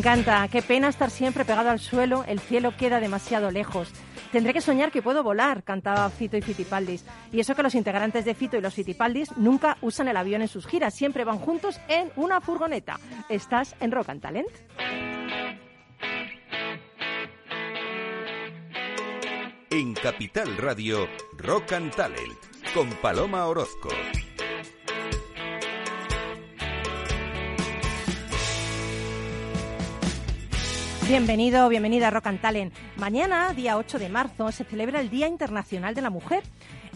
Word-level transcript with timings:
Encanta. 0.00 0.48
Qué 0.48 0.62
pena 0.62 0.88
estar 0.88 1.10
siempre 1.10 1.44
pegado 1.44 1.68
al 1.68 1.78
suelo. 1.78 2.24
El 2.26 2.40
cielo 2.40 2.74
queda 2.74 3.00
demasiado 3.00 3.50
lejos. 3.50 3.92
Tendré 4.32 4.54
que 4.54 4.62
soñar 4.62 4.90
que 4.90 5.02
puedo 5.02 5.22
volar, 5.22 5.62
cantaba 5.62 6.08
Fito 6.08 6.38
y 6.38 6.40
Fitipaldis. 6.40 7.04
Y 7.30 7.40
eso 7.40 7.54
que 7.54 7.62
los 7.62 7.74
integrantes 7.74 8.24
de 8.24 8.34
Fito 8.34 8.56
y 8.56 8.62
los 8.62 8.72
Fitipaldis 8.72 9.36
nunca 9.36 9.76
usan 9.82 10.08
el 10.08 10.16
avión 10.16 10.40
en 10.40 10.48
sus 10.48 10.66
giras, 10.66 10.94
siempre 10.94 11.24
van 11.24 11.38
juntos 11.38 11.78
en 11.88 12.10
una 12.16 12.40
furgoneta. 12.40 12.98
Estás 13.28 13.76
en 13.78 13.92
Rock 13.92 14.08
and 14.08 14.22
Talent. 14.22 14.48
En 19.68 19.92
Capital 19.92 20.56
Radio, 20.56 21.06
Rock 21.36 21.72
and 21.72 21.94
Talent, 21.94 22.38
con 22.72 22.88
Paloma 23.02 23.44
Orozco. 23.48 23.90
Bienvenido, 31.10 31.68
bienvenida 31.68 32.06
a 32.06 32.10
Rock 32.12 32.28
and 32.28 32.40
Talent. 32.40 32.72
Mañana, 32.96 33.52
día 33.52 33.76
8 33.76 33.98
de 33.98 34.08
marzo, 34.08 34.52
se 34.52 34.62
celebra 34.62 35.00
el 35.00 35.10
Día 35.10 35.26
Internacional 35.26 35.92
de 35.92 36.02
la 36.02 36.08
Mujer. 36.08 36.44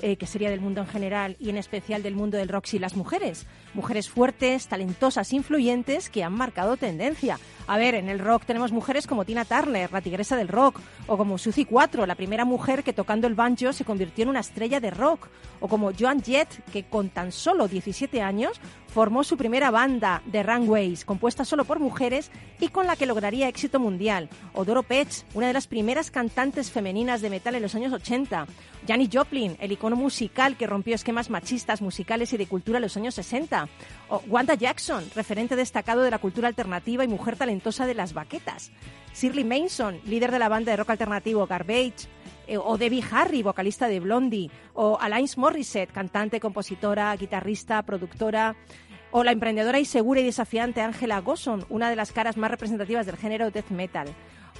Eh, 0.07 0.19
que 0.19 0.27
sería 0.27 0.51
del 0.51 0.61
mundo 0.61 0.83
en 0.83 0.87
general 0.87 1.35
y 1.41 1.49
en 1.49 1.57
especial 1.57 2.03
del 2.03 2.15
mundo 2.15 2.37
del 2.37 2.51
rock 2.51 2.75
y 2.75 2.79
las 2.79 2.95
mujeres. 2.95 3.47
Mujeres 3.73 4.11
fuertes, 4.11 4.67
talentosas, 4.67 5.33
influyentes 5.33 6.11
que 6.11 6.23
han 6.23 6.35
marcado 6.35 6.77
tendencia. 6.77 7.39
A 7.67 7.79
ver, 7.79 7.95
en 7.95 8.11
el 8.11 8.19
rock 8.19 8.45
tenemos 8.45 8.71
mujeres 8.71 9.07
como 9.07 9.25
Tina 9.25 9.47
Turner, 9.47 9.91
la 9.91 10.03
tigresa 10.03 10.37
del 10.37 10.49
rock, 10.49 10.79
o 11.07 11.17
como 11.17 11.39
Suzy 11.39 11.65
4, 11.65 12.05
la 12.05 12.17
primera 12.17 12.45
mujer 12.45 12.85
que 12.85 12.93
tocando 12.93 13.27
el 13.27 13.35
banjo 13.35 13.73
se 13.73 13.87
convirtió 13.87 14.25
en 14.25 14.29
una 14.29 14.41
estrella 14.41 14.79
de 14.79 14.91
rock, 14.91 15.29
o 15.61 15.69
como 15.69 15.91
Joan 15.99 16.23
Jett, 16.23 16.51
que 16.71 16.83
con 16.83 17.09
tan 17.09 17.33
solo 17.33 17.67
17 17.67 18.21
años 18.21 18.61
formó 18.89 19.25
su 19.25 19.39
primera 19.39 19.71
banda, 19.71 20.23
The 20.31 20.43
Runways, 20.43 21.05
compuesta 21.05 21.45
solo 21.45 21.65
por 21.65 21.81
mujeres 21.81 22.31
y 22.61 22.69
con 22.69 22.87
la 22.87 22.95
que 22.95 23.07
lograría 23.07 23.49
éxito 23.49 23.81
mundial, 23.81 24.29
o 24.53 24.65
Doro 24.65 24.83
Petch, 24.83 25.25
una 25.33 25.47
de 25.47 25.53
las 25.53 25.67
primeras 25.67 26.11
cantantes 26.11 26.71
femeninas 26.71 27.23
de 27.23 27.31
metal 27.31 27.55
en 27.55 27.63
los 27.63 27.75
años 27.75 27.93
80, 27.93 28.47
Janis 28.87 29.09
Joplin, 29.13 29.57
el 29.59 29.73
icono 29.73 29.94
musical 29.97 30.57
que 30.57 30.67
rompió 30.67 30.95
esquemas 30.95 31.31
machistas 31.31 31.83
musicales 31.83 32.33
y 32.33 32.37
de 32.37 32.47
cultura 32.47 32.79
en 32.79 32.83
los 32.83 32.97
años 32.97 33.15
60, 33.15 33.69
o 34.09 34.23
Wanda 34.29 34.55
Jackson, 34.55 35.05
referente 35.15 35.57
destacado 35.57 36.03
de 36.03 36.11
la 36.11 36.19
cultura 36.19 36.49
alternativa 36.49 37.05
y 37.05 37.09
mujer 37.09 37.37
talentosa 37.37 37.87
de 37.87 37.95
las 37.95 38.15
baquetas. 38.15 38.71
Shirley 39.15 39.45
Manson, 39.45 40.01
líder 40.07 40.31
de 40.31 40.39
la 40.39 40.49
banda 40.49 40.71
de 40.71 40.77
rock 40.77 40.91
alternativo 40.91 41.47
Garbage, 41.47 42.09
eh, 42.47 42.59
o 42.59 42.77
Debbie 42.77 43.05
Harry, 43.11 43.43
vocalista 43.43 43.89
de 43.89 44.01
Blondie, 44.01 44.51
o 44.75 44.99
Alanis 45.01 45.39
Morissette, 45.39 45.93
cantante, 45.93 46.41
compositora, 46.41 47.15
guitarrista, 47.17 47.83
productora, 47.83 48.57
o 49.11 49.23
la 49.23 49.33
emprendedora 49.33 49.79
y 49.79 49.85
segura 49.85 50.21
y 50.21 50.25
desafiante 50.25 50.81
Angela 50.81 51.21
Gosson, 51.21 51.65
una 51.69 51.89
de 51.89 51.97
las 51.97 52.13
caras 52.13 52.37
más 52.37 52.51
representativas 52.51 53.07
del 53.07 53.17
género 53.17 53.51
death 53.51 53.71
metal 53.71 54.09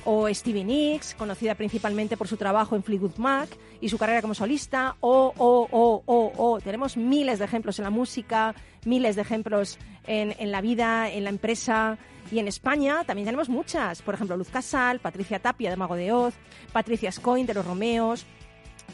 o 0.05 0.33
Stevie 0.33 0.65
Nicks, 0.65 1.15
conocida 1.15 1.55
principalmente 1.55 2.17
por 2.17 2.29
su 2.29 2.37
trabajo 2.37 2.77
en 2.77 2.83
Fleetwood 2.83 3.17
Mac 3.17 3.49
y 3.81 3.89
su 3.89 3.99
carrera 3.99 4.23
como 4.23 4.35
solista, 4.35 4.97
o, 5.01 5.33
o, 5.37 5.69
o, 5.71 6.03
o, 6.07 6.33
o. 6.37 6.61
Tenemos 6.61 6.97
miles 6.97 7.39
de 7.39 7.45
ejemplos 7.45 7.79
en 7.79 7.85
la 7.85 7.91
música, 7.91 8.55
miles 8.85 9.17
de 9.17 9.23
ejemplos 9.23 9.79
en, 10.07 10.35
en 10.39 10.51
la 10.53 10.61
vida, 10.61 11.11
en 11.11 11.25
la 11.25 11.31
empresa, 11.31 11.99
y 12.31 12.39
en 12.39 12.49
España 12.49 13.05
también 13.05 13.27
tenemos 13.27 13.49
muchas. 13.49 14.03
Por 14.03 14.15
ejemplo, 14.15 14.37
Luz 14.37 14.49
Casal, 14.49 15.01
Patricia 15.01 15.39
Tapia 15.39 15.71
de 15.71 15.77
Mago 15.77 15.97
de 15.97 16.13
Oz, 16.13 16.35
Patricia 16.73 17.13
Scoin 17.13 17.47
de 17.47 17.55
Los 17.55 17.67
Romeos, 17.67 18.27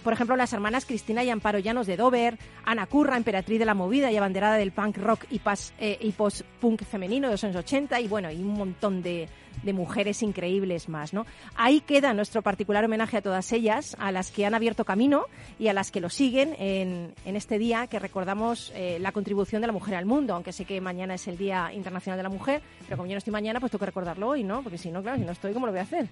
por 0.02 0.14
ejemplo, 0.14 0.34
las 0.36 0.52
hermanas 0.52 0.86
Cristina 0.86 1.22
y 1.24 1.30
Amparo 1.30 1.58
Llanos 1.58 1.86
de 1.86 1.96
Dover, 1.96 2.38
Ana 2.64 2.86
Curra, 2.86 3.16
emperatriz 3.16 3.58
de 3.58 3.66
la 3.66 3.74
movida 3.74 4.10
y 4.10 4.16
abanderada 4.16 4.56
del 4.56 4.72
punk 4.72 4.96
rock 4.96 5.24
y, 5.30 5.40
eh, 5.78 5.98
y 6.00 6.12
post-punk 6.12 6.84
femenino 6.84 7.28
de 7.28 7.34
los 7.34 7.44
años 7.44 7.56
80, 7.56 8.00
y 8.00 8.08
bueno, 8.08 8.30
y 8.30 8.36
un 8.36 8.54
montón 8.54 9.02
de, 9.02 9.28
de 9.62 9.72
mujeres 9.72 10.22
increíbles 10.22 10.88
más, 10.88 11.12
¿no? 11.12 11.26
Ahí 11.56 11.80
queda 11.80 12.14
nuestro 12.14 12.42
particular 12.42 12.84
homenaje 12.84 13.18
a 13.18 13.22
todas 13.22 13.52
ellas, 13.52 13.96
a 13.98 14.12
las 14.12 14.30
que 14.30 14.46
han 14.46 14.54
abierto 14.54 14.84
camino 14.84 15.26
y 15.58 15.68
a 15.68 15.72
las 15.72 15.90
que 15.90 16.00
lo 16.00 16.08
siguen 16.08 16.54
en, 16.58 17.14
en 17.24 17.36
este 17.36 17.58
día 17.58 17.86
que 17.86 17.98
recordamos 17.98 18.72
eh, 18.74 18.98
la 19.00 19.12
contribución 19.12 19.60
de 19.60 19.66
la 19.66 19.72
mujer 19.72 19.94
al 19.94 20.06
mundo, 20.06 20.34
aunque 20.34 20.52
sé 20.52 20.64
que 20.64 20.80
mañana 20.80 21.14
es 21.14 21.28
el 21.28 21.36
Día 21.36 21.72
Internacional 21.72 22.18
de 22.18 22.22
la 22.22 22.28
Mujer, 22.28 22.62
pero 22.84 22.96
como 22.96 23.06
yo 23.06 23.14
no 23.14 23.18
estoy 23.18 23.32
mañana, 23.32 23.60
pues 23.60 23.72
tengo 23.72 23.80
que 23.80 23.86
recordarlo 23.86 24.28
hoy, 24.28 24.44
¿no? 24.44 24.62
Porque 24.62 24.78
si 24.78 24.90
no, 24.90 25.02
claro, 25.02 25.18
si 25.18 25.24
no 25.24 25.32
estoy, 25.32 25.52
¿cómo 25.52 25.66
lo 25.66 25.72
voy 25.72 25.80
a 25.80 25.84
hacer? 25.84 26.08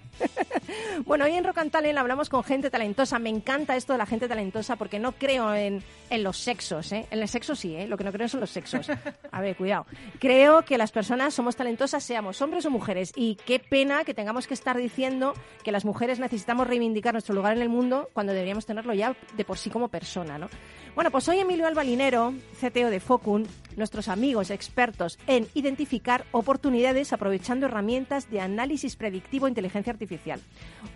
bueno, 1.05 1.25
hoy 1.25 1.33
en 1.33 1.45
Rock 1.45 1.59
and 1.59 1.71
Talent 1.71 1.99
hablamos 1.99 2.29
con 2.29 2.45
gente 2.45 2.71
talentosa. 2.71 3.19
Me 3.19 3.31
encanta 3.31 3.77
esto 3.77 3.93
de 3.93 3.99
la 3.99 4.07
gente 4.07 4.29
talentosa 4.29 4.77
porque 4.77 4.99
no 4.99 5.13
creo 5.13 5.55
en, 5.55 5.83
en 6.11 6.23
los 6.23 6.39
sexos, 6.39 6.93
¿eh? 6.93 7.07
En 7.11 7.21
el 7.21 7.29
sexo 7.29 7.55
sí, 7.55 7.75
¿eh? 7.75 7.87
Lo 7.87 7.97
que 7.97 8.05
no 8.05 8.13
creo 8.13 8.29
son 8.29 8.41
los 8.41 8.51
sexos. 8.51 8.91
A 9.31 9.41
ver, 9.41 9.57
cuidado. 9.57 9.87
Creo 10.19 10.63
que 10.65 10.79
las 10.79 10.91
personas 10.91 11.35
somos 11.35 11.57
talentosas, 11.57 12.03
seamos 12.03 12.41
hombres 12.43 12.65
o 12.67 12.71
mujeres, 12.71 13.13
qué 13.37 13.59
pena 13.59 14.05
que 14.05 14.15
tengamos 14.15 14.47
que 14.47 14.55
estar 14.55 14.77
diciendo 14.77 15.35
que 15.65 15.73
las 15.73 15.85
mujeres 15.85 16.19
necesitamos 16.19 16.67
reivindicar 16.67 17.15
nuestro 17.15 17.35
lugar 17.35 17.57
en 17.57 17.63
el 17.63 17.69
mundo 17.69 18.09
cuando 18.13 18.33
deberíamos 18.33 18.67
tenerlo 18.67 18.95
ya 18.95 19.17
de 19.37 19.45
por 19.45 19.59
sí 19.59 19.71
como 19.71 19.89
persona, 19.89 20.39
¿no? 20.39 20.49
Bueno, 20.95 21.11
pues 21.11 21.29
hoy 21.29 21.39
Emilio 21.39 21.67
Albalinero, 21.67 22.35
CTO 22.61 22.91
de 22.91 23.01
Focun, 23.01 23.47
nuestros 23.77 24.09
amigos 24.09 24.51
expertos 24.51 25.19
en 25.27 25.47
identificar 25.55 26.25
oportunidades 26.33 27.13
aprovechando 27.13 27.67
herramientas 27.67 28.31
de 28.31 28.41
análisis 28.41 28.97
predictivo 28.97 29.47
e 29.47 29.51
inteligencia 29.51 29.93
artificial. 29.93 30.41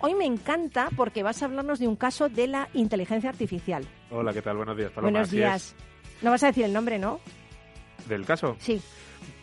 Hoy 0.00 0.14
me 0.14 0.24
encanta 0.24 0.88
porque 0.96 1.22
vas 1.22 1.42
a 1.42 1.46
hablarnos 1.46 1.78
de 1.78 1.88
un 1.88 1.96
caso 1.96 2.28
de 2.28 2.48
la 2.48 2.68
inteligencia 2.74 3.30
artificial. 3.30 3.86
Hola, 4.10 4.32
¿qué 4.32 4.42
tal? 4.42 4.56
Buenos 4.56 4.76
días, 4.76 4.90
Paloma. 4.90 5.12
Buenos 5.12 5.30
días. 5.30 5.74
No 6.20 6.30
vas 6.30 6.42
a 6.42 6.46
decir 6.46 6.64
el 6.64 6.72
nombre, 6.72 6.98
¿no? 6.98 7.20
¿Del 8.08 8.24
caso? 8.24 8.56
Sí 8.58 8.80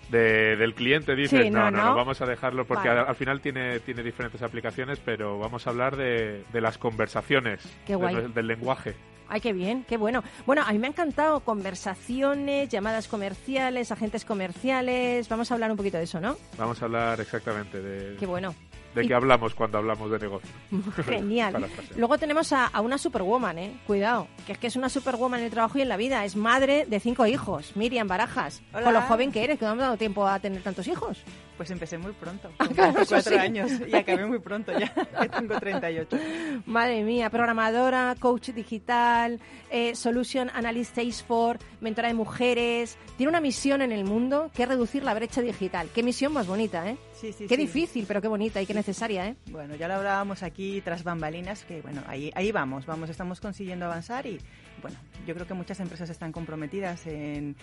del 0.10 0.74
cliente, 0.74 1.16
dices, 1.16 1.52
no, 1.52 1.70
no, 1.72 1.84
no, 1.84 1.96
vamos 1.96 2.22
a 2.22 2.26
dejarlo 2.26 2.66
porque 2.66 2.90
al, 2.90 3.16
final 3.16 3.42
tiene, 3.42 3.80
tiene 3.80 4.04
diferentes 4.04 4.42
aplicaciones, 4.42 5.00
pero 5.00 5.38
vamos 5.38 5.68
a 5.68 5.70
hablar 5.70 5.96
de, 5.96 6.44
de 6.52 6.62
las 6.62 6.78
conversaciones, 6.78 7.62
del 7.88 8.48
lenguaje. 8.48 8.96
Ay, 9.30 9.42
qué 9.42 9.54
bien, 9.54 9.86
qué 9.88 9.98
bueno. 9.98 10.24
Bueno, 10.48 10.64
a 10.66 10.72
mí 10.74 10.80
me 10.80 10.88
ha 10.88 10.90
encantado 10.90 11.42
conversaciones, 11.42 12.68
llamadas 12.70 13.08
comerciales, 13.08 13.92
agentes 13.92 14.26
comerciales. 14.26 15.30
Vamos 15.30 15.52
a 15.52 15.54
hablar 15.54 15.70
un 15.70 15.78
poquito 15.78 15.98
de 15.98 16.06
eso, 16.06 16.20
¿no? 16.20 16.36
Vamos 16.58 16.82
a 16.82 16.86
hablar 16.86 17.22
exactamente 17.22 17.80
de... 17.80 18.18
Qué 18.18 18.26
bueno 18.26 18.56
de 18.96 19.08
qué 19.08 19.14
hablamos 19.14 19.54
cuando 19.54 19.78
hablamos 19.78 20.12
de 20.12 20.20
negocio. 20.20 20.50
Genial. 21.06 21.68
Luego 21.96 22.18
tenemos 22.18 22.52
a, 22.54 22.70
una 22.82 22.98
superwoman, 22.98 23.58
¿eh? 23.58 23.80
Cuidado, 23.86 24.28
que 24.46 24.54
es 24.54 24.58
que 24.58 24.68
es 24.68 24.76
una 24.76 24.90
superwoman 24.90 25.40
en 25.42 25.46
el 25.48 25.52
trabajo 25.52 25.78
y 25.78 25.82
en 25.82 25.90
la 25.90 25.98
vida. 25.98 26.26
Es 26.26 26.36
madre 26.36 26.86
de 26.86 27.00
cinco 27.00 27.26
hijos, 27.26 27.76
Miriam 27.76 28.08
Barajas. 28.08 28.62
Con 28.72 28.94
lo 28.94 29.02
joven 29.02 29.32
que 29.32 29.44
eres, 29.44 29.60
que 29.60 29.66
no 29.66 29.72
ha 29.72 29.76
dado 29.76 29.98
tiempo 29.98 30.26
a 30.28 30.40
tener 30.40 30.62
tantos 30.62 30.88
hijos. 30.88 31.24
Pues 31.58 31.72
empecé 31.72 31.98
muy 31.98 32.14
pronto, 32.14 32.50
con 32.58 32.74
cuatro 33.06 33.38
años, 33.38 33.70
y 33.86 33.94
acabé 33.94 34.26
muy 34.26 34.40
pronto 34.40 34.72
ya, 34.80 34.94
que 35.22 35.28
tengo 35.28 35.60
38. 35.60 36.18
Madre 36.66 37.04
mía, 37.04 37.30
programadora, 37.30 38.16
coach 38.18 38.52
digital, 38.52 39.42
eh, 39.70 39.94
Solution 39.94 40.50
Analyst 40.54 40.96
Salesforce, 40.96 41.66
mentora 41.82 42.08
de 42.08 42.14
mujeres. 42.14 42.98
Tiene 43.18 43.30
una 43.30 43.42
misión 43.42 43.82
en 43.82 43.92
el 43.92 44.06
mundo 44.06 44.50
que 44.56 44.64
es 44.64 44.70
reducir 44.70 45.04
la 45.04 45.14
brecha 45.14 45.42
digital. 45.42 45.90
Qué 45.94 46.02
misión 46.02 46.32
más 46.32 46.48
bonita, 46.48 46.90
¿eh? 46.90 46.98
Sí, 47.20 47.34
sí, 47.34 47.48
qué 47.48 47.58
difícil, 47.58 48.06
pero 48.08 48.22
qué 48.22 48.30
bonita 48.30 48.62
y 48.62 48.66
qué 48.66 48.74
necesaria, 48.74 49.28
¿eh? 49.28 49.36
Bueno, 49.52 49.76
ya 49.76 49.90
lo 49.90 49.96
hablábamos 49.96 50.42
aquí 50.42 50.80
tras 50.80 51.04
bambalinas, 51.04 51.66
que 51.66 51.82
bueno, 51.82 52.02
ahí, 52.08 52.32
ahí 52.34 52.54
vamos, 52.54 52.86
vamos, 52.86 53.10
estamos 53.10 53.42
consiguiendo 53.42 53.86
avanzar 53.86 54.26
y 54.26 54.40
bueno, 54.82 54.98
yo 55.28 55.34
creo 55.34 55.46
que 55.46 55.54
muchas 55.54 55.82
empresas 55.82 56.10
están 56.10 56.32
comprometidas 56.32 57.06
en, 57.08 57.56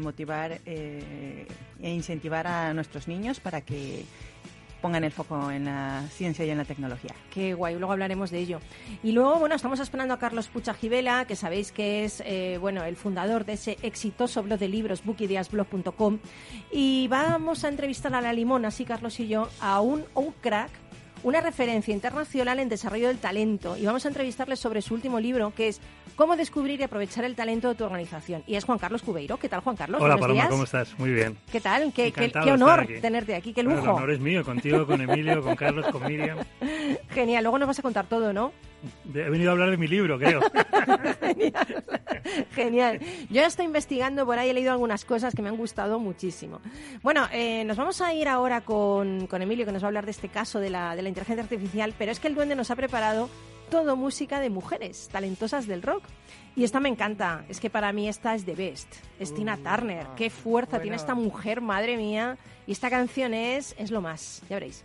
motivar 0.00 0.60
eh, 0.64 1.46
e 1.82 1.90
incentivar 1.90 2.46
a 2.46 2.72
nuestros 2.72 3.08
niños 3.08 3.40
para 3.40 3.60
que 3.60 4.06
pongan 4.80 5.04
el 5.04 5.12
foco 5.12 5.50
en 5.50 5.64
la 5.64 6.02
ciencia 6.10 6.44
y 6.44 6.50
en 6.50 6.58
la 6.58 6.64
tecnología. 6.64 7.14
Qué 7.30 7.54
guay, 7.54 7.76
luego 7.76 7.92
hablaremos 7.92 8.30
de 8.30 8.38
ello. 8.38 8.60
Y 9.02 9.12
luego, 9.12 9.38
bueno, 9.38 9.54
estamos 9.54 9.80
esperando 9.80 10.14
a 10.14 10.18
Carlos 10.18 10.48
Pucha 10.48 10.74
Gibela, 10.74 11.24
que 11.26 11.36
sabéis 11.36 11.72
que 11.72 12.04
es, 12.04 12.22
eh, 12.24 12.58
bueno, 12.60 12.84
el 12.84 12.96
fundador 12.96 13.44
de 13.44 13.54
ese 13.54 13.78
exitoso 13.82 14.42
blog 14.42 14.58
de 14.58 14.68
libros, 14.68 15.04
bookideasblog.com, 15.04 16.18
y 16.72 17.08
vamos 17.08 17.64
a 17.64 17.68
entrevistar 17.68 18.14
a 18.14 18.20
la 18.20 18.32
limón, 18.32 18.64
así 18.64 18.84
Carlos 18.84 19.18
y 19.20 19.28
yo, 19.28 19.48
a 19.60 19.80
un, 19.80 20.04
un 20.14 20.32
crack 20.40 20.70
una 21.22 21.40
referencia 21.40 21.92
internacional 21.92 22.58
en 22.58 22.68
desarrollo 22.68 23.08
del 23.08 23.18
talento 23.18 23.76
y 23.76 23.84
vamos 23.84 24.04
a 24.04 24.08
entrevistarle 24.08 24.56
sobre 24.56 24.82
su 24.82 24.94
último 24.94 25.20
libro 25.20 25.52
que 25.54 25.68
es 25.68 25.80
Cómo 26.16 26.36
descubrir 26.36 26.80
y 26.80 26.82
aprovechar 26.82 27.24
el 27.24 27.36
talento 27.36 27.68
de 27.68 27.76
tu 27.76 27.84
organización. 27.84 28.42
Y 28.44 28.56
es 28.56 28.64
Juan 28.64 28.78
Carlos 28.78 29.02
Cubeiro. 29.02 29.36
¿Qué 29.36 29.48
tal, 29.48 29.60
Juan 29.60 29.76
Carlos? 29.76 30.02
Hola, 30.02 30.16
Paloma, 30.16 30.48
¿cómo 30.48 30.64
estás? 30.64 30.98
Muy 30.98 31.12
bien. 31.12 31.38
¿Qué 31.52 31.60
tal? 31.60 31.92
Qué, 31.92 32.10
qué, 32.10 32.32
honor 32.50 32.88
tenerte 33.00 33.36
aquí, 33.36 33.52
qué 33.52 33.62
lujo. 33.62 33.82
el 33.84 33.88
honor 33.88 34.10
es 34.10 34.18
mío, 34.18 34.44
contigo, 34.44 34.84
con 34.84 35.00
Emilio, 35.00 35.40
con 35.44 35.54
Carlos, 35.54 35.86
con 35.92 36.04
Miriam. 36.04 36.38
Genial, 37.10 37.44
luego 37.44 37.60
nos 37.60 37.68
vas 37.68 37.78
a 37.78 37.82
contar 37.82 38.06
todo, 38.06 38.32
¿no? 38.32 38.52
He 39.12 39.30
venido 39.30 39.50
a 39.50 39.52
hablar 39.52 39.70
de 39.70 39.76
mi 39.76 39.88
libro, 39.88 40.18
creo. 40.18 40.40
Genial. 41.20 41.84
Genial. 42.52 43.00
Yo 43.00 43.34
ya 43.34 43.46
estoy 43.46 43.66
investigando 43.66 44.24
por 44.24 44.38
ahí, 44.38 44.50
he 44.50 44.54
leído 44.54 44.72
algunas 44.72 45.04
cosas 45.04 45.34
que 45.34 45.42
me 45.42 45.48
han 45.48 45.56
gustado 45.56 45.98
muchísimo. 45.98 46.60
Bueno, 47.02 47.26
eh, 47.32 47.64
nos 47.64 47.76
vamos 47.76 48.00
a 48.00 48.12
ir 48.14 48.28
ahora 48.28 48.60
con, 48.60 49.26
con, 49.26 49.42
Emilio, 49.42 49.66
que 49.66 49.72
nos 49.72 49.82
va 49.82 49.86
a 49.86 49.88
hablar 49.88 50.04
de 50.04 50.12
este 50.12 50.28
caso 50.28 50.60
de 50.60 50.70
la, 50.70 50.94
de 50.94 51.02
la 51.02 51.08
inteligencia 51.08 51.42
artificial, 51.42 51.94
pero 51.98 52.12
es 52.12 52.20
que 52.20 52.28
el 52.28 52.34
duende 52.34 52.54
nos 52.54 52.70
ha 52.70 52.76
preparado 52.76 53.28
todo 53.70 53.96
música 53.96 54.40
de 54.40 54.50
mujeres 54.50 55.08
talentosas 55.10 55.66
del 55.66 55.82
rock. 55.82 56.04
Y 56.56 56.64
esta 56.64 56.80
me 56.80 56.88
encanta, 56.88 57.44
es 57.48 57.60
que 57.60 57.70
para 57.70 57.92
mí 57.92 58.08
esta 58.08 58.34
es 58.34 58.44
The 58.44 58.54
Best, 58.54 58.92
es 59.20 59.34
Tina 59.34 59.56
uh, 59.60 59.62
Turner. 59.62 60.06
Qué 60.16 60.26
ah, 60.26 60.30
fuerza 60.30 60.80
tiene 60.80 60.96
esta 60.96 61.14
mujer, 61.14 61.60
madre 61.60 61.96
mía. 61.96 62.36
Y 62.66 62.72
esta 62.72 62.90
canción 62.90 63.32
es, 63.32 63.74
es 63.78 63.90
lo 63.90 64.00
más, 64.00 64.42
ya 64.48 64.56
veréis. 64.56 64.84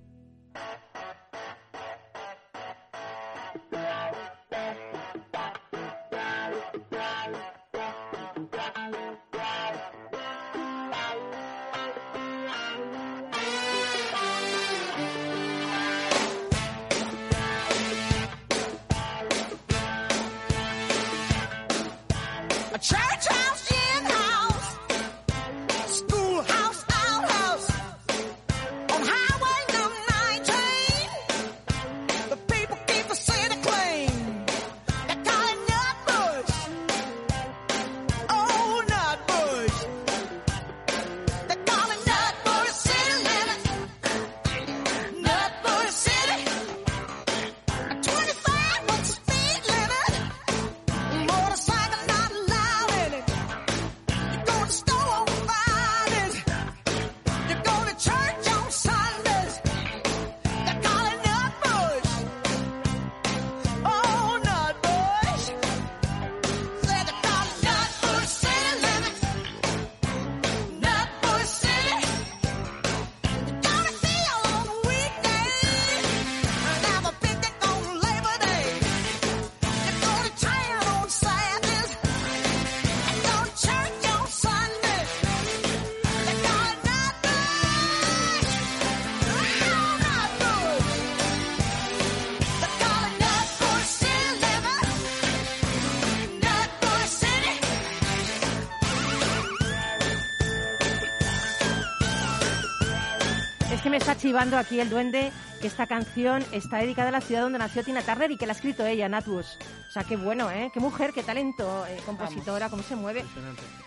Chivando 104.21 104.55
aquí 104.55 104.79
el 104.79 104.89
duende 104.89 105.31
que 105.61 105.67
esta 105.67 105.87
canción 105.87 106.45
está 106.51 106.77
dedicada 106.77 107.09
a 107.09 107.11
la 107.11 107.21
ciudad 107.21 107.41
donde 107.41 107.57
nació 107.57 107.83
Tina 107.83 108.01
Turner 108.01 108.29
y 108.29 108.37
que 108.37 108.45
la 108.45 108.53
ha 108.53 108.55
escrito 108.55 108.85
ella, 108.85 109.09
Natwus. 109.09 109.57
O 109.89 109.91
sea, 109.91 110.03
qué 110.03 110.15
bueno, 110.15 110.49
¿eh? 110.51 110.71
Qué 110.73 110.79
mujer, 110.79 111.11
qué 111.11 111.23
talento, 111.23 111.85
eh, 111.87 111.97
compositora, 112.05 112.69
cómo 112.69 112.83
se 112.83 112.95
mueve. 112.95 113.25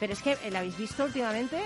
Pero 0.00 0.12
es 0.12 0.22
que 0.22 0.32
eh, 0.32 0.50
la 0.50 0.58
habéis 0.58 0.76
visto 0.76 1.04
últimamente. 1.04 1.58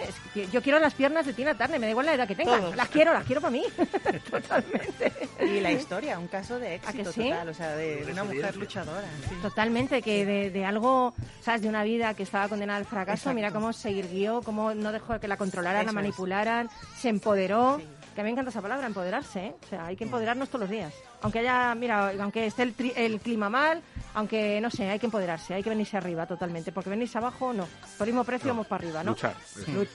yo 0.52 0.62
quiero 0.62 0.78
las 0.78 0.94
piernas 0.94 1.26
de 1.26 1.32
Tina 1.32 1.56
Turner, 1.56 1.80
me 1.80 1.86
da 1.86 1.90
igual 1.90 2.06
la 2.06 2.14
edad 2.14 2.28
que 2.28 2.34
tenga. 2.34 2.58
Las 2.76 2.88
quiero, 2.88 3.12
las 3.12 3.24
quiero 3.24 3.40
para 3.40 3.50
mí. 3.50 3.64
Totalmente. 4.30 5.12
Y 5.40 5.60
la 5.60 5.72
historia, 5.72 6.18
un 6.18 6.28
caso 6.28 6.58
de 6.58 6.76
éxito 6.76 7.10
total, 7.12 7.48
o 7.48 7.54
sea, 7.54 7.74
de, 7.74 8.06
una 8.12 8.24
mujer 8.24 8.54
luchadora. 8.56 9.08
Totalmente, 9.42 10.02
que 10.02 10.50
de, 10.50 10.64
algo, 10.64 11.14
¿sabes? 11.40 11.62
De 11.62 11.68
una 11.68 11.84
vida 11.84 12.14
que 12.14 12.22
estaba 12.22 12.48
condenada 12.48 12.78
al 12.78 12.84
fracaso, 12.84 13.32
mira 13.32 13.50
cómo 13.50 13.72
se 13.72 13.90
irguió, 13.90 14.42
cómo 14.42 14.74
no 14.74 14.92
dejó 14.92 15.18
que 15.18 15.28
la 15.28 15.38
controlaran, 15.38 15.86
la 15.86 15.92
manipularan, 15.92 16.68
se 16.98 17.08
empoderó. 17.08 17.80
Que 18.18 18.22
a 18.22 18.24
mí 18.24 18.30
me 18.30 18.32
encanta 18.32 18.50
esa 18.50 18.60
palabra, 18.60 18.84
empoderarse, 18.84 19.46
¿eh? 19.46 19.54
O 19.62 19.66
sea, 19.68 19.86
hay 19.86 19.94
que 19.94 20.02
empoderarnos 20.02 20.48
todos 20.48 20.62
los 20.62 20.70
días. 20.70 20.92
Aunque 21.22 21.38
haya, 21.38 21.72
mira, 21.76 22.10
aunque 22.18 22.46
esté 22.46 22.64
el, 22.64 22.74
el 22.96 23.20
clima 23.20 23.48
mal, 23.48 23.80
aunque, 24.12 24.60
no 24.60 24.70
sé, 24.70 24.90
hay 24.90 24.98
que 24.98 25.06
empoderarse, 25.06 25.54
hay 25.54 25.62
que 25.62 25.70
venirse 25.70 25.96
arriba 25.96 26.26
totalmente, 26.26 26.72
porque 26.72 26.90
venirse 26.90 27.16
abajo, 27.16 27.52
no. 27.52 27.68
Por 27.96 28.08
el 28.08 28.14
mismo 28.14 28.24
precio 28.24 28.48
vamos 28.48 28.66
para 28.66 28.82
arriba, 28.82 29.04
¿no? 29.04 29.12
Luchar. 29.12 29.36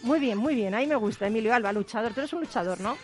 Muy 0.03 0.21
bien, 0.21 0.37
muy 0.37 0.55
bien, 0.55 0.73
ahí 0.73 0.87
me 0.87 0.95
gusta. 0.95 1.27
Emilio 1.27 1.53
Alba, 1.53 1.73
luchador. 1.73 2.13
Tú 2.13 2.21
eres 2.21 2.31
un 2.31 2.39
luchador, 2.39 2.79
¿no? 2.79 2.95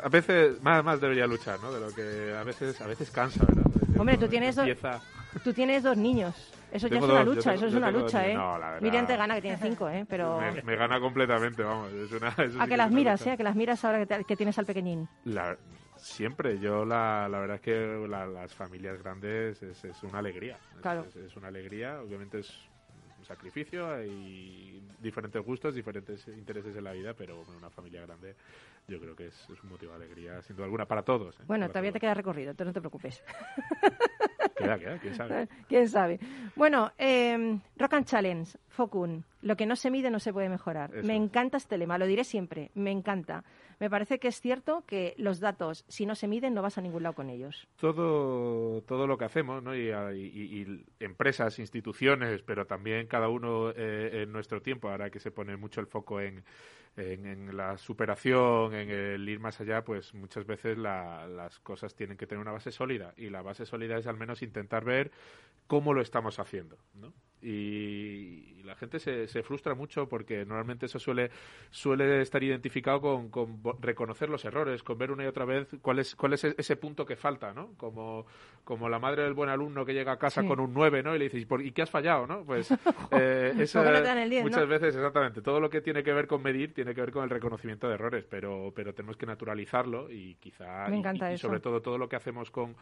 A 0.00 0.08
veces, 0.08 0.62
más, 0.62 0.84
más 0.84 1.00
debería 1.00 1.26
luchar, 1.26 1.58
¿no? 1.60 1.72
De 1.72 1.80
lo 1.80 1.92
que 1.92 2.32
a 2.32 2.44
veces, 2.44 2.80
a 2.80 2.86
veces 2.86 3.10
cansa, 3.10 3.44
¿verdad? 3.44 3.64
Hombre, 3.98 4.16
tú 4.16 4.28
tienes, 4.28 4.54
dos, 4.54 4.68
tú 5.42 5.52
tienes 5.52 5.82
dos 5.82 5.96
niños. 5.96 6.36
Eso 6.72 6.88
ya 6.88 6.98
es 6.98 7.04
una 7.04 7.24
lucha, 7.24 7.54
eso 7.54 7.66
es 7.66 7.74
una 7.74 7.90
lucha, 7.90 8.26
¿eh? 8.26 8.34
No, 8.34 8.58
Miriam 8.80 9.06
te 9.06 9.16
gana, 9.16 9.34
que 9.34 9.42
tiene 9.42 9.56
cinco, 9.56 9.88
¿eh? 9.88 10.06
Pero... 10.08 10.40
Me, 10.64 10.76
gana 10.76 11.00
completamente, 11.00 11.62
vamos. 11.62 11.92
Es 11.92 12.12
una, 12.12 12.34
a 12.58 12.66
que 12.66 12.76
las 12.76 12.90
miras, 12.90 13.26
¿eh? 13.26 13.32
A 13.32 13.36
que 13.36 13.42
las 13.42 13.56
miras 13.56 13.84
ahora 13.84 14.06
que, 14.06 14.36
tienes 14.36 14.58
al 14.58 14.66
pequeñín. 14.66 15.08
siempre. 15.96 16.58
Yo, 16.58 16.84
la, 16.84 17.28
la 17.28 17.38
verdad 17.40 17.56
es 17.56 17.62
que 17.62 18.06
las 18.08 18.54
familias 18.54 19.02
grandes 19.02 19.62
es, 19.62 19.84
es 19.84 20.02
una 20.02 20.18
alegría. 20.18 20.58
Claro. 20.80 21.06
Es, 21.14 21.36
una 21.36 21.48
alegría, 21.48 22.00
obviamente 22.00 22.38
es 22.38 22.52
un 23.18 23.24
sacrificio, 23.24 23.92
hay 23.92 24.82
diferentes 24.98 25.42
gustos, 25.44 25.74
diferentes 25.74 26.26
intereses 26.28 26.74
en 26.76 26.84
la 26.84 26.92
vida, 26.92 27.14
pero 27.14 27.42
una 27.58 27.70
familia 27.70 28.02
grande 28.02 28.34
yo 28.90 28.98
creo 28.98 29.14
que 29.14 29.26
es, 29.26 29.48
un 29.62 29.70
motivo 29.70 29.92
de 29.92 30.04
alegría, 30.04 30.42
sin 30.42 30.56
duda 30.56 30.64
alguna, 30.64 30.84
para 30.86 31.02
todos. 31.02 31.38
¿eh? 31.38 31.44
Bueno, 31.46 31.68
todavía 31.68 31.92
te 31.92 32.00
queda 32.00 32.14
recorrido, 32.14 32.50
entonces 32.50 32.66
no 32.66 32.72
te 32.72 32.80
preocupes. 32.80 33.22
Queda, 34.60 34.78
queda, 34.78 34.98
quién 34.98 35.14
sabe. 35.14 35.48
quién 35.68 35.88
sabe. 35.88 36.20
Bueno, 36.56 36.92
eh, 36.98 37.58
Rock 37.76 37.94
and 37.94 38.06
Challenge, 38.06 38.50
Focun. 38.68 39.24
Lo 39.42 39.56
que 39.56 39.66
no 39.66 39.76
se 39.76 39.90
mide 39.90 40.10
no 40.10 40.20
se 40.20 40.32
puede 40.32 40.48
mejorar. 40.48 40.92
Me 41.02 41.16
encanta 41.16 41.56
este 41.56 41.78
lema, 41.78 41.98
lo 41.98 42.06
diré 42.06 42.24
siempre, 42.24 42.70
me 42.74 42.90
encanta. 42.90 43.44
Me 43.80 43.90
parece 43.90 44.18
que 44.18 44.28
es 44.28 44.40
cierto 44.40 44.84
que 44.86 45.14
los 45.16 45.40
datos, 45.40 45.84
si 45.88 46.06
no 46.06 46.14
se 46.14 46.28
miden, 46.28 46.54
no 46.54 46.62
vas 46.62 46.78
a 46.78 46.82
ningún 46.82 47.02
lado 47.02 47.14
con 47.14 47.30
ellos. 47.30 47.66
Todo, 47.76 48.82
todo 48.82 49.06
lo 49.06 49.18
que 49.18 49.24
hacemos, 49.24 49.62
¿no? 49.62 49.74
y, 49.74 49.88
y, 49.90 50.84
empresas, 51.00 51.58
instituciones, 51.58 52.42
pero 52.42 52.66
también 52.66 53.06
cada 53.06 53.28
uno 53.28 53.70
eh, 53.70 54.22
en 54.22 54.32
nuestro 54.32 54.60
tiempo, 54.60 54.90
ahora 54.90 55.10
que 55.10 55.18
se 55.18 55.30
pone 55.30 55.56
mucho 55.56 55.80
el 55.80 55.86
foco 55.86 56.20
en 56.20 56.44
en, 56.96 57.56
la 57.56 57.78
superación, 57.78 58.74
en 58.74 58.90
el 58.90 59.28
ir 59.28 59.40
más 59.40 59.60
allá, 59.60 59.84
pues 59.84 60.14
muchas 60.14 60.46
veces 60.46 60.76
las 60.78 61.58
cosas 61.60 61.94
tienen 61.94 62.16
que 62.16 62.26
tener 62.26 62.42
una 62.42 62.52
base 62.52 62.72
sólida 62.72 63.14
y 63.16 63.30
la 63.30 63.42
base 63.42 63.66
sólida 63.66 63.98
es 63.98 64.06
al 64.06 64.16
menos 64.16 64.42
intentar 64.42 64.84
ver 64.84 65.10
cómo 65.66 65.94
lo 65.94 66.02
estamos 66.02 66.38
haciendo, 66.38 66.78
¿no? 66.94 67.12
Y, 67.42 68.46
la 68.64 68.76
gente 68.76 69.00
se, 69.00 69.26
se, 69.26 69.42
frustra 69.42 69.74
mucho 69.74 70.08
porque 70.08 70.44
normalmente 70.44 70.86
eso 70.86 70.98
suele, 70.98 71.30
suele 71.70 72.20
estar 72.20 72.40
identificado 72.42 73.00
con, 73.00 73.28
con, 73.28 73.60
reconocer 73.80 74.28
los 74.28 74.44
errores, 74.44 74.84
con 74.84 74.96
ver 74.96 75.10
una 75.10 75.24
y 75.24 75.26
otra 75.26 75.44
vez 75.44 75.66
cuál 75.82 75.98
es, 75.98 76.14
cuál 76.14 76.34
es 76.34 76.44
ese 76.44 76.76
punto 76.76 77.04
que 77.04 77.16
falta, 77.16 77.52
¿no? 77.52 77.70
Como, 77.76 78.26
como 78.62 78.88
la 78.88 79.00
madre 79.00 79.24
del 79.24 79.34
buen 79.34 79.50
alumno 79.50 79.84
que 79.84 79.92
llega 79.92 80.12
a 80.12 80.18
casa 80.18 80.44
con 80.44 80.60
un 80.60 80.72
9, 80.72 81.02
¿no? 81.02 81.16
Y 81.16 81.18
le 81.18 81.28
dices, 81.28 81.46
¿y 81.64 81.72
qué 81.72 81.82
has 81.82 81.90
fallado, 81.90 82.26
no? 82.26 82.44
Pues 82.44 82.70
eh, 83.10 83.52
muchas 84.42 84.68
veces, 84.68 84.94
exactamente, 84.94 85.42
todo 85.42 85.58
lo 85.58 85.68
que 85.68 85.80
tiene 85.80 86.02
que 86.04 86.12
ver 86.12 86.26
con 86.26 86.42
medir 86.42 86.72
tiene 86.72 86.94
que 86.94 87.00
ver 87.00 87.10
con 87.10 87.24
el 87.24 87.30
reconocimiento 87.30 87.88
de 87.88 87.94
errores, 87.94 88.24
pero, 88.28 88.72
pero 88.74 88.94
tenemos 88.94 89.16
que 89.16 89.26
naturalizarlo 89.26 90.10
y 90.10 90.36
quizá, 90.36 90.86
y, 91.32 91.38
sobre 91.38 91.60
todo 91.60 91.80
todo 91.80 91.98
lo 91.98 92.08
que 92.08 92.16
hacemos 92.16 92.50
con, 92.50 92.76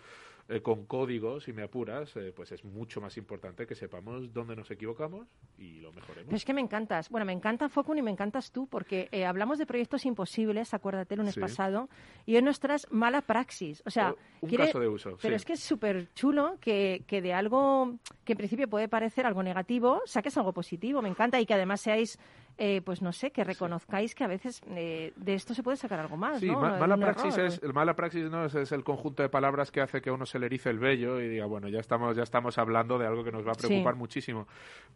eh, 0.51 0.63
con 0.63 0.87
código, 0.87 1.41
si 1.41 1.53
me 1.53 1.63
apuras, 1.63 2.17
eh, 2.17 2.33
pues 2.35 2.53
es 2.53 2.65
mucho 2.65 3.03
más 3.03 3.19
importante 3.19 3.67
que 3.67 3.75
sepamos 3.75 4.33
dónde 4.33 4.57
nos 4.57 4.71
equivocamos 4.71 5.29
y 5.59 5.81
lo 5.81 5.93
mejoremos. 5.93 6.33
es 6.33 6.45
que 6.47 6.55
me 6.55 6.63
encantas. 6.63 7.11
Bueno, 7.11 7.27
me 7.27 7.35
encanta 7.35 7.69
Focun 7.69 7.99
y 7.99 8.03
me 8.03 8.11
encantas 8.11 8.51
tú, 8.51 8.67
porque 8.67 9.09
eh, 9.13 9.27
hablamos 9.27 9.59
de 9.59 9.67
proyectos 9.67 10.07
imposibles, 10.07 10.73
acuérdate, 10.73 11.15
el 11.15 11.19
lunes 11.19 11.37
pasado, 11.37 11.91
y 12.25 12.37
hoy 12.37 12.43
nos 12.43 12.61
traes 12.61 12.87
mala 12.91 13.21
praxis. 13.21 13.83
O 13.85 13.91
sea, 13.91 14.15
un 14.41 14.51
caso 14.51 14.81
de 14.81 14.89
uso. 14.89 15.19
Pero 15.21 15.37
es 15.37 15.45
que 15.45 15.53
es 15.53 15.61
súper 15.61 16.09
chulo 16.15 16.57
que, 16.61 17.05
que 17.07 17.21
de 17.21 17.35
algo 17.35 17.99
que 18.25 18.33
en 18.33 18.39
principio 18.39 18.69
puede 18.69 18.89
parecer 18.89 19.27
algo 19.27 19.43
negativo, 19.43 20.01
saques 20.07 20.35
algo 20.39 20.55
positivo. 20.55 21.03
Me 21.03 21.11
encanta 21.11 21.39
y 21.39 21.45
que 21.45 21.53
además 21.53 21.83
seáis 21.83 22.19
eh, 22.59 22.83
pues 22.85 23.01
no 23.03 23.13
sé, 23.13 23.31
que 23.31 23.45
reconozcáis 23.45 24.15
que 24.15 24.25
a 24.25 24.27
veces 24.27 24.61
eh, 24.71 25.13
de 25.17 25.35
esto 25.35 25.55
se 25.55 25.63
puede 25.63 25.77
sacar 25.77 26.01
algo 26.01 26.17
más, 26.17 26.41
Sí, 26.41 26.49
¿no? 26.49 26.61
ma- 26.61 26.77
mala 26.79 26.95
error. 26.97 27.15
praxis 27.15 27.39
es 27.39 27.63
el 27.63 27.73
mala 27.73 27.95
praxis 27.95 28.29
no 28.31 28.45
es, 28.45 28.55
es 28.57 28.73
el 28.73 28.83
conjunto 28.85 29.23
de 29.23 29.29
palabras 29.29 29.71
que 29.71 29.81
hace 29.81 30.01
que 30.03 30.11
uno 30.11 30.27
se 30.27 30.39
le 30.41 30.47
erice 30.47 30.69
el 30.71 30.79
vello 30.81 31.21
y 31.21 31.29
diga 31.29 31.47
bueno 31.47 31.69
ya 31.69 31.79
estamos 31.79 32.17
ya 32.17 32.25
estamos 32.25 32.59
hablando 32.59 32.99
de 32.99 33.07
algo 33.07 33.23
que 33.23 33.31
nos 33.31 33.47
va 33.47 33.53
a 33.53 33.55
Sí. 33.55 33.67
preocupar 33.69 33.95
muchísimo 33.95 34.49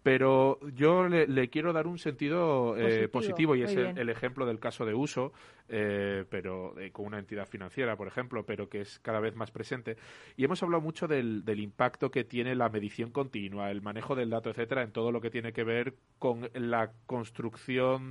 pero 0.03 0.59
yo 0.75 1.07
le, 1.09 1.27
le 1.29 1.49
quiero 1.51 1.73
dar 1.73 1.87
un 1.87 1.99
sentido 1.99 2.77
eh, 2.77 3.09
Positivo, 3.09 3.53
positivo, 3.53 3.57
y 3.57 3.63
es 3.63 3.77
el, 3.77 3.97
el 3.99 4.09
ejemplo 4.09 4.45
del 4.47 4.59
caso 4.59 4.85
de 4.85 4.95
uso 4.95 5.33
eh, 5.69 6.25
pero 6.29 6.77
eh, 6.81 6.91
con 6.91 7.07
una 7.07 7.19
entidad 7.21 7.47
financiera 7.47 7.97
por 7.97 8.09
ejemplo 8.09 8.45
pero 8.45 8.69
que 8.69 8.81
es 8.81 8.99
cada 8.99 9.21
vez 9.21 9.37
más 9.37 9.51
presente 9.53 9.97
y 10.37 10.45
hemos 10.45 10.63
hablado 10.63 10.81
mucho 10.83 11.07
del, 11.07 11.45
del 11.45 11.61
impacto 11.61 12.11
que 12.11 12.25
tiene 12.25 12.57
la 12.57 12.69
medición 12.69 13.11
continua 13.13 13.71
el 13.71 13.83
manejo 13.83 14.17
del 14.17 14.31
dato 14.31 14.51
etcétera 14.51 14.83
en 14.83 14.91
todo 14.91 15.13
lo 15.13 15.21
que 15.21 15.31
tiene 15.31 15.53
que 15.53 15.63
ver 15.65 15.95
con 16.19 16.49
la 16.55 16.91
construcción 17.07 17.52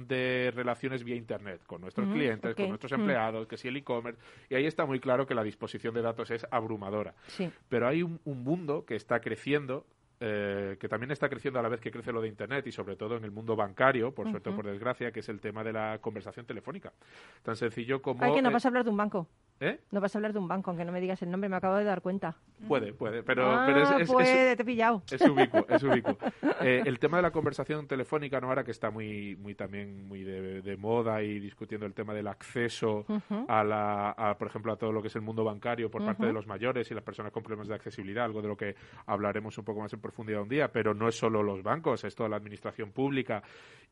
de 0.07 0.51
relaciones 0.55 1.03
vía 1.03 1.15
internet 1.15 1.61
con 1.65 1.81
nuestros 1.81 2.07
Mm, 2.07 2.13
clientes 2.13 2.55
con 2.55 2.69
nuestros 2.69 2.91
Mm. 2.91 2.95
empleados 2.95 3.47
que 3.47 3.57
si 3.57 3.67
el 3.67 3.77
e-commerce 3.77 4.19
y 4.49 4.55
ahí 4.55 4.65
está 4.65 4.85
muy 4.85 4.99
claro 4.99 5.25
que 5.25 5.33
la 5.35 5.43
disposición 5.43 5.93
de 5.93 6.01
datos 6.01 6.31
es 6.31 6.45
abrumadora 6.51 7.13
Sí. 7.27 7.49
pero 7.69 7.87
hay 7.87 8.03
un, 8.03 8.19
un 8.25 8.43
mundo 8.43 8.85
que 8.85 8.95
está 8.95 9.19
creciendo 9.19 9.85
eh, 10.23 10.77
que 10.79 10.87
también 10.87 11.09
está 11.11 11.27
creciendo 11.27 11.59
a 11.59 11.63
la 11.63 11.69
vez 11.69 11.81
que 11.81 11.89
crece 11.89 12.11
lo 12.13 12.21
de 12.21 12.27
Internet 12.27 12.65
y 12.67 12.71
sobre 12.71 12.95
todo 12.95 13.17
en 13.17 13.23
el 13.23 13.31
mundo 13.31 13.55
bancario, 13.55 14.13
por 14.13 14.29
suerte 14.29 14.51
o 14.51 14.55
por 14.55 14.65
desgracia, 14.67 15.11
que 15.11 15.21
es 15.21 15.29
el 15.29 15.41
tema 15.41 15.63
de 15.63 15.73
la 15.73 15.97
conversación 15.99 16.45
telefónica. 16.45 16.93
Tan 17.41 17.55
sencillo 17.55 18.01
como... 18.03 18.23
Ay, 18.23 18.33
que 18.33 18.41
no 18.43 18.49
eh, 18.49 18.53
vas 18.53 18.63
a 18.65 18.67
hablar 18.67 18.83
de 18.83 18.91
un 18.91 18.97
banco. 18.97 19.27
¿eh? 19.59 19.79
No 19.91 19.99
vas 19.99 20.13
a 20.15 20.19
hablar 20.19 20.31
de 20.31 20.37
un 20.39 20.47
banco, 20.47 20.69
aunque 20.69 20.85
no 20.85 20.91
me 20.91 21.01
digas 21.01 21.21
el 21.23 21.31
nombre, 21.31 21.49
me 21.49 21.55
acabo 21.55 21.75
de 21.75 21.83
dar 21.85 22.01
cuenta. 22.01 22.35
Puede, 22.67 22.93
puede, 22.93 23.23
pero, 23.23 23.49
ah, 23.51 23.63
pero 23.65 23.81
es, 23.81 23.89
es- 23.91 24.01
es- 24.01 24.11
puede, 24.11 24.55
te 24.55 24.61
he 24.61 24.65
pillado. 24.65 25.01
es 25.11 25.21
ubicuo, 25.21 25.65
es 25.67 25.81
ubicuo. 25.83 26.15
Eh, 26.61 26.83
el 26.85 26.99
tema 26.99 27.17
de 27.17 27.23
la 27.23 27.31
conversación 27.31 27.87
telefónica, 27.87 28.39
¿no? 28.39 28.47
Ahora 28.49 28.63
que 28.63 28.69
está 28.71 28.91
muy, 28.91 29.35
muy 29.37 29.55
también 29.55 30.07
muy 30.07 30.23
de, 30.23 30.61
de 30.61 30.77
moda 30.77 31.23
y 31.23 31.39
discutiendo 31.39 31.87
el 31.87 31.93
tema 31.95 32.13
del 32.13 32.27
acceso 32.27 33.05
a 33.47 33.63
la, 33.63 34.11
a, 34.11 34.37
por 34.37 34.47
ejemplo, 34.47 34.71
a 34.71 34.75
todo 34.77 34.91
lo 34.91 35.01
que 35.01 35.07
es 35.07 35.15
el 35.15 35.21
mundo 35.23 35.43
bancario 35.43 35.89
por 35.89 36.05
parte 36.05 36.27
de 36.27 36.33
los 36.33 36.45
mayores 36.45 36.89
y 36.91 36.93
las 36.93 37.03
personas 37.03 37.31
con 37.31 37.41
problemas 37.41 37.67
de 37.67 37.73
accesibilidad, 37.75 38.25
algo 38.25 38.41
de 38.43 38.47
lo 38.47 38.55
que 38.55 38.75
hablaremos 39.07 39.57
un 39.57 39.65
poco 39.65 39.79
más 39.81 39.91
en 39.93 39.99
profundidad 39.99 40.10
un 40.17 40.49
día, 40.49 40.71
pero 40.71 40.93
no 40.93 41.07
es 41.07 41.15
solo 41.15 41.43
los 41.43 41.63
bancos, 41.63 42.03
es 42.03 42.15
toda 42.15 42.29
la 42.29 42.37
administración 42.37 42.91
pública 42.91 43.43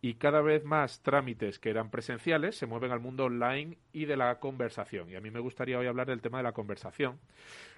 y 0.02 0.14
cada 0.16 0.42
vez 0.42 0.64
más 0.64 1.02
trámites 1.02 1.60
que 1.60 1.70
eran 1.70 1.90
presenciales 1.90 2.56
se 2.56 2.66
mueven 2.66 2.92
al 2.92 3.02
mundo 3.02 3.26
online 3.26 3.78
y 3.92 4.06
de 4.06 4.16
la 4.16 4.40
conversación. 4.40 5.10
Y 5.10 5.16
a 5.16 5.22
mí 5.22 5.30
me 5.30 5.40
gustaría 5.40 5.78
hoy 5.78 5.88
hablar 5.88 6.08
del 6.08 6.22
tema 6.22 6.38
de 6.38 6.44
la 6.44 6.54
conversación 6.54 7.20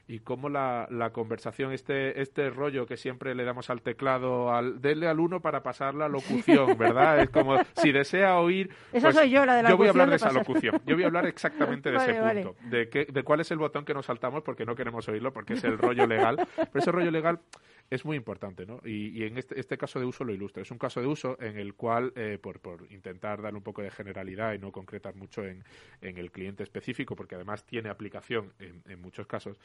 y 0.08 0.20
cómo 0.20 0.50
la, 0.50 0.88
la 0.92 1.12
conversación, 1.12 1.72
este, 1.72 2.22
este 2.22 2.50
rollo 2.50 2.86
que 2.86 2.98
siempre 2.98 3.34
le 3.34 3.44
damos 3.44 3.70
al 3.70 3.82
teclado, 3.82 4.54
al, 4.54 4.82
denle 4.82 5.08
al 5.08 5.20
uno 5.20 5.42
para 5.42 5.64
pasar 5.64 5.96
la 5.96 6.08
locución, 6.10 6.76
¿verdad? 6.78 7.22
Es 7.22 7.30
como 7.30 7.58
si 7.76 7.92
desea 7.92 8.38
oír... 8.38 8.70
Esa 8.92 9.08
pues, 9.08 9.16
soy 9.16 9.30
yo, 9.30 9.46
la 9.46 9.56
de 9.56 9.64
la 9.64 9.70
Yo 9.70 9.78
voy 9.78 9.88
a 9.88 9.92
hablar 9.92 10.08
de 10.08 10.12
de 10.12 10.16
esa 10.18 10.32
locución. 10.32 10.82
Yo 10.86 10.96
voy 10.96 11.04
a 11.04 11.08
hablar 11.08 11.26
exactamente 11.26 11.90
de 11.90 11.98
ese 11.98 12.20
Vale, 12.20 12.44
punto. 12.44 12.60
De, 12.70 12.90
qué, 12.90 13.06
de 13.06 13.24
cuál 13.24 13.40
es 13.40 13.52
el 13.52 13.58
botón 13.58 13.86
que 13.86 13.94
nos 13.94 14.06
saltamos 14.06 14.44
porque 14.44 14.66
no 14.66 14.76
queremos 14.76 15.08
oírlo, 15.08 15.34
porque 15.34 15.54
es 15.54 15.64
el 15.64 15.78
rollo 15.78 16.06
legal. 16.06 16.36
Pero 16.56 16.70
ese 16.76 16.92
rollo 16.92 17.10
legal 17.10 17.40
es 17.92 18.06
muy 18.06 18.16
importante, 18.18 18.66
¿no? 18.66 18.80
Y, 18.86 19.10
y 19.22 19.24
en 19.26 19.38
este, 19.38 19.60
este 19.60 19.78
caso 19.78 20.00
de 20.00 20.06
uso 20.06 20.24
lo 20.24 20.34
ilustra. 20.34 20.64
Es 20.64 20.72
un 20.72 20.78
caso 20.80 21.02
de 21.02 21.08
uso 21.08 21.38
en 21.42 21.60
el 21.60 21.74
cual, 21.76 22.14
eh, 22.16 22.40
por, 22.42 22.60
por 22.62 22.90
intentar 22.92 23.42
dar 23.42 23.54
un 23.54 23.62
poco 23.62 23.82
de 23.82 23.92
generalidad 23.92 24.54
y 24.54 24.58
no 24.60 24.72
concretar 24.72 25.14
mucho 25.16 25.44
en, 25.46 25.64
en 26.02 26.18
el 26.18 26.32
cliente 26.32 26.64
específico, 26.64 27.16
porque 27.18 27.36
además 27.36 27.66
tiene 27.66 27.90
aplicación 27.90 28.54
en, 28.60 28.82
en 28.88 29.02
muchos 29.02 29.28
casos, 29.28 29.60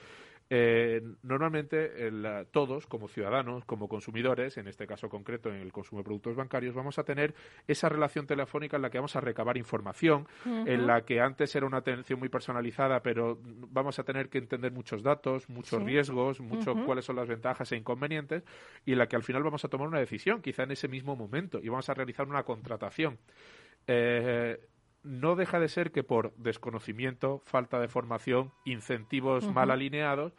eh, 0.50 1.00
normalmente 1.22 2.06
el, 2.06 2.26
eh, 2.26 2.46
todos, 2.50 2.86
como 2.88 3.06
ciudadanos, 3.06 3.64
como 3.64 3.88
consumidores, 3.88 4.58
en 4.58 4.66
este 4.66 4.86
caso 4.88 5.08
concreto 5.08 5.48
en 5.48 5.60
el 5.60 5.72
consumo 5.72 6.00
de 6.00 6.04
productos 6.04 6.34
bancarios, 6.34 6.74
vamos 6.74 6.98
a 6.98 7.04
tener 7.04 7.32
esa 7.68 7.88
relación 7.88 8.26
telefónica 8.26 8.74
en 8.76 8.82
la 8.82 8.90
que 8.90 8.98
vamos 8.98 9.14
a 9.14 9.20
recabar 9.20 9.56
información, 9.56 10.26
en 10.44 10.86
la 10.86 11.02
que 11.04 11.20
antes 11.20 11.54
era 11.54 11.64
una 11.64 11.78
atención 11.78 12.18
muy 12.18 12.28
personalizada, 12.28 13.00
pero 13.02 13.38
vamos 13.70 14.00
a 14.00 14.02
tener 14.02 14.28
que 14.28 14.38
entender 14.38 14.72
muchos 14.72 15.02
datos, 15.04 15.48
muchos 15.48 15.78
Sí. 15.78 15.84
riesgos, 15.86 16.40
mucho 16.40 16.74
cuáles 16.84 17.04
son 17.04 17.14
las 17.16 17.28
ventajas 17.28 17.70
e 17.70 17.76
inconvenientes, 17.76 18.15
y 18.84 18.92
en 18.92 18.98
la 18.98 19.08
que 19.08 19.16
al 19.16 19.22
final 19.22 19.42
vamos 19.42 19.64
a 19.64 19.68
tomar 19.68 19.88
una 19.88 19.98
decisión, 19.98 20.42
quizá 20.42 20.62
en 20.62 20.72
ese 20.72 20.88
mismo 20.88 21.16
momento, 21.16 21.60
y 21.62 21.68
vamos 21.68 21.88
a 21.88 21.94
realizar 21.94 22.28
una 22.28 22.44
contratación. 22.44 23.18
Eh, 23.86 24.58
no 25.02 25.36
deja 25.36 25.60
de 25.60 25.68
ser 25.68 25.92
que 25.92 26.02
por 26.02 26.34
desconocimiento, 26.36 27.42
falta 27.44 27.80
de 27.80 27.88
formación, 27.88 28.52
incentivos 28.64 29.48
mal 29.52 29.70
alineados, 29.70 30.32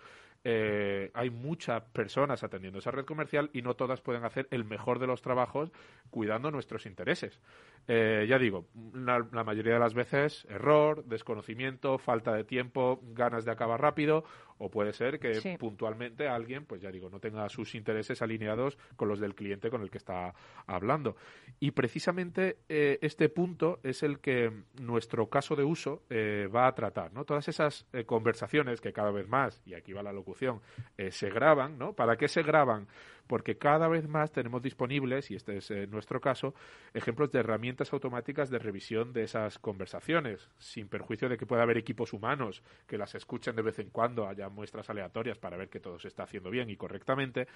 eh, 0.44 1.12
hay 1.14 1.30
muchas 1.30 1.84
personas 1.84 2.44
atendiendo 2.44 2.80
esa 2.80 2.92
red 2.92 3.06
comercial 3.06 3.50
y 3.54 3.62
no 3.62 3.76
todas 3.76 4.02
pueden 4.02 4.24
hacer 4.24 4.48
el 4.52 4.64
mejor 4.64 5.00
de 5.00 5.08
los 5.08 5.22
trabajos 5.22 5.72
cuidando 6.10 6.52
nuestros 6.52 6.86
intereses. 6.86 7.40
Eh, 7.88 8.26
ya 8.28 8.38
digo, 8.38 8.68
la, 8.94 9.26
la 9.32 9.44
mayoría 9.44 9.74
de 9.74 9.80
las 9.80 9.94
veces 9.94 10.46
error, 10.50 11.06
desconocimiento, 11.06 11.98
falta 11.98 12.34
de 12.34 12.44
tiempo, 12.44 13.00
ganas 13.14 13.46
de 13.46 13.52
acabar 13.52 13.82
rápido, 13.82 14.26
o 14.60 14.70
puede 14.72 14.92
ser 14.92 15.20
que 15.20 15.36
Sí. 15.36 15.56
puntualmente 15.58 16.28
alguien, 16.28 16.66
pues 16.66 16.82
ya 16.82 16.92
digo, 16.92 17.10
no 17.10 17.20
tenga 17.20 17.48
sus 17.48 17.76
intereses 17.76 18.22
alineados 18.22 18.78
con 18.96 19.08
los 19.08 19.20
del 19.20 19.36
cliente 19.36 19.70
con 19.70 19.82
el 19.84 19.92
que 19.92 20.00
está 20.00 20.34
hablando. 20.66 21.16
Y 21.60 21.72
precisamente 21.72 22.58
eh, 22.68 22.98
este 23.02 23.30
punto 23.30 23.80
es 23.84 24.04
el 24.04 24.20
que 24.20 24.52
nuestro 24.82 25.30
caso 25.30 25.56
de 25.56 25.64
uso 25.64 26.02
eh, 26.10 26.50
va 26.54 26.68
a 26.68 26.76
tratar, 26.76 27.14
¿no? 27.14 27.24
Todas 27.24 27.48
esas 27.48 27.86
conversaciones 28.06 28.82
que 28.82 28.92
cada 28.94 29.12
vez 29.12 29.28
más, 29.28 29.62
y 29.66 29.76
aquí 29.76 29.94
va 29.94 30.02
la 30.04 30.12
locución, 30.12 30.60
se 31.10 31.30
graban, 31.30 31.78
¿no? 31.78 31.94
¿Para 31.94 32.18
qué 32.18 32.28
se 32.28 32.42
graban? 32.44 32.88
Porque 33.28 33.58
cada 33.58 33.88
vez 33.88 34.08
más 34.08 34.32
tenemos 34.32 34.62
disponibles, 34.62 35.30
y 35.32 35.36
este 35.36 35.58
es 35.58 35.70
eh, 35.72 35.86
nuestro 35.88 36.22
caso, 36.22 36.56
ejemplos 36.94 37.32
de 37.32 37.40
herramientas 37.40 37.92
automáticas 37.94 38.50
de 38.50 38.60
revisión 38.60 39.14
de 39.14 39.24
esas 39.24 39.60
conversaciones, 39.60 40.50
sin 40.58 40.88
perjuicio 40.88 41.30
de 41.30 41.38
que 41.38 41.46
pueda 41.46 41.64
haber 41.64 41.78
equipos 41.78 42.14
humanos 42.14 42.64
que 42.88 42.98
las 42.98 43.16
escuchen 43.16 43.56
de 43.56 43.62
vez 43.62 43.80
en 43.80 43.90
cuando, 43.90 44.28
haya 44.28 44.50
muestras 44.50 44.90
aleatorias 44.90 45.38
para 45.38 45.58
ver 45.58 45.70
que 45.70 45.80
todo 45.80 46.00
se 46.00 46.08
está 46.08 46.24
haciendo 46.24 46.50
bien 46.50 46.70
y 46.70 46.78
correctamente, 46.78 47.48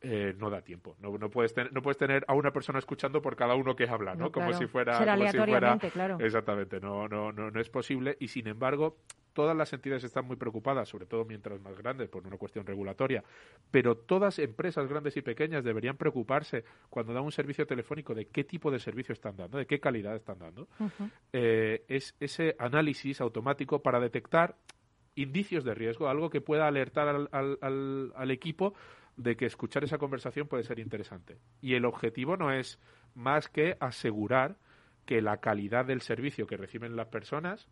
eh, 0.00 0.34
no 0.38 0.50
da 0.50 0.60
tiempo. 0.60 0.96
No, 1.00 1.16
no, 1.16 1.30
puedes 1.30 1.54
tener, 1.54 1.72
no 1.72 1.80
puedes 1.82 1.96
tener 1.96 2.24
a 2.28 2.34
una 2.34 2.52
persona 2.52 2.78
escuchando 2.78 3.22
por 3.22 3.36
cada 3.36 3.54
uno 3.54 3.74
que 3.74 3.88
habla, 3.88 4.14
¿no? 4.14 4.24
No, 4.24 4.32
como 4.32 4.52
si 4.52 4.66
fuera... 4.66 4.98
Será 4.98 5.16
como 5.16 5.30
si 5.30 5.38
fuera- 5.38 5.78
claro. 5.78 6.18
Exactamente, 6.20 6.80
no, 6.80 7.08
no, 7.08 7.32
no, 7.32 7.50
no 7.50 7.60
es 7.60 7.70
posible 7.70 8.16
y 8.20 8.28
sin 8.28 8.46
embargo 8.48 8.98
todas 9.34 9.54
las 9.56 9.70
entidades 9.74 10.04
están 10.04 10.24
muy 10.26 10.36
preocupadas, 10.36 10.88
sobre 10.88 11.04
todo 11.04 11.24
mientras 11.26 11.60
más 11.60 11.76
grandes, 11.76 12.08
por 12.08 12.26
una 12.26 12.38
cuestión 12.38 12.64
regulatoria, 12.64 13.22
pero 13.70 13.96
todas 13.98 14.38
empresas 14.38 14.88
grandes 14.88 15.16
y 15.18 15.22
pequeñas 15.22 15.62
deberían 15.64 15.96
preocuparse 15.98 16.64
cuando 16.88 17.12
dan 17.12 17.24
un 17.24 17.32
servicio 17.32 17.66
telefónico 17.66 18.14
de 18.14 18.26
qué 18.28 18.44
tipo 18.44 18.70
de 18.70 18.78
servicio 18.78 19.12
están 19.12 19.36
dando, 19.36 19.58
de 19.58 19.66
qué 19.66 19.78
calidad 19.80 20.16
están 20.16 20.38
dando. 20.38 20.68
Eh, 21.32 21.84
es 21.88 22.14
ese 22.20 22.56
análisis 22.58 23.20
automático 23.20 23.82
para 23.82 24.00
detectar 24.00 24.56
indicios 25.16 25.64
de 25.64 25.74
riesgo, 25.74 26.08
algo 26.08 26.30
que 26.30 26.40
pueda 26.40 26.66
alertar 26.66 27.08
al, 27.08 27.28
al- 27.32 27.58
al- 27.60 28.12
al 28.16 28.30
equipo 28.30 28.74
de 29.16 29.36
que 29.36 29.46
escuchar 29.46 29.84
esa 29.84 29.98
conversación 29.98 30.48
puede 30.48 30.64
ser 30.64 30.78
interesante. 30.78 31.38
Y 31.60 31.74
el 31.74 31.84
objetivo 31.84 32.36
no 32.36 32.50
es 32.52 32.80
más 33.14 33.48
que 33.48 33.76
asegurar 33.80 34.56
que 35.06 35.20
la 35.22 35.36
calidad 35.36 35.84
del 35.84 36.00
servicio 36.00 36.46
que 36.46 36.56
reciben 36.56 36.96
las 36.96 37.08
personas 37.08 37.68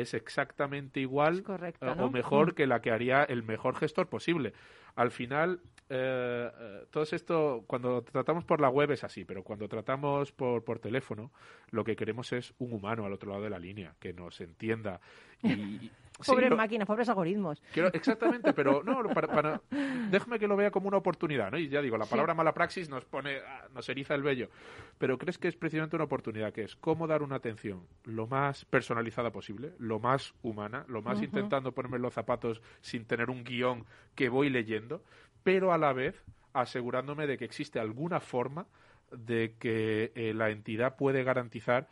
es 0.00 0.14
exactamente 0.14 1.00
igual 1.00 1.42
correcta, 1.42 1.92
eh, 1.92 1.94
¿no? 1.96 2.06
o 2.06 2.10
mejor 2.10 2.52
Mm. 2.52 2.54
que 2.54 2.66
la 2.66 2.80
que 2.80 2.90
haría 2.90 3.24
el 3.24 3.42
mejor 3.42 3.76
gestor 3.76 4.08
posible. 4.08 4.52
Al 4.94 5.10
final, 5.10 5.60
eh, 5.88 6.50
eh, 6.58 6.86
todo 6.90 7.04
esto, 7.04 7.64
cuando 7.66 8.02
tratamos 8.02 8.44
por 8.44 8.60
la 8.60 8.68
web 8.70 8.90
es 8.92 9.04
así, 9.04 9.24
pero 9.24 9.42
cuando 9.42 9.68
tratamos 9.68 10.32
por, 10.32 10.64
por 10.64 10.78
teléfono, 10.78 11.30
lo 11.70 11.84
que 11.84 11.94
queremos 11.96 12.32
es 12.32 12.54
un 12.58 12.72
humano 12.72 13.04
al 13.04 13.12
otro 13.12 13.30
lado 13.30 13.42
de 13.44 13.50
la 13.50 13.58
línea, 13.58 13.94
que 13.98 14.12
nos 14.12 14.40
entienda. 14.40 15.00
Y, 15.42 15.90
Pobres 16.24 16.50
lo- 16.50 16.56
máquinas, 16.56 16.86
pobres 16.86 17.08
algoritmos. 17.08 17.62
Quiero- 17.72 17.92
exactamente, 17.92 18.52
pero 18.52 18.82
no, 18.82 19.02
para, 19.12 19.28
para- 19.28 19.60
déjame 20.10 20.38
que 20.38 20.46
lo 20.48 20.56
vea 20.56 20.70
como 20.70 20.88
una 20.88 20.96
oportunidad, 20.96 21.50
¿no? 21.50 21.58
Y 21.58 21.68
ya 21.68 21.82
digo, 21.82 21.98
la 21.98 22.06
palabra 22.06 22.32
mala 22.34 22.54
praxis 22.54 22.88
nos 22.88 23.04
pone, 23.04 23.38
ah, 23.46 23.66
nos 23.74 23.88
eriza 23.88 24.14
el 24.14 24.22
vello. 24.22 24.48
Pero 24.98 25.18
crees 25.18 25.36
que 25.38 25.48
es 25.48 25.56
precisamente 25.56 25.96
una 25.96 26.04
oportunidad, 26.06 26.52
que 26.52 26.62
es 26.62 26.76
cómo 26.76 27.06
dar 27.06 27.22
una 27.22 27.36
atención 27.36 27.86
lo 28.04 28.26
más 28.26 28.64
personalizada 28.64 29.30
posible, 29.30 29.72
lo 29.78 29.98
más 29.98 30.32
humana, 30.42 30.84
lo 30.88 31.02
más 31.02 31.20
intentando 31.22 31.72
ponerme 31.72 31.98
los 31.98 32.14
zapatos 32.14 32.62
sin 32.80 33.04
tener 33.04 33.28
un 33.30 33.44
guion 33.44 33.84
que 34.14 34.28
voy 34.28 34.48
leyendo, 34.48 35.02
pero 35.42 35.72
a 35.72 35.78
la 35.78 35.92
vez 35.92 36.22
asegurándome 36.54 37.26
de 37.26 37.36
que 37.36 37.44
existe 37.44 37.78
alguna 37.78 38.20
forma 38.20 38.66
de 39.12 39.54
que 39.58 40.12
eh, 40.14 40.32
la 40.34 40.50
entidad 40.50 40.96
puede 40.96 41.22
garantizar 41.22 41.88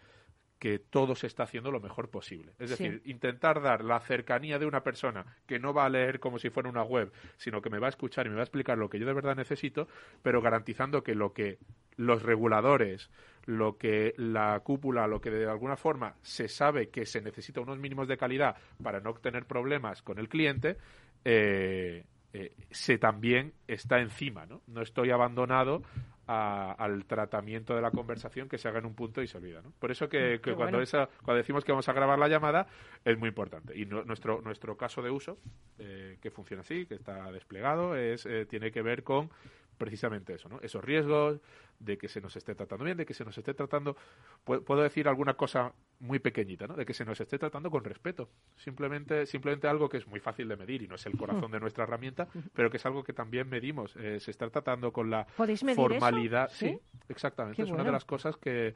que 0.65 0.79
todo 0.79 1.15
se 1.15 1.27
está 1.27 1.43
haciendo 1.43 1.71
lo 1.71 1.79
mejor 1.79 2.09
posible. 2.09 2.53
Es 2.59 2.71
Sí. 2.71 2.85
decir, 2.85 3.03
intentar 3.05 3.61
dar 3.61 3.85
la 3.85 4.01
cercanía 4.01 4.59
de 4.59 4.65
una 4.65 4.83
persona 4.83 5.27
que 5.47 5.59
no 5.59 5.75
va 5.75 5.85
a 5.85 5.91
leer 5.91 6.21
como 6.21 6.39
si 6.39 6.49
fuera 6.49 6.71
una 6.71 6.83
web, 6.83 7.13
sino 7.37 7.61
que 7.61 7.69
me 7.69 7.79
va 7.79 7.89
a 7.89 7.91
escuchar 7.91 8.25
y 8.25 8.31
me 8.31 8.37
va 8.37 8.41
a 8.41 8.45
explicar 8.45 8.79
lo 8.79 8.89
que 8.89 8.99
yo 8.99 9.05
de 9.05 9.13
verdad 9.13 9.37
necesito, 9.37 9.89
pero 10.23 10.41
garantizando 10.41 11.03
que 11.05 11.15
lo 11.15 11.35
que 11.35 11.59
los 11.97 12.23
reguladores, 12.23 13.11
lo 13.45 13.77
que 13.77 14.15
la 14.17 14.59
cúpula, 14.61 15.07
lo 15.07 15.21
que 15.21 15.31
de 15.31 15.45
alguna 15.47 15.77
forma 15.77 16.15
se 16.23 16.49
sabe 16.49 16.89
que 16.89 17.05
se 17.05 17.21
necesita 17.21 17.61
unos 17.61 17.79
mínimos 17.79 18.09
de 18.09 18.17
calidad 18.17 18.57
para 18.83 19.01
no 19.01 19.13
tener 19.13 19.45
problemas 19.45 20.01
con 20.01 20.19
el 20.19 20.31
cliente, 20.31 20.79
eh, 21.27 22.07
eh, 22.33 22.57
se 22.71 22.97
también 22.97 23.53
está 23.69 24.01
encima, 24.01 24.47
¿no? 24.47 24.63
No 24.67 24.81
estoy 24.81 25.11
abandonado 25.11 25.83
al 26.27 27.05
tratamiento 27.07 27.75
de 27.75 27.83
la 27.83 27.91
conversación 27.91 28.49
que 28.49 28.59
se 28.59 28.69
haga 28.69 28.79
en 28.79 28.87
un 28.87 28.95
punto 28.95 29.23
y 29.23 29.27
se 29.27 29.39
olvida. 29.39 29.61
¿no? 29.63 29.73
Por 29.79 29.91
eso 29.91 30.09
que, 30.09 30.41
Mm, 30.53 30.55
cuando, 30.55 30.81
esa, 30.81 31.09
cuando 31.23 31.39
decimos 31.39 31.65
que 31.65 31.73
vamos 31.73 31.89
a 31.89 31.93
grabar 31.93 32.19
la 32.19 32.29
llamada 32.29 32.67
es 33.05 33.19
muy 33.19 33.29
importante. 33.29 33.77
Y 33.77 33.87
nuestro, 33.87 34.41
nuestro 34.43 34.77
caso 34.77 35.03
de 35.03 35.11
uso, 35.11 35.39
eh, 35.79 36.19
que 36.21 36.31
funciona 36.31 36.61
así, 36.63 36.87
que 36.87 36.95
está 36.95 37.31
desplegado, 37.33 37.97
es 37.97 38.27
eh, 38.27 38.47
tiene 38.47 38.71
que 38.71 38.83
ver 38.83 39.03
con 39.03 39.31
precisamente 39.77 40.35
eso, 40.35 40.49
¿no? 40.49 40.61
Esos 40.61 40.85
riesgos 40.85 41.41
de 41.79 41.99
que 41.99 42.09
se 42.09 42.21
nos 42.21 42.37
esté 42.37 42.55
tratando 42.55 42.85
bien, 42.85 42.97
de 42.97 43.07
que 43.07 43.15
se 43.15 43.25
nos 43.25 43.37
esté 43.37 43.55
tratando, 43.55 43.97
puedo 44.45 44.83
decir 44.83 45.09
alguna 45.09 45.35
cosa 45.35 45.73
muy 46.01 46.19
pequeñita, 46.19 46.67
¿no? 46.67 46.75
De 46.75 46.85
que 46.85 46.95
se 46.95 47.05
nos 47.05 47.21
esté 47.21 47.39
tratando 47.39 47.71
con 47.71 47.85
respeto. 47.85 48.29
Simplemente, 48.57 49.27
simplemente 49.27 49.69
algo 49.69 49.89
que 49.89 49.99
es 49.99 50.07
muy 50.07 50.21
fácil 50.21 50.49
de 50.49 50.57
medir 50.57 50.83
y 50.83 50.89
no 50.89 50.95
es 50.95 51.07
el 51.07 51.17
corazón 51.17 51.51
de 51.51 51.61
nuestra 51.61 51.85
herramienta, 51.85 52.29
pero 52.55 52.71
que 52.71 52.77
es 52.77 52.87
algo 52.87 53.03
que 53.03 53.13
también 53.13 53.49
medimos. 53.49 53.97
Eh, 53.97 54.21
se 54.21 54.31
está 54.31 54.49
tratando 54.51 54.93
con 54.93 55.11
la 55.11 55.25
formalidad. 55.25 56.51
¿Sí? 56.51 56.79
exactamente. 57.09 57.63
es 57.63 57.71
una 57.71 57.85
de 57.85 57.93
las 57.93 58.05
cosas 58.05 58.37
que 58.37 58.75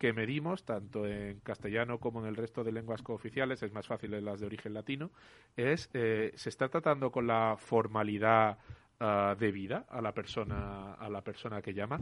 que 0.00 0.14
medimos, 0.14 0.64
tanto 0.64 1.06
en 1.06 1.40
castellano 1.40 2.00
como 2.00 2.20
en 2.20 2.26
el 2.26 2.34
resto 2.34 2.64
de 2.64 2.72
lenguas 2.72 3.02
cooficiales, 3.02 3.62
es 3.62 3.70
más 3.70 3.86
fácil 3.86 4.14
en 4.14 4.24
las 4.24 4.40
de 4.40 4.46
origen 4.46 4.72
latino, 4.72 5.10
es 5.58 5.90
eh, 5.92 6.32
se 6.36 6.48
está 6.48 6.70
tratando 6.70 7.12
con 7.12 7.26
la 7.26 7.56
formalidad 7.58 8.56
uh, 9.00 9.34
debida 9.38 9.86
a 9.88 10.00
la 10.00 10.12
persona 10.12 10.94
a 10.94 11.08
la 11.08 11.22
persona 11.22 11.60
que 11.60 11.72
llama 11.72 12.00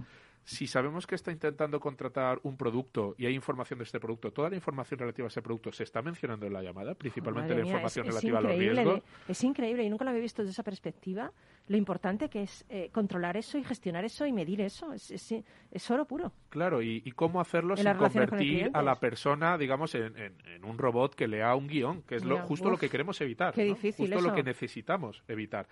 si 0.48 0.66
sabemos 0.66 1.06
que 1.06 1.14
está 1.14 1.30
intentando 1.30 1.78
contratar 1.78 2.40
un 2.42 2.56
producto 2.56 3.14
y 3.18 3.26
hay 3.26 3.34
información 3.34 3.80
de 3.80 3.84
este 3.84 4.00
producto, 4.00 4.32
toda 4.32 4.48
la 4.48 4.56
información 4.56 4.98
relativa 4.98 5.26
a 5.26 5.28
ese 5.28 5.42
producto 5.42 5.70
se 5.72 5.82
está 5.82 6.00
mencionando 6.00 6.46
en 6.46 6.54
la 6.54 6.62
llamada, 6.62 6.94
principalmente 6.94 7.54
la 7.54 7.60
información 7.60 8.06
relativa 8.06 8.38
a 8.38 8.40
los 8.40 8.56
riesgos. 8.56 9.02
Es 9.28 9.44
increíble 9.44 9.84
y 9.84 9.90
nunca 9.90 10.04
lo 10.04 10.10
había 10.10 10.22
visto 10.22 10.40
desde 10.40 10.52
esa 10.52 10.62
perspectiva, 10.62 11.30
lo 11.66 11.76
importante 11.76 12.30
que 12.30 12.44
es 12.44 12.64
eh, 12.70 12.88
controlar 12.92 13.36
eso 13.36 13.58
y 13.58 13.64
gestionar 13.64 14.06
eso 14.06 14.24
y 14.24 14.32
medir 14.32 14.62
eso. 14.62 14.94
Es, 14.94 15.10
es, 15.10 15.44
es 15.70 15.90
oro 15.90 16.06
puro. 16.06 16.32
Claro, 16.48 16.80
y, 16.80 17.02
y 17.04 17.12
cómo 17.12 17.42
hacerlo 17.42 17.76
sin 17.76 17.92
convertir 17.96 18.70
a 18.72 18.80
la 18.80 18.94
persona, 18.94 19.58
digamos, 19.58 19.94
en, 19.96 20.16
en, 20.16 20.34
en, 20.46 20.64
un 20.64 20.78
robot 20.78 21.14
que 21.14 21.28
lea 21.28 21.54
un 21.54 21.66
guion, 21.66 22.00
que 22.04 22.14
es 22.14 22.24
lo, 22.24 22.38
justo 22.38 22.68
uf, 22.68 22.72
lo 22.72 22.78
que 22.78 22.88
queremos 22.88 23.20
evitar. 23.20 23.52
Qué 23.52 23.64
¿no? 23.66 23.74
difícil 23.74 24.06
Justo 24.06 24.18
eso. 24.18 24.28
lo 24.28 24.34
que 24.34 24.42
necesitamos 24.42 25.22
evitar. 25.28 25.68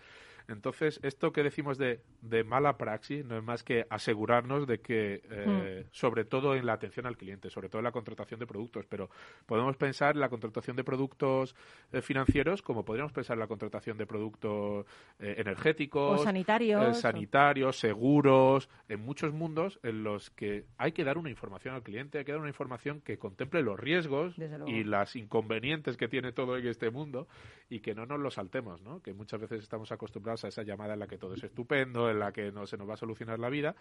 Entonces, 0.49 1.01
esto 1.03 1.33
que 1.33 1.43
decimos 1.43 1.77
de, 1.79 2.01
de, 2.23 2.45
mala 2.45 2.77
praxis 2.77 3.25
no 3.25 3.37
es 3.37 3.43
más 3.43 3.63
que 3.63 3.87
asegurarnos 3.91 4.67
de 4.67 4.81
que, 4.81 5.23
eh, 5.29 5.85
mm. 5.85 5.89
sobre 5.91 6.25
todo 6.25 6.55
en 6.55 6.67
la 6.67 6.75
atención 6.75 7.07
al 7.07 7.17
cliente, 7.17 7.51
sobre 7.51 7.69
todo 7.69 7.81
en 7.81 7.85
la 7.85 7.93
contratación 7.93 8.39
de 8.39 8.47
productos, 8.47 8.87
pero 8.87 9.11
podemos 9.47 9.77
pensar 9.77 10.15
en 10.15 10.21
la 10.21 10.29
contratación 10.29 10.77
de 10.77 10.85
productos 10.85 11.57
eh, 11.93 12.01
financieros 12.01 12.63
como 12.63 12.85
podríamos 12.85 13.13
pensar 13.13 13.35
en 13.35 13.41
la 13.41 13.47
contratación 13.47 13.99
de 13.99 14.07
productos 14.07 14.87
eh, 15.19 15.35
energéticos, 15.39 16.21
o 16.21 16.25
sanitarios, 16.25 17.01
sanitarios, 17.01 17.79
seguros, 17.79 18.69
en 18.89 19.01
muchos 19.01 19.33
mundos 19.33 19.81
en 19.83 20.05
los 20.05 20.31
que 20.31 20.65
hay 20.79 20.93
que 20.93 21.05
dar 21.05 21.19
una 21.19 21.31
información 21.31 21.75
al 21.75 21.83
cliente, 21.83 22.19
hay 22.19 22.25
que 22.25 22.33
dar 22.33 22.41
una 22.41 22.51
información 22.51 23.01
que 23.01 23.19
contemple 23.19 23.63
los 23.63 23.79
riesgos 23.79 24.37
y 24.67 24.85
las 24.85 25.17
inconvenientes 25.17 25.97
que 25.97 26.09
tiene 26.09 26.33
todo 26.33 26.57
en 26.57 26.67
este 26.67 26.91
mundo 26.91 27.27
y 27.69 27.81
que 27.81 27.95
no 27.95 28.07
nos 28.07 28.21
lo 28.21 28.31
saltemos, 28.31 28.81
¿no? 28.83 29.03
Que 29.03 29.13
muchas 29.13 29.41
veces 29.41 29.63
estamos 29.63 29.91
acostumbrados 29.91 30.36
a 30.45 30.49
esa 30.49 30.63
llamada 30.63 30.95
en 30.95 31.01
la 31.01 31.07
que 31.07 31.19
todo 31.19 31.35
es 31.35 31.45
estupendo, 31.45 32.11
en 32.11 32.19
la 32.19 32.33
que 32.33 32.53
no 32.53 32.67
se 32.67 32.77
nos 32.77 32.89
va 32.89 32.95
a 32.95 32.97
solucionar 32.97 33.39
la 33.39 33.49
vida, 33.49 33.75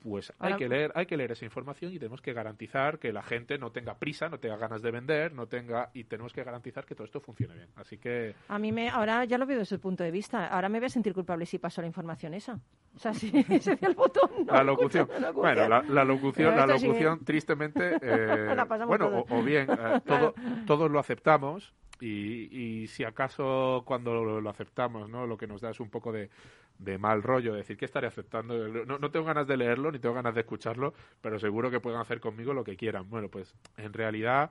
pues 0.00 0.30
hay 0.38 0.52
Ahora, 0.52 0.56
que 0.56 0.68
leer, 0.68 0.92
hay 0.94 1.06
que 1.06 1.16
leer 1.16 1.32
esa 1.32 1.44
información 1.44 1.92
y 1.92 1.98
tenemos 1.98 2.20
que 2.20 2.32
garantizar 2.32 2.98
que 2.98 3.12
la 3.12 3.22
gente 3.22 3.58
no 3.58 3.70
tenga 3.72 3.94
prisa, 3.98 4.28
no 4.28 4.38
tenga 4.38 4.56
ganas 4.56 4.82
de 4.82 4.90
vender, 4.90 5.32
no 5.32 5.46
tenga 5.46 5.90
y 5.94 6.04
tenemos 6.04 6.32
que 6.32 6.44
garantizar 6.44 6.84
que 6.84 6.94
todo 6.94 7.04
esto 7.04 7.20
funcione 7.20 7.54
bien. 7.54 7.68
Así 7.76 7.98
que 7.98 8.34
a 8.48 8.58
mí 8.58 8.72
me 8.72 8.88
ahora 8.88 9.24
ya 9.24 9.38
lo 9.38 9.46
veo 9.46 9.58
desde 9.58 9.76
su 9.76 9.80
punto 9.80 10.04
de 10.04 10.10
vista. 10.10 10.46
Ahora 10.46 10.68
me 10.68 10.78
voy 10.78 10.86
a 10.86 10.90
sentir 10.90 11.12
culpable 11.14 11.46
si 11.46 11.58
paso 11.58 11.80
la 11.80 11.86
información 11.86 12.34
esa. 12.34 12.60
O 12.94 12.98
sea, 12.98 13.12
si 13.12 13.30
se 13.60 13.78
el 13.80 13.94
botón. 13.94 14.30
No 14.46 14.52
la 14.52 14.64
locución. 14.64 15.08
no 15.20 15.32
bueno, 15.32 15.68
la, 15.68 15.82
la 15.82 16.04
locución, 16.04 16.54
Pero 16.54 16.66
la 16.66 16.66
locución, 16.66 17.24
tristemente, 17.24 17.96
eh, 18.02 18.56
bueno, 18.86 19.06
o, 19.28 19.38
o 19.38 19.42
bien 19.42 19.68
eh, 19.70 20.00
todo, 20.04 20.34
todos 20.66 20.90
lo 20.90 20.98
aceptamos 20.98 21.74
y, 22.00 22.82
y 22.82 22.86
si 22.88 23.04
acaso 23.04 23.82
cuando 23.86 24.14
lo, 24.14 24.40
lo 24.40 24.50
aceptamos, 24.50 25.08
¿no? 25.08 25.26
Lo 25.26 25.36
que 25.36 25.46
nos 25.46 25.60
da 25.60 25.70
es 25.70 25.80
un 25.80 25.90
poco 25.90 26.12
de, 26.12 26.30
de 26.78 26.98
mal 26.98 27.22
rollo, 27.22 27.54
decir 27.54 27.76
que 27.76 27.84
estaré 27.84 28.06
aceptando. 28.06 28.68
No, 28.68 28.98
no, 28.98 29.10
tengo 29.10 29.26
ganas 29.26 29.46
de 29.46 29.56
leerlo 29.56 29.90
ni 29.90 29.98
tengo 29.98 30.14
ganas 30.14 30.34
de 30.34 30.40
escucharlo, 30.40 30.94
pero 31.20 31.38
seguro 31.38 31.70
que 31.70 31.80
pueden 31.80 32.00
hacer 32.00 32.20
conmigo 32.20 32.52
lo 32.52 32.64
que 32.64 32.76
quieran. 32.76 33.08
Bueno, 33.08 33.28
pues 33.28 33.54
en 33.76 33.92
realidad 33.92 34.50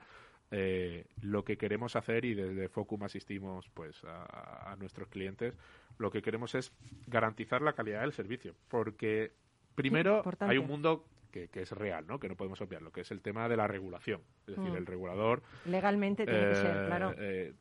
eh, 0.51 1.05
lo 1.21 1.43
que 1.43 1.57
queremos 1.57 1.95
hacer 1.95 2.25
y 2.25 2.33
desde 2.33 2.69
Focum 2.69 3.03
asistimos 3.03 3.69
pues 3.73 4.03
a, 4.03 4.71
a, 4.71 4.75
nuestros 4.75 5.07
clientes, 5.09 5.53
lo 5.97 6.11
que 6.11 6.21
queremos 6.21 6.55
es 6.55 6.71
garantizar 7.07 7.61
la 7.61 7.73
calidad 7.73 8.01
del 8.01 8.13
servicio, 8.13 8.55
porque 8.67 9.31
primero 9.75 10.23
hay 10.39 10.57
un 10.57 10.67
mundo 10.67 11.05
que, 11.35 11.49
que, 11.49 11.63
es 11.63 11.71
real, 11.73 12.07
¿no? 12.07 12.17
Que 12.17 12.29
no 12.29 12.37
podemos 12.37 12.61
obviarlo, 12.61 12.93
que 12.93 13.01
es 13.01 13.11
el 13.11 13.21
tema 13.21 13.49
de 13.49 13.57
la 13.57 13.67
regulación. 13.67 14.21
Es 14.47 14.55
decir, 14.55 14.71
Mm. 14.71 14.77
el 14.77 14.85
regulador... 14.85 15.43
Legalmente 15.65 16.23
tiene 16.23 16.47
que 16.47 16.55
ser, 16.55 16.77
eh, 16.77 16.85
claro. 16.87 17.13
eh, 17.17 17.53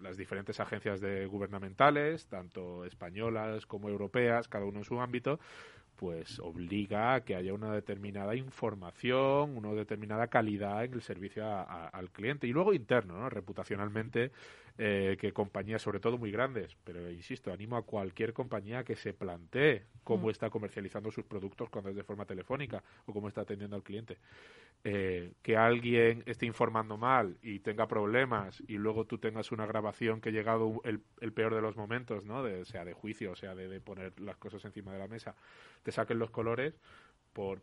las 0.00 0.16
diferentes 0.16 0.58
agencias 0.58 1.02
de 1.02 1.26
gubernamentales, 1.26 2.28
tanto 2.28 2.86
españolas 2.86 3.66
como 3.66 3.90
europeas, 3.90 4.48
cada 4.48 4.64
uno 4.64 4.78
en 4.78 4.84
su 4.84 4.98
ámbito, 5.02 5.38
pues 6.00 6.38
obliga 6.40 7.12
a 7.12 7.24
que 7.24 7.36
haya 7.36 7.52
una 7.52 7.74
determinada 7.74 8.34
información, 8.34 9.54
una 9.54 9.74
determinada 9.74 10.28
calidad 10.28 10.82
en 10.82 10.94
el 10.94 11.02
servicio 11.02 11.44
a, 11.44 11.62
a, 11.62 11.88
al 11.88 12.10
cliente. 12.10 12.46
Y 12.46 12.52
luego 12.52 12.72
interno, 12.72 13.18
¿no? 13.18 13.28
reputacionalmente, 13.28 14.32
eh, 14.78 15.18
que 15.20 15.34
compañías, 15.34 15.82
sobre 15.82 16.00
todo 16.00 16.16
muy 16.16 16.30
grandes, 16.30 16.74
pero 16.84 17.10
insisto, 17.10 17.52
animo 17.52 17.76
a 17.76 17.82
cualquier 17.82 18.32
compañía 18.32 18.82
que 18.82 18.96
se 18.96 19.12
plantee 19.12 19.82
cómo 20.02 20.28
Mm. 20.28 20.30
está 20.30 20.48
comercializando 20.48 21.10
sus 21.10 21.26
productos 21.26 21.68
cuando 21.68 21.90
es 21.90 21.96
de 21.96 22.02
forma 22.02 22.24
telefónica 22.24 22.82
o 23.04 23.12
cómo 23.12 23.28
está 23.28 23.42
atendiendo 23.42 23.76
al 23.76 23.82
cliente. 23.82 24.16
Eh, 24.82 25.34
que 25.42 25.58
alguien 25.58 26.22
esté 26.24 26.46
informando 26.46 26.96
mal 26.96 27.36
y 27.42 27.58
tenga 27.58 27.86
problemas 27.86 28.62
y 28.66 28.78
luego 28.78 29.04
tú 29.04 29.18
tengas 29.18 29.52
una 29.52 29.66
grabación 29.66 30.22
que 30.22 30.30
ha 30.30 30.32
llegado 30.32 30.80
el, 30.84 31.02
el 31.20 31.32
peor 31.34 31.54
de 31.54 31.60
los 31.60 31.76
momentos, 31.76 32.24
¿no? 32.24 32.42
De, 32.42 32.64
sea 32.64 32.86
de 32.86 32.94
juicio, 32.94 33.36
sea 33.36 33.54
de, 33.54 33.68
de 33.68 33.80
poner 33.82 34.18
las 34.18 34.38
cosas 34.38 34.64
encima 34.64 34.90
de 34.94 34.98
la 34.98 35.06
mesa, 35.06 35.34
te 35.90 35.96
saquen 35.96 36.18
los 36.20 36.30
colores 36.30 36.72
por 37.32 37.60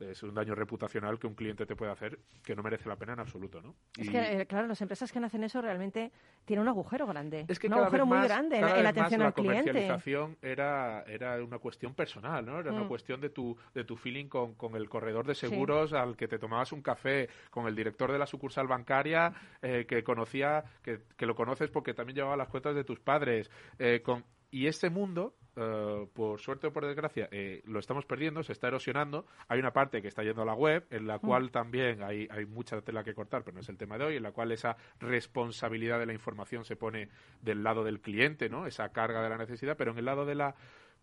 es 0.00 0.22
un 0.24 0.34
daño 0.34 0.54
reputacional 0.56 1.18
que 1.20 1.26
un 1.28 1.34
cliente 1.34 1.64
te 1.66 1.76
puede 1.76 1.92
hacer 1.92 2.18
que 2.44 2.54
no 2.56 2.62
merece 2.62 2.88
la 2.88 2.96
pena 2.96 3.12
en 3.14 3.20
absoluto, 3.20 3.62
¿no? 3.62 3.76
Es 3.96 4.08
Y- 4.08 4.10
que, 4.10 4.40
eh, 4.40 4.46
claro, 4.46 4.66
las 4.66 4.80
empresas 4.82 5.10
que 5.10 5.18
hacen 5.20 5.44
eso 5.44 5.62
realmente 5.62 6.10
tienen 6.44 6.62
un 6.64 6.68
agujero 6.68 7.06
grande. 7.06 7.46
es 7.48 7.58
que 7.58 7.68
un 7.68 7.74
agujero 7.74 8.04
muy 8.04 8.18
más- 8.18 8.26
grande 8.28 8.56
en, 8.58 8.82
la 8.82 8.88
atención 8.90 9.20
la 9.20 9.26
al 9.28 9.34
cliente. 9.34 9.70
comercialización 9.70 10.36
era, 10.42 11.04
era 11.06 11.42
una 11.42 11.58
cuestión 11.58 11.94
personal, 11.94 12.44
¿no? 12.44 12.58
Era 12.58 12.72
una 12.72 12.82
Mm. 12.84 12.88
cuestión 12.88 13.20
de 13.20 13.30
tu, 13.30 13.56
de 13.72 13.84
tu 13.84 13.96
feeling 13.96 14.26
con, 14.26 14.54
con 14.56 14.74
el 14.76 14.88
corredor 14.90 15.26
de 15.26 15.36
seguros 15.36 15.92
al 15.94 16.16
que 16.16 16.26
te 16.28 16.38
tomabas 16.40 16.72
un 16.72 16.82
café, 16.82 17.28
con 17.50 17.66
el 17.68 17.74
director 17.76 18.10
de 18.12 18.18
la 18.18 18.26
sucursal 18.26 18.66
bancaria 18.66 19.32
eh, 19.62 19.86
que 19.88 20.02
conocía, 20.02 20.64
que, 20.82 21.02
que 21.16 21.24
lo 21.24 21.34
conoces 21.36 21.70
porque 21.70 21.94
también 21.94 22.16
llevaba 22.16 22.36
las 22.36 22.48
cuentas 22.48 22.74
de 22.74 22.84
tus 22.84 22.98
padres, 23.00 23.48
eh, 23.78 24.02
con 24.02 24.24
y 24.50 24.66
ese 24.66 24.90
mundo, 24.90 25.34
eh, 25.56 26.06
por 26.12 26.40
suerte 26.40 26.66
o 26.66 26.72
por 26.72 26.84
desgracia, 26.84 27.28
eh, 27.30 27.62
lo 27.66 27.78
estamos 27.78 28.04
perdiendo, 28.04 28.42
se 28.42 28.52
está 28.52 28.68
erosionando. 28.68 29.26
Hay 29.48 29.60
una 29.60 29.72
parte 29.72 30.02
que 30.02 30.08
está 30.08 30.22
yendo 30.22 30.42
a 30.42 30.44
la 30.44 30.54
web, 30.54 30.84
en 30.90 31.06
la 31.06 31.18
cual 31.20 31.50
también 31.50 32.02
hay, 32.02 32.26
hay 32.30 32.44
mucha 32.44 32.80
tela 32.80 33.04
que 33.04 33.14
cortar, 33.14 33.44
pero 33.44 33.54
no 33.54 33.60
es 33.60 33.68
el 33.68 33.76
tema 33.76 33.96
de 33.96 34.04
hoy, 34.04 34.16
en 34.16 34.22
la 34.22 34.32
cual 34.32 34.50
esa 34.52 34.76
responsabilidad 34.98 35.98
de 35.98 36.06
la 36.06 36.12
información 36.12 36.64
se 36.64 36.76
pone 36.76 37.08
del 37.40 37.62
lado 37.62 37.84
del 37.84 38.00
cliente, 38.00 38.48
¿no? 38.48 38.66
Esa 38.66 38.88
carga 38.90 39.22
de 39.22 39.28
la 39.28 39.38
necesidad, 39.38 39.76
pero 39.76 39.92
en 39.92 39.98
el 39.98 40.04
lado 40.04 40.26
de 40.26 40.34
la 40.34 40.54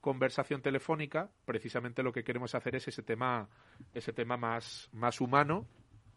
conversación 0.01 0.61
telefónica, 0.61 1.29
precisamente 1.45 2.03
lo 2.03 2.11
que 2.11 2.23
queremos 2.23 2.53
hacer 2.55 2.75
es 2.75 2.87
ese 2.87 3.03
tema, 3.03 3.47
ese 3.93 4.11
tema 4.11 4.35
más, 4.35 4.89
más 4.91 5.21
humano, 5.21 5.67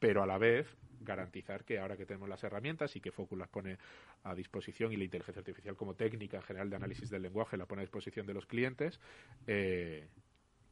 pero 0.01 0.23
a 0.23 0.27
la 0.27 0.39
vez 0.39 0.77
garantizar 1.05 1.65
que 1.65 1.79
ahora 1.79 1.97
que 1.97 2.07
tenemos 2.07 2.29
las 2.29 2.43
herramientas 2.45 2.97
y 2.97 3.01
que 3.01 3.13
Focus 3.13 3.39
las 3.39 3.49
pone 3.49 3.79
a 4.25 4.35
disposición 4.35 4.93
y 4.93 4.97
la 4.97 5.05
inteligencia 5.05 5.41
artificial 5.41 5.77
como 5.77 5.95
técnica 5.95 6.43
general 6.43 6.71
de 6.71 6.77
análisis 6.77 7.11
del 7.11 7.23
lenguaje 7.23 7.57
la 7.57 7.67
pone 7.67 7.81
a 7.81 7.85
disposición 7.85 8.27
de 8.27 8.35
los 8.35 8.47
clientes, 8.47 9.01
eh, 9.47 10.09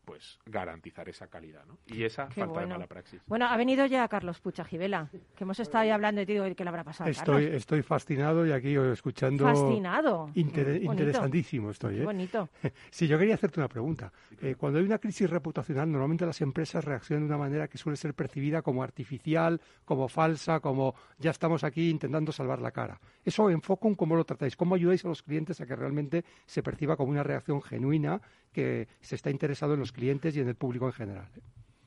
pues 0.05 0.39
garantizar 0.47 1.09
esa 1.09 1.29
calidad, 1.29 1.65
¿no? 1.67 1.79
Y 1.87 2.03
esa 2.05 2.27
Qué 2.29 2.41
falta 2.41 2.53
bueno. 2.55 2.69
de 2.69 2.75
mala 2.75 2.87
praxis. 2.87 3.21
Bueno, 3.27 3.47
ha 3.47 3.57
venido 3.57 3.87
ya 3.87 4.07
Carlos 4.09 4.41
Pucha 4.41 4.65
Gibela, 4.65 5.09
que 5.37 5.45
hemos 5.45 5.61
estado 5.61 5.83
ahí 5.85 5.91
hablando 5.91 6.21
y 6.21 6.27
te 6.27 6.33
digo, 6.33 6.45
¿qué 6.57 6.65
le 6.65 6.69
habrá 6.71 6.85
pasado 6.85 7.09
Estoy, 7.09 7.45
Carlos? 7.45 7.55
estoy 7.61 7.83
fascinado 7.83 8.47
y 8.47 8.53
aquí 8.53 8.75
escuchando. 8.75 9.45
Fascinado. 9.45 10.31
Inter- 10.35 10.67
Bonito. 10.67 10.93
interesantísimo 10.93 11.71
estoy. 11.71 11.97
Qué 11.97 12.03
¿eh? 12.03 12.05
bonito. 12.05 12.49
Sí, 12.91 13.07
yo 13.07 13.19
quería 13.19 13.35
hacerte 13.35 13.61
una 13.61 13.69
pregunta. 13.69 14.13
Eh, 14.41 14.55
cuando 14.57 14.79
hay 14.79 14.85
una 14.85 14.99
crisis 14.99 15.29
reputacional, 15.31 15.91
normalmente 15.91 16.27
las 16.27 16.41
empresas 16.41 16.85
reaccionan 16.85 17.25
de 17.29 17.35
una 17.35 17.39
manera 17.39 17.69
que 17.69 17.79
suele 17.79 17.97
ser 17.97 18.15
percibida 18.15 18.63
como 18.63 18.83
artificial, 18.83 19.61
como 19.85 20.09
falsa, 20.09 20.61
como 20.61 20.95
ya 21.19 21.31
estamos 21.31 21.65
aquí 21.65 21.89
intentando 21.91 22.33
salvar 22.33 22.61
la 22.61 22.71
cara. 22.73 23.01
Eso 23.25 23.49
en 23.51 23.63
Focum, 23.63 23.95
¿cómo 23.95 24.17
lo 24.17 24.25
tratáis? 24.25 24.57
¿Cómo 24.57 24.75
ayudáis 24.75 25.05
a 25.05 25.09
los 25.09 25.23
clientes 25.23 25.61
a 25.61 25.67
que 25.67 25.77
realmente 25.77 26.25
se 26.47 26.63
perciba 26.63 26.97
como 26.97 27.11
una 27.13 27.23
reacción 27.23 27.63
genuina 27.63 28.21
que 28.53 28.89
se 29.01 29.15
está 29.15 29.31
interesado 29.31 29.75
en 29.75 29.81
los 29.81 29.92
clientes 29.93 30.37
y 30.37 30.41
en 30.41 30.49
el 30.49 30.55
público 30.55 30.87
en 30.87 30.93
general? 30.93 31.29
¿eh? 31.37 31.41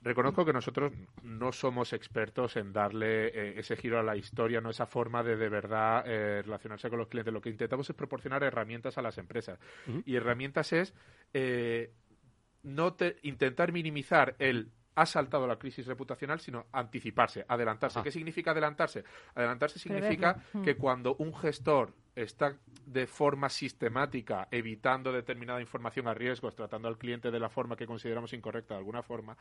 Reconozco 0.06 0.46
que 0.46 0.54
nosotros 0.54 0.94
no 1.24 1.52
somos 1.52 1.91
expertos 1.91 2.58
en 2.58 2.72
darle 2.72 3.26
eh, 3.30 3.54
ese 3.58 3.76
giro 3.76 4.00
a 4.00 4.04
la 4.04 4.15
historia, 4.15 4.62
no 4.62 4.70
esa 4.70 4.86
forma 4.86 5.24
de 5.24 5.36
de 5.36 5.50
verdad 5.50 6.04
eh, 6.06 6.44
relacionarse 6.44 6.91
con 6.91 7.00
los 7.00 7.08
clientes. 7.08 7.34
Lo 7.34 7.41
que 7.41 7.50
intentamos 7.50 7.89
es 7.89 7.96
proporcionar 7.96 8.44
herramientas 8.44 9.00
a 9.00 9.02
las 9.02 9.18
empresas. 9.18 9.58
Y 10.06 10.15
herramientas 10.15 10.74
es 10.74 10.94
eh, 11.34 11.91
no 12.62 12.94
te, 12.94 13.18
intentar 13.24 13.72
minimizar 13.72 14.36
el 14.38 14.70
ha 14.95 15.05
saltado 15.05 15.45
la 15.45 15.58
crisis 15.58 15.86
reputacional, 15.86 16.39
sino 16.39 16.67
anticiparse, 16.71 17.45
adelantarse. 17.47 17.99
Ah. 17.99 18.03
¿Qué 18.03 18.12
significa 18.12 18.51
adelantarse? 18.51 19.03
Adelantarse 19.36 19.77
significa 19.77 20.34
Preverlo. 20.36 20.62
Mm. 20.62 20.63
que 20.63 20.75
cuando 20.77 21.15
un 21.19 21.36
gestor 21.36 21.93
está 22.15 22.55
de 22.86 23.08
forma 23.08 23.49
sistemática 23.49 24.47
evitando 24.51 25.12
determinada 25.12 25.60
información 25.60 26.08
a 26.08 26.13
riesgos, 26.13 26.55
tratando 26.55 26.88
al 26.88 26.97
cliente 26.97 27.29
de 27.29 27.39
la 27.39 27.49
forma 27.49 27.75
que 27.75 27.86
consideramos 27.86 28.31
incorrecta 28.34 28.73
de 28.73 28.79
alguna 28.79 29.03
forma, 29.03 29.38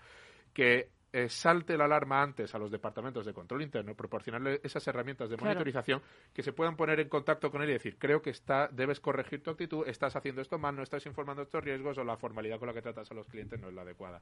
que 0.53 0.91
eh, 1.17 1.29
salte 1.29 1.77
la 1.79 1.85
alarma 1.85 2.21
antes 2.21 2.53
a 2.57 2.59
los 2.59 2.73
departamentos 2.73 3.25
de 3.25 3.33
control 3.33 3.63
interno, 3.63 3.95
proporcionarle 3.95 4.61
esas 4.65 4.85
herramientas 4.89 5.31
de 5.31 5.37
Claro. 5.37 5.51
monitorización 5.51 6.03
que 6.33 6.43
se 6.43 6.53
puedan 6.53 6.75
poner 6.75 6.99
en 6.99 7.09
contacto 7.09 7.53
con 7.53 7.63
él 7.63 7.71
y 7.71 7.75
decir, 7.75 7.97
creo 7.99 8.21
que 8.21 8.31
está, 8.31 8.67
debes 8.67 8.99
corregir 8.99 9.41
tu 9.41 9.51
actitud, 9.53 9.87
estás 9.87 10.17
haciendo 10.17 10.43
esto 10.43 10.59
mal, 10.59 10.75
no 10.75 10.83
estás 10.83 11.07
informando 11.07 11.43
estos 11.43 11.63
riesgos 11.63 11.97
o 11.99 12.05
la 12.05 12.17
formalidad 12.17 12.59
con 12.59 12.67
la 12.67 12.75
que 12.75 12.83
tratas 12.83 13.09
a 13.13 13.15
los 13.15 13.29
clientes 13.29 13.61
no 13.61 13.69
es 13.69 13.75
la 13.75 13.83
adecuada. 13.83 14.21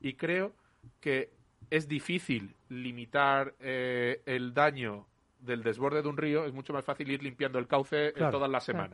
Y 0.00 0.14
creo 0.14 0.52
que 1.00 1.30
es 1.70 1.86
difícil 1.86 2.56
limitar 2.70 3.54
eh, 3.60 4.20
el 4.26 4.52
daño 4.52 5.06
del 5.38 5.62
desborde 5.62 6.02
de 6.02 6.08
un 6.08 6.16
río, 6.16 6.44
es 6.44 6.52
mucho 6.52 6.72
más 6.72 6.84
fácil 6.84 7.08
ir 7.10 7.22
limpiando 7.22 7.60
el 7.60 7.68
cauce 7.68 8.08
eh, 8.08 8.12
Claro. 8.12 8.32
todas 8.32 8.50
las 8.50 8.64
Claro. 8.64 8.88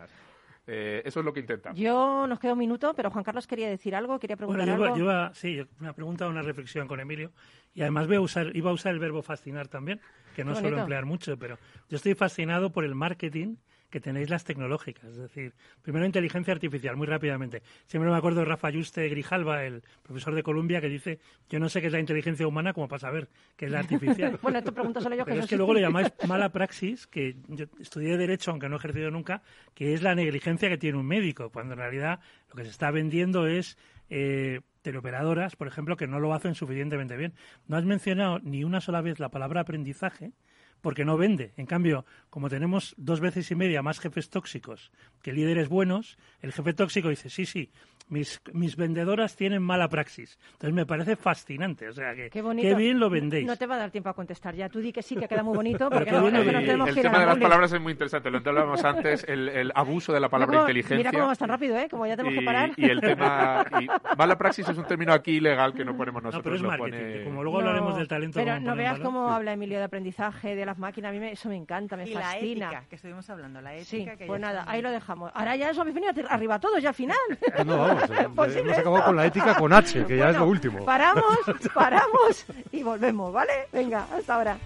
Eh, 0.70 1.00
eso 1.06 1.20
es 1.20 1.24
lo 1.24 1.32
que 1.32 1.40
intentamos. 1.40 1.80
Yo 1.80 2.26
nos 2.26 2.38
queda 2.38 2.52
un 2.52 2.58
minuto, 2.58 2.92
pero 2.94 3.10
Juan 3.10 3.24
Carlos 3.24 3.46
quería 3.46 3.70
decir 3.70 3.94
algo, 3.96 4.18
quería 4.18 4.36
Bueno, 4.36 4.48
preguntar 4.64 4.66
yo 4.68 4.74
iba, 4.74 4.84
algo. 4.86 4.98
yo 4.98 5.04
iba- 5.04 5.34
sí, 5.34 5.54
yo- 5.56 5.64
una 5.80 5.94
pregunta, 5.94 6.28
una 6.28 6.42
reflexión 6.42 6.86
con 6.86 7.00
Emilio. 7.00 7.32
Y 7.74 7.80
además 7.80 8.06
voy 8.06 8.16
a 8.16 8.20
usar, 8.20 8.54
iba 8.54 8.70
a 8.70 8.74
usar 8.74 8.92
el 8.92 8.98
verbo 8.98 9.22
fascinar 9.22 9.68
también, 9.68 9.98
que 10.36 10.44
no 10.44 10.54
suelo 10.54 10.78
emplear 10.78 11.06
mucho, 11.06 11.38
pero 11.38 11.56
yo 11.88 11.96
estoy 11.96 12.14
fascinado 12.14 12.70
por 12.70 12.84
el 12.84 12.94
marketing 12.94 13.56
que 13.90 14.00
tenéis 14.00 14.30
las 14.30 14.44
tecnológicas. 14.44 15.04
Es 15.10 15.16
decir, 15.16 15.54
primero 15.82 16.04
inteligencia 16.04 16.52
artificial, 16.52 16.96
muy 16.96 17.06
rápidamente. 17.06 17.62
Siempre 17.86 18.10
me 18.10 18.16
acuerdo 18.16 18.40
de 18.40 18.46
Rafa 18.46 18.70
Yuste 18.70 19.08
Grijalva, 19.08 19.64
el 19.64 19.82
profesor 20.02 20.34
de 20.34 20.42
Columbia, 20.42 20.80
que 20.80 20.88
dice, 20.88 21.18
yo 21.48 21.58
no 21.58 21.68
sé 21.68 21.80
qué 21.80 21.86
es 21.88 21.92
la 21.92 22.00
inteligencia 22.00 22.46
humana 22.46 22.72
como 22.72 22.88
para 22.88 23.00
saber 23.00 23.28
qué 23.56 23.66
es 23.66 23.72
la 23.72 23.80
artificial. 23.80 24.38
Bueno, 24.48 24.58
esto 24.58 24.72
pregúntaselo 24.72 25.16
yo, 25.16 25.24
Pero 25.24 25.36
que 25.36 25.42
es 25.42 25.48
que 25.48 25.56
luego 25.56 25.74
le 25.74 25.80
llamáis 25.80 26.12
mala 26.26 26.50
praxis, 26.50 27.06
que 27.06 27.36
yo 27.48 27.66
estudié 27.80 28.16
Derecho, 28.16 28.50
aunque 28.50 28.68
no 28.68 28.76
he 28.76 28.78
ejercido 28.78 29.10
nunca, 29.10 29.42
que 29.74 29.94
es 29.94 30.02
la 30.02 30.14
negligencia 30.14 30.68
que 30.68 30.78
tiene 30.78 30.98
un 30.98 31.06
médico, 31.06 31.50
cuando 31.50 31.74
en 31.74 31.80
realidad 31.80 32.20
lo 32.48 32.54
que 32.54 32.64
se 32.64 32.70
está 32.70 32.90
vendiendo 32.90 33.46
es 33.46 33.76
eh, 34.10 34.60
teleoperadoras, 34.82 35.56
por 35.56 35.66
ejemplo, 35.66 35.96
que 35.96 36.06
no 36.06 36.20
lo 36.20 36.32
hacen 36.32 36.54
suficientemente 36.54 37.16
bien. 37.16 37.34
No 37.66 37.76
has 37.76 37.84
mencionado 37.84 38.38
ni 38.40 38.64
una 38.64 38.80
sola 38.80 39.00
vez 39.00 39.18
la 39.20 39.30
palabra 39.30 39.60
aprendizaje, 39.60 40.32
porque 40.80 41.04
no 41.04 41.16
vende. 41.16 41.52
En 41.56 41.66
cambio, 41.66 42.04
como 42.30 42.48
tenemos 42.48 42.94
dos 42.96 43.20
veces 43.20 43.50
y 43.50 43.54
media 43.54 43.82
más 43.82 44.00
jefes 44.00 44.30
tóxicos 44.30 44.90
que 45.22 45.32
líderes 45.32 45.68
buenos, 45.68 46.18
el 46.40 46.52
jefe 46.52 46.72
tóxico 46.74 47.08
dice, 47.08 47.30
sí, 47.30 47.46
sí, 47.46 47.70
mis, 48.08 48.40
mis 48.52 48.76
vendedoras 48.76 49.36
tienen 49.36 49.62
mala 49.62 49.88
praxis. 49.88 50.38
Entonces 50.52 50.72
me 50.74 50.86
parece 50.86 51.16
fascinante. 51.16 51.88
O 51.88 51.92
sea, 51.92 52.14
que 52.14 52.30
Qué 52.30 52.42
bonito. 52.42 52.76
bien 52.76 52.98
lo 52.98 53.10
vendéis. 53.10 53.46
No 53.46 53.56
te 53.56 53.66
va 53.66 53.74
a 53.76 53.78
dar 53.78 53.90
tiempo 53.90 54.08
a 54.10 54.14
contestar 54.14 54.54
ya. 54.54 54.68
Tú 54.68 54.80
di 54.80 54.92
que 54.92 55.02
sí, 55.02 55.16
que 55.16 55.28
queda 55.28 55.42
muy 55.42 55.56
bonito, 55.56 55.88
porque 55.90 56.06
qué 56.06 56.12
no, 56.12 56.24
que 56.26 56.30
vendéis. 56.30 56.66
tenemos 56.66 56.88
el 56.88 56.94
que 56.94 57.02
tema 57.02 57.14
la 57.14 57.20
de 57.20 57.26
las 57.26 57.38
palabras 57.38 57.72
es 57.72 57.80
muy 57.80 57.92
interesante. 57.92 58.30
Lo 58.30 58.38
hablábamos 58.38 58.84
antes, 58.84 59.24
el, 59.28 59.48
el 59.48 59.72
abuso 59.74 60.12
de 60.12 60.20
la 60.20 60.28
palabra 60.28 60.50
Mira 60.52 60.58
cómo- 60.60 60.68
inteligencia. 60.68 60.96
Mira 60.96 61.12
cómo 61.12 61.26
vas 61.26 61.38
tan 61.38 61.48
rápido, 61.48 61.76
¿eh? 61.78 61.88
Como 61.90 62.06
ya 62.06 62.16
tenemos 62.16 62.34
que 62.36 62.42
y, 62.42 62.46
parar. 62.46 62.70
y 62.76 62.84
el 62.86 63.00
tema. 63.00 63.64
Y, 63.80 63.88
mala 64.16 64.36
praxis 64.38 64.68
es 64.68 64.78
un 64.78 64.84
término 64.84 65.12
aquí 65.12 65.32
ilegal 65.32 65.74
que 65.74 65.84
no 65.84 65.96
ponemos 65.96 66.22
nosotros. 66.22 66.38
No, 66.38 66.42
pero 66.44 66.56
es 66.56 66.62
lo 66.62 66.68
marketing. 66.68 66.98
pone- 67.04 67.12
que 67.18 67.24
como 67.24 67.42
luego 67.42 67.60
No, 67.60 67.66
hablaremos 67.68 67.96
del 67.96 68.08
talento. 68.08 68.38
Pero 68.38 68.60
no 68.60 68.74
veas 68.76 68.98
cómo 69.00 69.28
habla 69.30 69.52
Emilio 69.52 69.78
de 69.78 69.84
aprendizaje, 69.84 70.54
de 70.56 70.64
las 70.66 70.78
máquinas. 70.78 71.10
A 71.10 71.12
mí 71.12 71.20
me- 71.20 71.32
eso 71.32 71.48
me 71.48 71.56
encanta, 71.56 71.96
me 71.96 72.08
y 72.08 72.14
la 72.14 72.20
fascina. 72.22 72.66
ética, 72.68 72.84
que 72.88 72.96
estuvimos 72.96 73.28
hablando, 73.30 73.60
la 73.60 73.78
Sí, 73.80 73.96
ética. 73.98 74.16
que 74.16 74.26
pues 74.26 74.40
nada, 74.40 74.64
ahí 74.66 74.80
lo 74.82 74.90
dejamos. 74.90 75.30
Ahora 75.34 75.56
ya 75.56 75.70
eso 75.70 75.80
habéis 75.82 75.94
venido 75.94 76.12
arriba 76.28 76.58
todos 76.58 76.82
ya 76.82 76.88
al 76.90 76.94
final. 76.94 77.16
Pues 77.54 77.66
no, 77.66 77.97
hemos 78.56 78.78
acabado 78.78 79.04
con 79.04 79.16
la 79.16 79.26
ética 79.26 79.54
con 79.56 79.72
H, 79.72 80.04
que 80.06 80.16
ya 80.16 80.30
es 80.30 80.36
lo 80.36 80.46
último. 80.46 80.84
Paramos, 80.84 81.38
paramos 81.74 82.44
y 82.72 82.82
volvemos, 82.82 83.32
¿vale? 83.32 83.68
Venga, 83.72 84.06
hasta 84.16 84.34
ahora. 84.34 84.58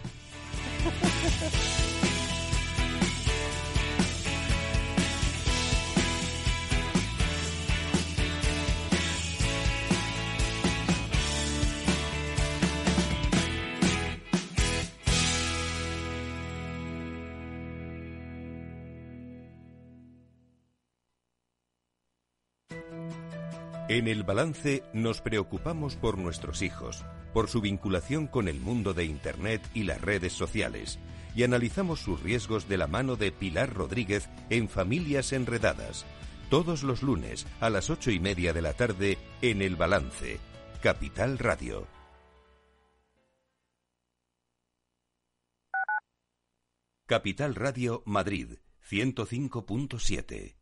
En 23.92 24.08
el 24.08 24.22
balance 24.22 24.82
nos 24.94 25.20
preocupamos 25.20 25.96
por 25.96 26.16
nuestros 26.16 26.62
hijos, 26.62 27.04
por 27.34 27.50
su 27.50 27.60
vinculación 27.60 28.26
con 28.26 28.48
el 28.48 28.58
mundo 28.58 28.94
de 28.94 29.04
Internet 29.04 29.60
y 29.74 29.82
las 29.82 30.00
redes 30.00 30.32
sociales, 30.32 30.98
y 31.36 31.42
analizamos 31.42 32.00
sus 32.00 32.22
riesgos 32.22 32.70
de 32.70 32.78
la 32.78 32.86
mano 32.86 33.16
de 33.16 33.32
Pilar 33.32 33.74
Rodríguez 33.74 34.30
en 34.48 34.70
Familias 34.70 35.34
Enredadas, 35.34 36.06
todos 36.48 36.84
los 36.84 37.02
lunes 37.02 37.46
a 37.60 37.68
las 37.68 37.90
ocho 37.90 38.10
y 38.10 38.18
media 38.18 38.54
de 38.54 38.62
la 38.62 38.72
tarde 38.72 39.18
en 39.42 39.60
el 39.60 39.76
balance, 39.76 40.40
Capital 40.80 41.36
Radio. 41.36 41.86
Capital 47.04 47.54
Radio 47.54 48.02
Madrid, 48.06 48.54
105.7. 48.88 50.61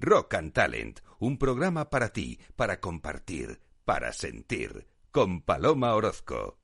Rock 0.00 0.34
and 0.34 0.52
Talent, 0.52 1.00
un 1.18 1.36
programa 1.36 1.90
para 1.90 2.12
ti, 2.12 2.38
para 2.56 2.80
compartir, 2.80 3.60
para 3.84 4.12
sentir, 4.12 4.86
con 5.10 5.42
Paloma 5.42 5.94
Orozco. 5.94 6.58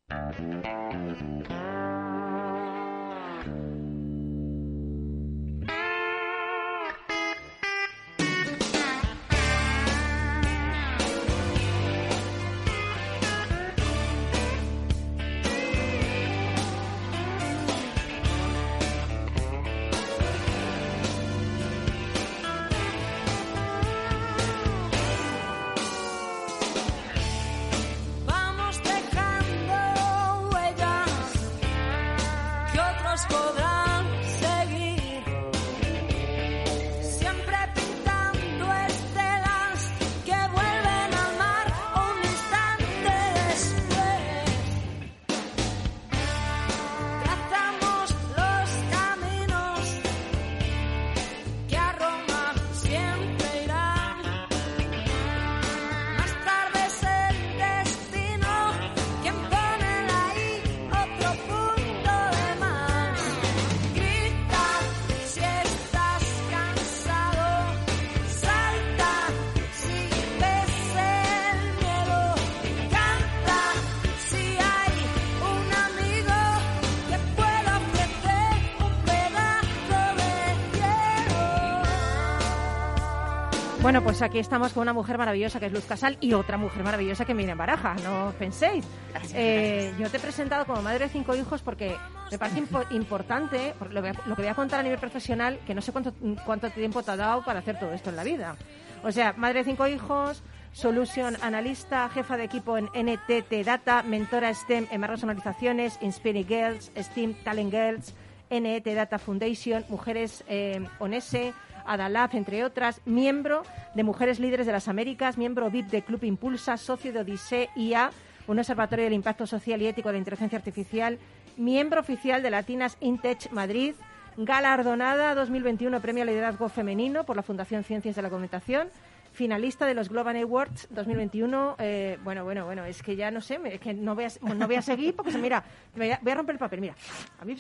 Bueno, 83.89 84.03
pues 84.03 84.21
aquí 84.21 84.39
estamos 84.39 84.75
con 84.75 84.83
una 84.83 84.93
mujer 84.93 85.17
maravillosa 85.17 85.59
que 85.59 85.65
es 85.65 85.73
Luz 85.73 85.87
Casal 85.87 86.19
y 86.21 86.35
otra 86.35 86.59
mujer 86.59 86.85
maravillosa 86.85 87.25
que 87.25 87.33
mira 87.33 87.53
en 87.53 87.57
Baraja, 87.59 87.95
no 88.05 88.35
penséis. 88.39 88.85
Eh, 89.33 89.95
yo 89.99 90.11
te 90.11 90.19
he 90.19 90.21
presentado 90.21 90.67
como 90.67 90.83
madre 90.83 91.07
de 91.07 91.09
cinco 91.09 91.35
hijos 91.35 91.63
porque 91.63 91.97
me 92.31 92.37
parece 92.39 92.61
impo- 92.61 92.85
importante, 92.91 93.73
por 93.79 93.91
lo, 93.95 94.03
que- 94.03 94.13
lo 94.27 94.37
que 94.37 94.43
voy 94.43 94.51
a 94.51 94.55
contar 94.55 94.81
a 94.81 94.83
nivel 94.83 94.99
profesional, 94.99 95.59
que 95.67 95.75
no 95.75 95.81
sé 95.81 95.93
cuánto, 95.93 96.13
cuánto 96.45 96.69
tiempo 96.69 97.03
te 97.03 97.13
ha 97.13 97.17
dado 97.17 97.43
para 97.47 97.61
hacer 97.61 97.79
todo 97.79 97.95
esto 97.95 98.11
en 98.11 98.17
la 98.17 98.25
vida. 98.25 98.57
O 99.05 99.11
sea, 99.11 99.33
madre 99.39 99.61
de 99.61 99.65
cinco 99.71 99.87
hijos, 99.89 100.43
solution 100.73 101.39
analista, 101.41 102.11
jefa 102.11 102.37
de 102.37 102.45
equipo 102.45 102.77
en 102.77 102.91
NTT 102.93 103.65
Data, 103.65 104.03
mentora 104.03 104.53
STEM 104.53 104.87
en 104.91 105.01
varias 105.01 105.23
organizaciones, 105.23 105.99
Inspiring 106.03 106.47
Girls, 106.47 106.93
STEAM 106.95 107.33
Talent 107.43 107.71
Girls, 107.71 108.15
NET 108.51 108.85
Data 108.85 109.19
Foundation, 109.19 109.83
Mujeres 109.89 110.45
eh, 110.47 110.87
ONESE, 110.99 111.55
Adalab, 111.93 112.31
entre 112.35 112.65
otras, 112.65 113.01
miembro 113.05 113.63
de 113.95 114.05
Mujeres 114.05 114.39
Líderes 114.41 114.67
de 114.67 114.73
las 114.73 114.89
Américas, 114.89 115.39
miembro 115.39 115.71
VIP 115.71 115.87
de 115.89 116.03
Club 116.03 116.25
Impulsa, 116.25 116.77
socio 116.77 117.13
de 117.13 117.21
Odisea 117.21 117.69
IA, 117.77 118.11
un 118.47 118.59
observatorio 118.59 119.05
del 119.05 119.15
impacto 119.15 119.47
social 119.47 119.81
y 119.83 119.87
ético 119.87 120.09
de 120.09 120.15
la 120.15 120.19
inteligencia 120.19 120.59
artificial, 120.59 121.19
miembro 121.57 122.01
oficial 122.01 122.43
de 122.43 122.51
Latinas 122.51 122.97
Intech 123.01 123.51
Madrid, 123.51 123.95
galardonada 124.37 125.35
2021 125.35 126.01
Premio 126.01 126.23
a 126.23 126.27
Liderazgo 126.27 126.69
Femenino 126.69 127.25
por 127.25 127.37
la 127.37 127.43
Fundación 127.43 127.85
Ciencias 127.85 128.17
de 128.17 128.23
la 128.23 128.31
Comunicación, 128.31 128.89
finalista 129.33 129.85
de 129.87 129.95
los 129.95 130.09
Global 130.09 130.37
Awards 130.43 130.89
2021. 130.91 131.77
eh, 131.79 132.19
bueno, 132.25 132.45
bueno, 132.45 132.65
bueno, 132.65 132.85
es 132.85 133.03
que 133.03 133.15
ya 133.17 133.31
no 133.31 133.41
sé, 133.41 133.59
es 133.65 133.81
que 133.81 133.93
no 133.95 134.15
voy 134.15 134.25
a, 134.25 134.29
no 134.55 134.67
voy 134.67 134.77
a 134.77 134.83
seguir 134.83 135.15
porque, 135.15 135.31
se- 135.33 135.39
mira, 135.39 135.63
voy 135.95 136.11
a, 136.11 136.19
voy 136.23 136.33
a 136.33 136.35
romper 136.37 136.55
el 136.55 136.59
papel, 136.59 136.81
mira. 136.81 136.95
A 137.41 137.45
mí, 137.45 137.55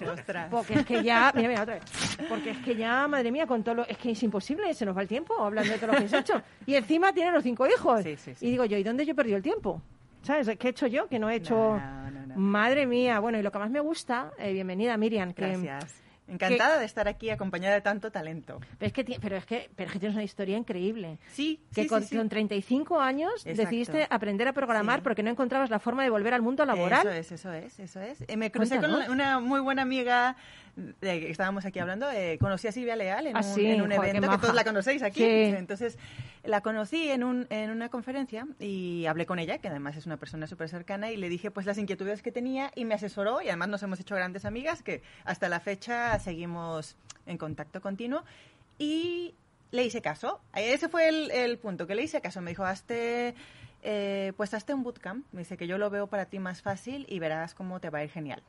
porque 0.51 0.75
es 0.75 0.87
que 0.87 1.03
ya, 1.03 1.31
mira, 1.35 1.49
mira, 1.49 1.62
otra 1.62 1.75
vez. 1.75 1.85
Porque 2.28 2.50
es 2.50 2.59
que 2.59 2.74
ya, 2.74 3.07
madre 3.09 3.31
mía, 3.31 3.46
con 3.46 3.62
todo 3.62 3.76
lo, 3.76 3.87
es 3.87 3.96
que 3.98 4.11
es 4.11 4.22
imposible, 4.22 4.72
se 4.74 4.85
nos 4.85 4.96
va 4.96 5.02
el 5.02 5.09
tiempo 5.09 5.40
hablando 5.42 5.72
de 5.72 5.78
todo 5.78 5.92
lo 5.92 5.98
que 5.98 6.04
has 6.04 6.12
hecho. 6.12 6.42
Y 6.66 6.74
encima 6.74 7.12
tiene 7.12 7.31
los 7.33 7.42
cinco 7.42 7.66
hijos. 7.66 8.02
Sí, 8.02 8.16
sí, 8.16 8.35
sí. 8.35 8.46
Y 8.46 8.50
digo 8.50 8.64
yo, 8.64 8.76
¿y 8.76 8.83
dónde 8.83 9.07
yo 9.07 9.14
perdido 9.14 9.37
el 9.37 9.42
tiempo? 9.42 9.81
¿Sabes? 10.22 10.50
¿Qué 10.59 10.68
he 10.68 10.70
hecho 10.70 10.87
yo? 10.87 11.09
Que 11.09 11.18
no 11.18 11.31
he 11.31 11.37
hecho... 11.37 11.54
No, 11.54 12.11
no, 12.11 12.26
no. 12.26 12.37
Madre 12.37 12.87
mía, 12.87 13.20
bueno, 13.20 13.38
y 13.38 13.42
lo 13.42 13.52
que 13.52 13.59
más 13.59 13.70
me 13.70 13.81
gusta, 13.81 14.33
eh, 14.38 14.52
bienvenida 14.52 14.96
Miriam, 14.96 15.33
que, 15.33 15.46
Gracias. 15.46 16.02
Encantada 16.28 16.78
de 16.78 16.85
estar 16.85 17.09
aquí 17.09 17.31
acompañada 17.31 17.74
de 17.74 17.81
tanto 17.81 18.11
talento. 18.12 18.61
pero 18.78 18.87
es 18.88 18.92
que, 18.92 19.18
pero 19.20 19.37
es 19.37 19.46
que, 19.46 19.70
pero 19.74 19.87
es 19.87 19.92
que 19.94 19.98
tienes 19.98 20.14
una 20.14 20.24
historia 20.24 20.59
increíble. 20.59 21.18
Sí, 21.33 21.59
Que 21.74 21.85
sí, 21.85 21.88
con, 21.88 22.02
sí, 22.02 22.09
sí. 22.09 22.16
con 22.16 22.28
35 22.28 23.00
años 23.00 23.33
Exacto. 23.46 23.62
decidiste 23.62 24.07
aprender 24.11 24.46
a 24.46 24.52
programar 24.52 25.02
porque 25.02 25.22
no 25.22 25.31
encontrabas 25.31 25.70
la 25.70 25.78
forma 25.78 26.02
de 26.02 26.11
volver 26.11 26.35
al 26.35 26.42
mundo 26.42 26.66
laboral. 26.66 27.07
Eso 27.07 27.11
es, 27.12 27.33
eso 27.33 27.52
es, 27.54 27.81
eso 27.81 28.00
es. 28.02 28.22
Eh, 28.28 28.37
me 28.37 28.50
crucé 28.50 28.76
Cuéntanos. 28.76 29.04
con 29.07 29.14
una 29.14 29.40
muy 29.40 29.61
buena 29.61 29.81
amiga 29.83 30.37
de 31.01 31.21
que 31.21 31.31
estábamos 31.31 31.64
aquí 31.64 31.79
hablando. 31.79 32.11
eh, 32.11 32.38
conocí 32.41 32.69
a 32.69 32.73
Silvia 32.73 32.95
Leal 32.97 33.27
en 33.27 33.37
Ah, 33.37 33.41
un, 33.41 33.55
sí, 33.55 33.67
en 33.67 33.83
un 33.83 33.93
evento 33.93 34.31
que 34.31 34.38
todos 34.38 34.55
la 34.55 34.64
conocéis 34.64 35.03
aquí. 35.03 35.21
Sí. 35.21 35.27
Entonces, 35.57 35.99
la 36.45 36.61
conocí 36.61 37.11
en, 37.11 37.25
un, 37.25 37.47
en 37.51 37.71
una 37.71 37.88
conferencia 37.88 38.47
y 38.61 39.07
hablé 39.07 39.27
con 39.27 39.38
ella, 39.38 39.59
que 39.59 39.69
además 39.69 39.97
es 39.97 40.07
una 40.07 40.17
persona 40.17 40.47
súper 40.47 40.69
cercana, 40.69 41.11
y 41.11 41.17
le 41.17 41.29
dije 41.29 41.51
pues 41.51 41.67
las 41.67 41.79
inquietudes 41.79 42.23
que 42.23 42.31
tenía 42.33 42.71
y 42.75 42.85
me 42.85 42.95
asesoró 42.95 43.43
y 43.43 43.49
además 43.49 43.69
nos 43.69 43.83
hemos 43.83 43.99
hecho 44.01 44.14
grandes 44.14 44.45
amigas 44.45 44.83
que 44.83 45.03
hasta 45.25 45.49
la 45.49 45.61
fecha 45.61 46.19
seguimos 46.21 46.97
en 47.27 47.38
contacto 47.38 47.81
continuo. 47.81 48.23
Y 48.79 49.35
le 49.73 49.85
hice 49.85 50.01
caso. 50.01 50.41
Ese 50.55 50.88
fue 50.88 51.09
el, 51.09 51.31
el 51.33 51.59
punto, 51.59 51.87
que 51.87 51.95
le 51.95 52.03
hice 52.05 52.21
caso. 52.21 52.41
Me 52.41 52.53
dijo, 52.53 52.64
hazte, 52.64 53.35
eh, 53.83 54.33
pues 54.37 54.55
hazte 54.55 54.73
un 54.73 54.83
bootcamp. 54.85 55.27
Me 55.33 55.41
dice 55.41 55.57
que 55.57 55.67
yo 55.67 55.79
lo 55.79 55.91
veo 55.91 56.07
para 56.07 56.27
ti 56.27 56.38
más 56.38 56.62
fácil 56.62 57.05
y 57.09 57.19
verás 57.19 57.55
cómo 57.55 57.81
te 57.81 57.91
va 57.91 57.99
a 57.99 58.05
ir 58.05 58.11
genial. 58.11 58.43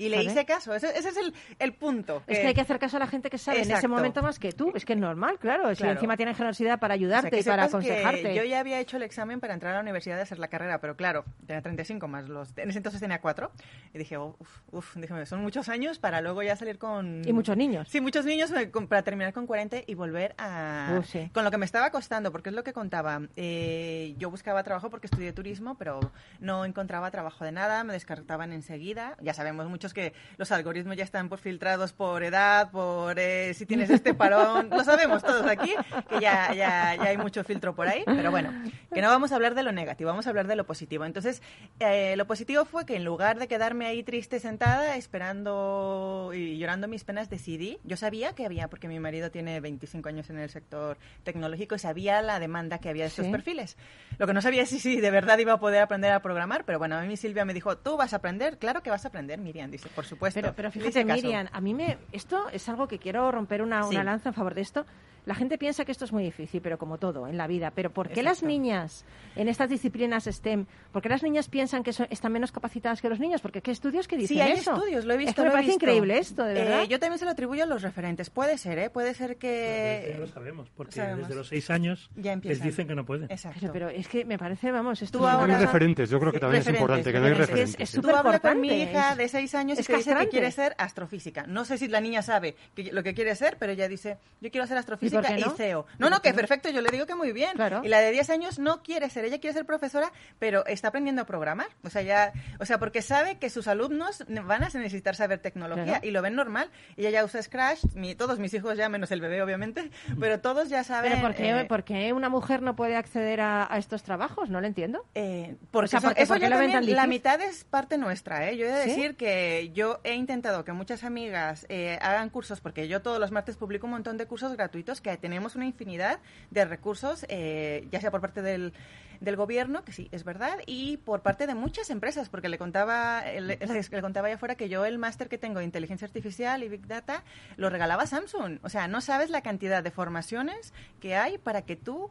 Y 0.00 0.08
le 0.08 0.22
hice 0.22 0.44
caso. 0.44 0.74
Ese, 0.74 0.88
ese 0.98 1.10
es 1.10 1.16
el, 1.16 1.34
el 1.58 1.72
punto. 1.74 2.22
Es 2.26 2.38
que 2.38 2.46
hay 2.48 2.54
que 2.54 2.60
hacer 2.60 2.78
caso 2.78 2.96
a 2.96 3.00
la 3.00 3.06
gente 3.06 3.30
que 3.30 3.38
sabe 3.38 3.62
en 3.62 3.70
ese 3.70 3.88
momento 3.88 4.22
más 4.22 4.38
que 4.38 4.52
tú. 4.52 4.72
Es 4.74 4.84
que 4.84 4.94
es 4.94 4.98
normal, 4.98 5.38
claro. 5.38 5.68
Si 5.74 5.76
Claro. 5.80 5.92
encima 5.94 6.16
tienen 6.16 6.34
generosidad 6.34 6.78
para 6.78 6.94
O 6.94 6.98
sea, 6.98 7.06
ayudarte 7.06 7.38
y 7.38 7.42
para 7.42 7.64
aconsejarte. 7.64 8.34
yo 8.34 8.44
ya 8.44 8.60
había 8.60 8.80
hecho 8.80 8.96
el 8.96 9.02
examen 9.02 9.40
para 9.40 9.54
entrar 9.54 9.72
a 9.72 9.76
la 9.76 9.82
universidad 9.82 10.18
y 10.18 10.20
hacer 10.20 10.38
la 10.38 10.48
carrera, 10.48 10.80
pero 10.80 10.96
claro, 10.96 11.24
tenía 11.46 11.62
35 11.62 12.08
más 12.08 12.28
los... 12.28 12.56
En 12.56 12.70
ese 12.70 12.78
entonces 12.78 13.00
tenía 13.00 13.20
4. 13.20 13.50
Y 13.94 13.98
dije, 13.98 14.18
uff, 14.18 14.36
uf, 14.72 14.96
dije, 14.96 15.26
son 15.26 15.42
muchos 15.42 15.68
años 15.68 15.98
para 15.98 16.20
luego 16.20 16.42
ya 16.42 16.56
salir 16.56 16.78
con... 16.78 17.22
Y 17.26 17.32
muchos 17.32 17.56
niños. 17.56 17.88
Sí, 17.88 18.00
muchos 18.00 18.24
niños 18.24 18.50
eh, 18.52 18.66
para 18.88 19.02
terminar 19.02 19.32
con 19.32 19.46
40 19.46 19.78
y 19.86 19.94
volver 19.94 20.34
a... 20.38 20.96
Uf, 20.98 21.06
sí. 21.06 21.30
Con 21.32 21.44
lo 21.44 21.50
que 21.50 21.58
me 21.58 21.64
estaba 21.66 21.90
costando, 21.90 22.32
porque 22.32 22.48
es 22.50 22.54
lo 22.54 22.64
que 22.64 22.72
contaba. 22.72 23.20
Eh, 23.36 24.14
yo 24.18 24.30
buscaba 24.30 24.62
trabajo 24.62 24.90
porque 24.90 25.06
estudié 25.06 25.32
turismo, 25.32 25.76
pero 25.78 26.00
no 26.40 26.64
encontraba 26.64 27.10
trabajo 27.10 27.44
de 27.44 27.52
nada, 27.52 27.84
me 27.84 27.92
descartaban 27.92 28.52
enseguida. 28.52 29.16
Ya 29.20 29.34
sabemos 29.34 29.68
muchos 29.68 29.89
que 29.94 30.12
los 30.36 30.50
algoritmos 30.52 30.96
ya 30.96 31.04
están 31.04 31.28
por 31.28 31.38
filtrados 31.38 31.92
por 31.92 32.22
edad, 32.22 32.70
por 32.70 33.18
eh, 33.18 33.52
si 33.54 33.66
tienes 33.66 33.90
este 33.90 34.14
parón. 34.14 34.68
lo 34.70 34.84
sabemos 34.84 35.22
todos 35.22 35.46
aquí, 35.46 35.72
que 36.08 36.20
ya, 36.20 36.52
ya, 36.54 36.94
ya 36.96 37.04
hay 37.04 37.16
mucho 37.16 37.44
filtro 37.44 37.74
por 37.74 37.86
ahí. 37.88 38.02
Pero 38.06 38.30
bueno, 38.30 38.52
que 38.92 39.00
no 39.02 39.08
vamos 39.08 39.32
a 39.32 39.36
hablar 39.36 39.54
de 39.54 39.62
lo 39.62 39.72
negativo, 39.72 40.08
vamos 40.10 40.26
a 40.26 40.30
hablar 40.30 40.46
de 40.46 40.56
lo 40.56 40.64
positivo. 40.66 41.04
Entonces, 41.04 41.42
eh, 41.78 42.14
lo 42.16 42.26
positivo 42.26 42.64
fue 42.64 42.86
que 42.86 42.96
en 42.96 43.04
lugar 43.04 43.38
de 43.38 43.48
quedarme 43.48 43.86
ahí 43.86 44.02
triste 44.02 44.40
sentada, 44.40 44.96
esperando 44.96 46.32
y 46.34 46.58
llorando 46.58 46.88
mis 46.88 47.04
penas, 47.04 47.30
decidí. 47.30 47.78
Yo 47.84 47.96
sabía 47.96 48.34
que 48.34 48.44
había, 48.46 48.68
porque 48.68 48.88
mi 48.88 48.98
marido 49.00 49.30
tiene 49.30 49.60
25 49.60 50.08
años 50.08 50.30
en 50.30 50.38
el 50.38 50.50
sector 50.50 50.98
tecnológico 51.24 51.74
y 51.74 51.78
sabía 51.78 52.22
la 52.22 52.38
demanda 52.38 52.78
que 52.78 52.88
había 52.88 53.04
de 53.04 53.08
estos 53.08 53.26
Sí. 53.26 53.32
perfiles. 53.32 53.76
Lo 54.18 54.26
que 54.26 54.32
no 54.34 54.40
sabía 54.42 54.62
es 54.62 54.68
si, 54.70 54.80
si 54.80 55.00
de 55.00 55.10
verdad 55.10 55.38
iba 55.38 55.52
a 55.54 55.60
poder 55.60 55.82
aprender 55.82 56.12
a 56.12 56.20
programar, 56.20 56.64
pero 56.64 56.78
bueno, 56.78 56.96
a 56.96 57.02
mí 57.02 57.16
Silvia 57.16 57.44
me 57.44 57.54
dijo, 57.54 57.76
tú 57.78 57.96
vas 57.96 58.12
a 58.12 58.16
aprender, 58.16 58.58
claro 58.58 58.82
que 58.82 58.90
vas 58.90 59.04
a 59.04 59.08
aprender, 59.08 59.38
Miriam, 59.38 59.69
dice, 59.70 59.88
por 59.94 60.04
supuesto. 60.04 60.40
Pero, 60.40 60.52
pero 60.54 60.70
fíjate, 60.70 61.04
caso. 61.06 61.22
Miriam, 61.22 61.48
a 61.52 61.60
mí 61.60 61.74
me. 61.74 61.98
Esto 62.12 62.48
es 62.50 62.68
algo 62.68 62.88
que 62.88 62.98
quiero 62.98 63.30
romper 63.32 63.62
una, 63.62 63.82
Sí. 63.84 63.90
una 63.94 64.04
lanza 64.04 64.30
en 64.30 64.34
favor 64.34 64.54
de 64.54 64.60
esto. 64.62 64.84
La 65.26 65.34
gente 65.34 65.58
piensa 65.58 65.84
que 65.84 65.92
esto 65.92 66.04
es 66.04 66.12
muy 66.12 66.22
difícil, 66.24 66.60
pero 66.62 66.78
como 66.78 66.98
todo 66.98 67.26
en 67.28 67.36
la 67.36 67.46
vida. 67.46 67.70
Pero 67.74 67.90
¿por 67.90 68.08
qué 68.08 68.22
las 68.22 68.38
Exacto. 68.38 68.46
niñas 68.48 69.04
en 69.36 69.48
estas 69.48 69.68
disciplinas 69.68 70.24
STEM, 70.24 70.66
por 70.92 71.02
qué 71.02 71.08
las 71.08 71.22
niñas 71.22 71.48
piensan 71.48 71.82
que 71.82 71.92
son- 71.92 72.06
están 72.10 72.32
menos 72.32 72.52
capacitadas 72.52 73.00
que 73.00 73.08
los 73.08 73.20
niños? 73.20 73.40
Porque 73.40 73.60
¿qué 73.62 73.70
estudios 73.70 74.08
que 74.08 74.16
dicen 74.16 74.36
Sí, 74.36 74.40
hay 74.40 74.52
eso? 74.52 74.72
estudios, 74.74 75.04
lo 75.04 75.14
he 75.14 75.16
visto. 75.16 75.30
Es 75.30 75.34
que 75.36 75.42
me 75.42 75.46
lo 75.48 75.52
parece 75.52 75.70
visto. 75.72 75.84
increíble 75.84 76.18
esto, 76.18 76.44
de 76.44 76.52
Eh, 76.52 76.64
verdad. 76.64 76.84
yo 76.84 76.98
también 76.98 77.18
se 77.18 77.24
lo 77.24 77.30
atribuyo 77.30 77.64
a 77.64 77.66
los 77.66 77.82
referentes. 77.82 78.30
Puede 78.30 78.56
ser, 78.58 78.78
¿eh? 78.78 78.90
Puede 78.90 79.14
ser 79.14 79.30
Ya 79.30 79.34
lo 79.34 79.38
que... 79.38 80.30
sabemos, 80.32 80.68
porque 80.76 80.92
sabemos. 80.96 81.20
desde 81.28 81.34
los 81.34 81.48
seis 81.48 81.70
años 81.70 82.10
Ya 82.16 82.36
les 82.36 82.62
dicen 82.62 82.88
que 82.88 82.94
no 82.94 83.04
pueden. 83.04 83.30
Exacto. 83.30 83.58
Pero, 83.60 83.72
pero 83.72 83.88
es 83.90 84.08
que 84.08 84.24
me 84.24 84.38
parece, 84.38 84.70
vamos, 84.72 85.02
esto 85.02 85.20
No 85.20 85.28
ahora- 85.28 85.56
hay 85.58 85.64
referentes, 85.64 86.08
yo 86.10 86.18
creo 86.18 86.32
que 86.32 86.40
también 86.40 86.62
es 86.62 86.68
importante, 86.68 87.12
que 87.12 87.20
no 87.20 87.26
hay 87.26 87.34
referentes. 87.34 87.76
Es. 87.78 88.00
Tú 88.00 88.08
hablas 88.14 88.40
con 88.40 88.60
mi 88.60 88.68
hija 88.68 89.14
de 89.16 89.28
seis 89.28 89.54
años 89.54 89.78
y 89.78 89.80
es 89.82 89.86
te 89.86 89.96
dice 89.96 90.14
que 90.16 90.28
quiere 90.28 90.50
ser 90.50 90.74
astrofísica. 90.78 91.44
No 91.46 91.64
sé 91.64 91.78
si 91.78 91.88
la 91.88 92.00
niña 92.00 92.22
sabe 92.22 92.56
que- 92.74 92.90
lo 92.92 93.02
que 93.02 93.14
quiere 93.14 93.34
ser, 93.34 93.56
pero 93.58 93.72
ella 93.72 93.86
dice, 93.88 94.16
yo 94.40 94.50
quiero 94.50 94.66
ser 94.66 94.78
astrofísica 94.78 95.09
y, 95.12 95.40
no? 95.42 95.50
CEO. 95.50 95.86
¿Y 95.98 96.02
No, 96.02 96.10
no, 96.10 96.20
que 96.22 96.32
perfecto, 96.34 96.68
yo 96.70 96.80
le 96.80 96.90
digo 96.90 97.06
que 97.06 97.14
muy 97.14 97.32
bien. 97.32 97.52
Claro. 97.54 97.80
Y 97.84 97.88
la 97.88 98.00
de 98.00 98.10
10 98.10 98.30
años 98.30 98.58
no 98.58 98.82
quiere 98.82 99.08
ser, 99.10 99.24
ella 99.24 99.38
quiere 99.40 99.54
ser 99.54 99.66
profesora, 99.66 100.12
pero 100.38 100.64
está 100.66 100.88
aprendiendo 100.88 101.22
a 101.22 101.26
programar. 101.26 101.68
O 101.82 101.90
sea, 101.90 102.02
ya, 102.02 102.32
o 102.58 102.64
sea, 102.64 102.78
porque 102.78 103.02
sabe 103.02 103.38
que 103.38 103.50
sus 103.50 103.68
alumnos 103.68 104.24
van 104.28 104.64
a 104.64 104.68
necesitar 104.68 105.16
saber 105.16 105.38
tecnología 105.40 105.84
Claro. 105.84 106.06
y 106.06 106.10
lo 106.10 106.22
ven 106.22 106.34
normal. 106.34 106.70
Ella 106.96 107.10
ya 107.10 107.24
usa 107.24 107.42
Scratch, 107.42 107.84
mi- 107.94 108.14
todos 108.14 108.38
mis 108.38 108.52
hijos 108.54 108.76
ya, 108.76 108.88
menos 108.88 109.10
el 109.10 109.20
bebé, 109.20 109.42
obviamente, 109.42 109.90
pero 110.20 110.40
todos 110.40 110.68
ya 110.68 110.84
saben. 110.84 111.12
Pero 111.12 111.22
¿por 111.22 111.34
qué, 111.34 111.50
eh, 111.60 111.64
por 111.64 111.84
qué 111.84 112.12
una 112.12 112.28
mujer 112.28 112.62
no 112.62 112.76
puede 112.76 112.96
acceder 112.96 113.40
a, 113.40 113.72
a 113.72 113.78
estos 113.78 114.02
trabajos? 114.02 114.50
No 114.50 114.60
lo 114.60 114.66
entiendo. 114.66 115.04
Eh, 115.14 115.56
porque 115.70 115.86
O 115.86 115.88
sea, 115.88 115.98
eso, 115.98 116.08
¿por 116.08 116.14
qué- 116.16 116.22
eso 116.22 116.32
por 116.34 116.38
qué 116.38 116.42
ya 116.42 116.50
lo 116.50 116.58
ven 116.58 116.72
también, 116.72 116.96
tan 116.96 116.96
la 116.96 117.06
mitad 117.06 117.40
es 117.40 117.64
parte 117.64 117.98
nuestra, 117.98 118.48
¿eh? 118.50 118.56
Yo 118.56 118.66
he 118.66 118.70
de 118.70 118.84
¿Sí? 118.84 118.88
decir 118.90 119.16
que 119.16 119.70
yo 119.74 120.00
he 120.04 120.14
intentado 120.14 120.64
que 120.64 120.72
muchas 120.72 121.04
amigas 121.04 121.66
eh, 121.68 121.98
hagan 122.02 122.30
cursos, 122.30 122.60
porque 122.60 122.88
yo 122.88 123.02
todos 123.02 123.18
los 123.18 123.30
martes 123.30 123.56
publico 123.56 123.86
un 123.86 123.92
montón 123.92 124.16
de 124.16 124.26
cursos 124.26 124.52
gratuitos, 124.56 124.99
que 125.02 125.16
tenemos 125.16 125.56
una 125.56 125.66
infinidad 125.66 126.20
de 126.50 126.64
recursos, 126.64 127.26
eh, 127.28 127.86
ya 127.90 128.00
sea 128.00 128.10
por 128.10 128.20
parte 128.20 128.42
del, 128.42 128.72
del 129.20 129.36
gobierno, 129.36 129.84
que 129.84 129.92
sí, 129.92 130.08
es 130.12 130.24
verdad, 130.24 130.58
y 130.66 130.98
por 130.98 131.22
parte 131.22 131.46
de 131.46 131.54
muchas 131.54 131.90
empresas, 131.90 132.28
porque 132.28 132.48
le 132.48 132.58
contaba, 132.58 133.22
le, 133.24 133.58
le 133.58 134.02
contaba 134.02 134.28
allá 134.28 134.36
afuera 134.36 134.54
que 134.54 134.68
yo 134.68 134.84
el 134.84 134.98
máster 134.98 135.28
que 135.28 135.38
tengo 135.38 135.58
de 135.58 135.64
inteligencia 135.64 136.06
artificial 136.06 136.62
y 136.62 136.68
Big 136.68 136.86
Data 136.86 137.24
lo 137.56 137.70
regalaba 137.70 138.06
Samsung. 138.06 138.58
O 138.62 138.68
sea, 138.68 138.88
no 138.88 139.00
sabes 139.00 139.30
la 139.30 139.42
cantidad 139.42 139.82
de 139.82 139.90
formaciones 139.90 140.72
que 141.00 141.16
hay 141.16 141.38
para 141.38 141.62
que 141.62 141.76
tú... 141.76 142.10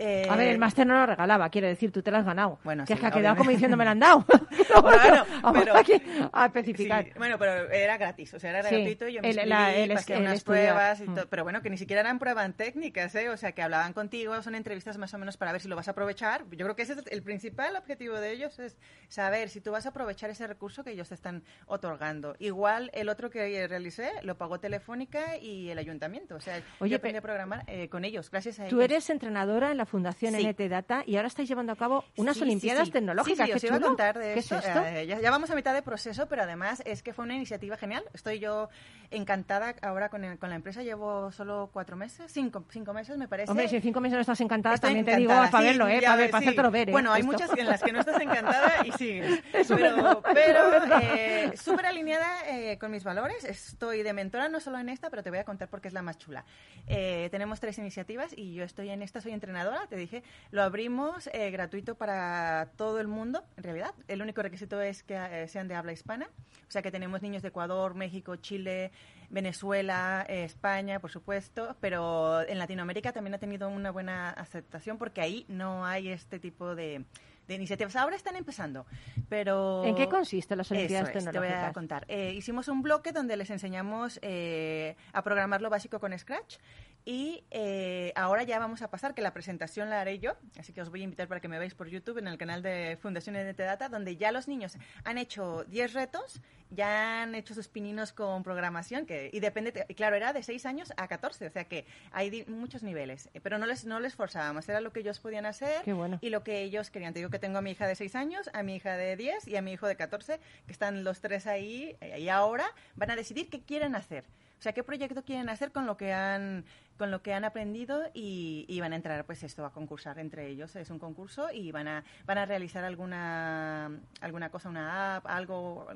eh, 0.00 0.26
A 0.30 0.34
ver, 0.36 0.48
el 0.48 0.58
máster 0.58 0.86
no 0.86 0.94
lo 0.94 1.06
regalaba, 1.06 1.50
quiere 1.50 1.68
decir, 1.68 1.92
tú 1.92 2.02
te 2.02 2.10
lo 2.10 2.16
has 2.16 2.24
ganado. 2.24 2.58
Bueno, 2.64 2.84
que 2.84 2.88
sí, 2.88 2.92
es 2.94 3.00
que 3.00 3.06
ha 3.06 3.10
quedado 3.10 3.34
obviamente. 3.34 3.38
como 3.38 3.50
diciendo 3.50 3.76
me 3.76 3.84
lo 3.84 3.90
han 3.90 3.98
dado. 4.00 4.24
Pero 4.70 4.82
Bueno, 4.82 5.24
pero- 5.52 5.76
aquí 5.76 5.92
a 6.32 6.46
especificar. 6.46 7.04
Sí, 7.04 7.10
bueno, 7.18 7.38
pero 7.38 7.70
era 7.70 7.96
gratis, 7.98 8.32
o 8.34 8.38
sea, 8.38 8.50
era 8.50 8.62
Sí, 8.62 8.74
gratuito 8.74 9.08
y 9.08 9.14
yo 9.14 9.20
me 9.22 9.28
el- 9.28 9.34
inscribí, 9.36 9.48
la- 9.50 9.74
el- 9.74 9.92
pasé 9.94 10.14
el 10.14 10.20
unas 10.22 10.34
estudiar. 10.36 10.64
pruebas 10.74 11.00
y 11.00 11.04
Mm. 11.08 11.14
todo, 11.14 11.26
pero 11.28 11.42
bueno, 11.44 11.60
que 11.62 11.70
ni 11.70 11.76
siquiera 11.76 12.00
eran 12.00 12.18
pruebas 12.18 12.50
técnicas, 12.56 13.14
¿eh? 13.16 13.28
O 13.30 13.36
sea, 13.36 13.52
que 13.52 13.62
hablaban 13.62 13.92
contigo, 13.92 14.40
son 14.42 14.54
entrevistas 14.54 14.96
más 14.98 15.12
o 15.14 15.18
menos 15.18 15.36
para 15.36 15.52
ver 15.52 15.60
si 15.60 15.68
lo 15.68 15.76
vas 15.76 15.88
a 15.88 15.90
aprovechar. 15.90 16.44
Yo 16.50 16.64
creo 16.64 16.76
que 16.76 16.82
ese 16.82 16.94
es 16.94 17.02
el 17.10 17.22
principal 17.22 17.76
objetivo 17.76 18.18
de 18.20 18.32
ellos, 18.32 18.58
es 18.58 18.78
saber 19.08 19.48
si 19.48 19.60
tú 19.60 19.70
vas 19.72 19.86
a 19.86 19.90
aprovechar 19.90 20.30
ese 20.30 20.46
recurso 20.46 20.82
que 20.84 20.92
ellos 20.92 21.08
te 21.08 21.14
están 21.14 21.42
otorgando. 21.66 22.36
Igual 22.38 22.90
el 22.94 23.08
otro 23.08 23.28
que 23.30 23.66
realicé 23.68 24.10
lo 24.22 24.36
pagó 24.38 24.60
Telefónica 24.60 25.36
y 25.36 25.68
el 25.70 25.78
ayuntamiento, 25.78 26.36
o 26.36 26.40
sea, 26.40 26.62
Oye, 26.78 26.90
yo 26.92 26.96
aprendí 26.98 27.18
a 27.18 27.22
programar 27.22 27.64
eh, 27.66 27.88
con 27.88 28.04
ellos, 28.04 28.30
gracias 28.30 28.58
a 28.60 28.62
ellos. 28.66 28.70
Tú 28.70 28.80
eres 28.82 29.10
entrenadora 29.10 29.70
en 29.70 29.76
la 29.76 29.86
Fundación 29.90 30.34
Sí. 30.34 30.46
NT 30.46 30.68
Data 30.68 31.02
y 31.04 31.16
ahora 31.16 31.28
estáis 31.28 31.48
llevando 31.48 31.72
a 31.72 31.76
cabo 31.76 32.04
unas 32.16 32.36
Sí, 32.36 32.42
Olimpiadas 32.42 32.86
sí. 32.86 32.92
Tecnológicas. 32.92 33.38
Sí, 33.38 33.42
sí, 33.44 33.50
¡Qué 33.50 33.56
os 33.56 33.64
iba 33.64 33.74
a 33.74 33.78
chulo! 33.78 33.88
contar 33.88 34.18
de 34.18 34.34
¿Qué 34.34 34.40
esto. 34.40 34.56
es 34.58 34.64
esto? 34.66 34.84
Eh, 34.84 35.06
ya, 35.06 35.20
ya 35.20 35.30
vamos 35.30 35.50
a 35.50 35.54
mitad 35.54 35.74
de 35.74 35.82
proceso, 35.82 36.26
pero 36.28 36.42
además 36.44 36.82
es 36.86 37.02
que 37.02 37.12
fue 37.12 37.24
una 37.24 37.34
iniciativa 37.34 37.76
genial. 37.76 38.04
Estoy 38.14 38.38
yo 38.38 38.68
encantada 39.10 39.74
ahora 39.82 40.08
con, 40.08 40.24
el- 40.24 40.38
con 40.38 40.50
la 40.50 40.56
empresa. 40.56 40.82
Llevo 40.82 41.32
solo 41.32 41.70
cuatro 41.72 41.96
meses, 41.96 42.30
cinco, 42.32 42.64
cinco 42.70 42.92
meses 42.94 43.18
me 43.18 43.26
parece. 43.28 43.50
Hombre, 43.50 43.68
si 43.68 43.76
en 43.76 43.82
cinco 43.82 44.00
meses 44.00 44.14
no 44.16 44.20
estás 44.20 44.40
encantada, 44.40 44.76
Estoy 44.76 44.88
también 44.94 45.04
te 45.06 45.16
digo 45.16 45.32
para 45.50 45.60
verlo, 45.60 45.88
¿eh? 45.88 46.00
Para, 46.02 46.16
ves, 46.16 46.30
sí. 46.30 46.36
hacértelo 46.36 46.70
ver, 46.70 46.88
¿eh? 46.88 46.92
Bueno, 46.92 47.12
hay 47.12 47.20
Esto. 47.22 47.32
muchas 47.32 47.50
en 47.58 47.66
las 47.66 47.82
que 47.82 47.92
no 47.92 48.00
estás 48.00 48.20
encantada 48.20 48.86
y 48.86 48.92
sí. 48.92 49.20
Eso 49.52 49.76
pero 49.76 50.70
verdad, 50.70 51.02
eh, 51.02 51.52
súper 51.56 51.86
alineada 51.86 52.28
eh, 52.48 52.78
con 52.78 52.90
mis 52.90 53.04
valores. 53.04 53.44
Estoy 53.44 54.02
de 54.02 54.12
mentora 54.12 54.48
no 54.48 54.60
solo 54.60 54.78
en 54.78 54.88
esta, 54.88 55.10
pero 55.10 55.22
te 55.22 55.30
voy 55.30 55.38
a 55.40 55.44
contar 55.44 55.68
porque 55.68 55.88
es 55.88 55.94
la 55.94 56.02
más 56.02 56.18
chula. 56.18 56.44
Eh, 56.86 57.28
tenemos 57.30 57.60
tres 57.60 57.78
iniciativas 57.78 58.32
y 58.36 58.54
yo 58.54 58.64
estoy 58.64 58.90
en 58.90 59.02
esta, 59.02 59.20
soy 59.20 59.32
entrenadora, 59.32 59.69
te 59.88 59.96
dije. 59.96 60.22
Lo 60.50 60.62
abrimos 60.62 61.28
eh, 61.32 61.50
gratuito 61.50 61.94
para 61.94 62.70
todo 62.76 63.00
el 63.00 63.08
mundo, 63.08 63.44
en 63.56 63.64
realidad. 63.64 63.94
El 64.08 64.22
único 64.22 64.42
requisito 64.42 64.80
es 64.80 65.02
que 65.02 65.14
eh, 65.16 65.48
sean 65.48 65.68
de 65.68 65.74
habla 65.74 65.92
hispana. 65.92 66.28
O 66.68 66.70
sea 66.70 66.82
que 66.82 66.90
tenemos 66.90 67.22
niños 67.22 67.42
de 67.42 67.48
Ecuador, 67.48 67.94
México, 67.94 68.36
Chile, 68.36 68.92
Venezuela, 69.30 70.24
eh, 70.28 70.44
España, 70.44 71.00
por 71.00 71.10
supuesto, 71.10 71.76
pero 71.80 72.42
en 72.46 72.58
Latinoamérica 72.58 73.12
también 73.12 73.34
ha 73.34 73.38
tenido 73.38 73.68
una 73.68 73.90
buena 73.90 74.30
aceptación 74.30 74.98
porque 74.98 75.20
ahí 75.20 75.44
no 75.48 75.86
hay 75.86 76.08
este 76.08 76.38
tipo 76.38 76.74
de, 76.74 77.04
de 77.46 77.54
iniciativas. 77.54 77.96
Ahora 77.96 78.16
están 78.16 78.36
empezando, 78.36 78.86
pero... 79.28 79.84
¿En 79.84 79.94
qué 79.94 80.08
consisten 80.08 80.58
las 80.58 80.70
Olimpiadas 80.70 81.14
es, 81.14 81.24
te 81.24 81.30
voy 81.30 81.30
a 81.30 81.32
Tecnológicas? 81.32 81.72
contar. 81.74 82.04
Eh, 82.08 82.32
hicimos 82.36 82.68
un 82.68 82.82
bloque 82.82 83.12
donde 83.12 83.36
les 83.36 83.50
enseñamos 83.50 84.18
eh, 84.22 84.96
a 85.12 85.22
programar 85.22 85.60
lo 85.60 85.70
básico 85.70 85.98
con 86.00 86.16
Scratch 86.16 86.58
y 87.04 87.44
eh, 87.50 88.12
ahora 88.14 88.42
ya 88.42 88.58
vamos 88.58 88.82
a 88.82 88.90
pasar, 88.90 89.14
que 89.14 89.22
la 89.22 89.32
presentación 89.32 89.90
la 89.90 90.00
haré 90.00 90.18
yo, 90.18 90.36
así 90.58 90.72
que 90.72 90.82
os 90.82 90.90
voy 90.90 91.00
a 91.00 91.04
invitar 91.04 91.28
para 91.28 91.40
que 91.40 91.48
me 91.48 91.58
veáis 91.58 91.74
por 91.74 91.88
YouTube 91.88 92.18
en 92.18 92.28
el 92.28 92.38
canal 92.38 92.62
de 92.62 92.98
Fundación 93.00 93.36
NT 93.36 93.58
Data, 93.58 93.88
donde 93.88 94.16
ya 94.16 94.32
los 94.32 94.48
niños 94.48 94.76
han 95.04 95.18
hecho 95.18 95.64
10 95.64 95.94
retos, 95.94 96.40
ya 96.70 97.22
han 97.22 97.34
hecho 97.34 97.54
sus 97.54 97.68
pininos 97.68 98.12
con 98.12 98.42
programación, 98.42 99.06
que, 99.06 99.30
y 99.32 99.40
depende, 99.40 99.86
y 99.88 99.94
claro, 99.94 100.16
era 100.16 100.32
de 100.32 100.42
6 100.42 100.66
años 100.66 100.92
a 100.96 101.08
14, 101.08 101.46
o 101.46 101.50
sea 101.50 101.64
que 101.64 101.86
hay 102.12 102.44
muchos 102.46 102.82
niveles, 102.82 103.28
eh, 103.34 103.40
pero 103.40 103.58
no 103.58 103.66
les, 103.66 103.84
no 103.84 103.98
les 103.98 104.14
forzábamos, 104.14 104.68
era 104.68 104.80
lo 104.80 104.92
que 104.92 105.00
ellos 105.00 105.18
podían 105.18 105.46
hacer 105.46 105.82
bueno. 105.94 106.18
y 106.20 106.28
lo 106.30 106.44
que 106.44 106.62
ellos 106.62 106.90
querían. 106.90 107.12
Te 107.12 107.20
digo 107.20 107.30
que 107.30 107.38
tengo 107.38 107.58
a 107.58 107.62
mi 107.62 107.70
hija 107.72 107.86
de 107.86 107.94
6 107.94 108.14
años, 108.14 108.50
a 108.52 108.62
mi 108.62 108.76
hija 108.76 108.96
de 108.96 109.16
10 109.16 109.48
y 109.48 109.56
a 109.56 109.62
mi 109.62 109.72
hijo 109.72 109.86
de 109.86 109.96
14, 109.96 110.38
que 110.66 110.72
están 110.72 111.02
los 111.02 111.20
tres 111.20 111.46
ahí, 111.46 111.96
eh, 112.00 112.20
y 112.20 112.28
ahora 112.28 112.66
van 112.94 113.10
a 113.10 113.16
decidir 113.16 113.48
qué 113.48 113.62
quieren 113.62 113.94
hacer. 113.94 114.24
O 114.60 114.62
sea, 114.62 114.72
qué 114.74 114.84
proyecto 114.84 115.24
quieren 115.24 115.48
hacer 115.48 115.72
con 115.72 115.86
lo 115.86 115.96
que 115.96 116.12
han 116.12 116.66
con 116.98 117.10
lo 117.10 117.22
que 117.22 117.32
han 117.32 117.46
aprendido 117.46 118.02
y, 118.12 118.66
y 118.68 118.78
van 118.80 118.92
a 118.92 118.96
entrar 118.96 119.24
pues 119.24 119.42
esto 119.42 119.64
a 119.64 119.72
concursar 119.72 120.18
entre 120.18 120.48
ellos 120.48 120.76
es 120.76 120.90
un 120.90 120.98
concurso 120.98 121.50
y 121.50 121.72
van 121.72 121.88
a 121.88 122.04
van 122.26 122.36
a 122.36 122.44
realizar 122.44 122.84
alguna 122.84 123.90
alguna 124.20 124.50
cosa 124.50 124.68
una 124.68 125.16
app 125.16 125.26
algo 125.26 125.86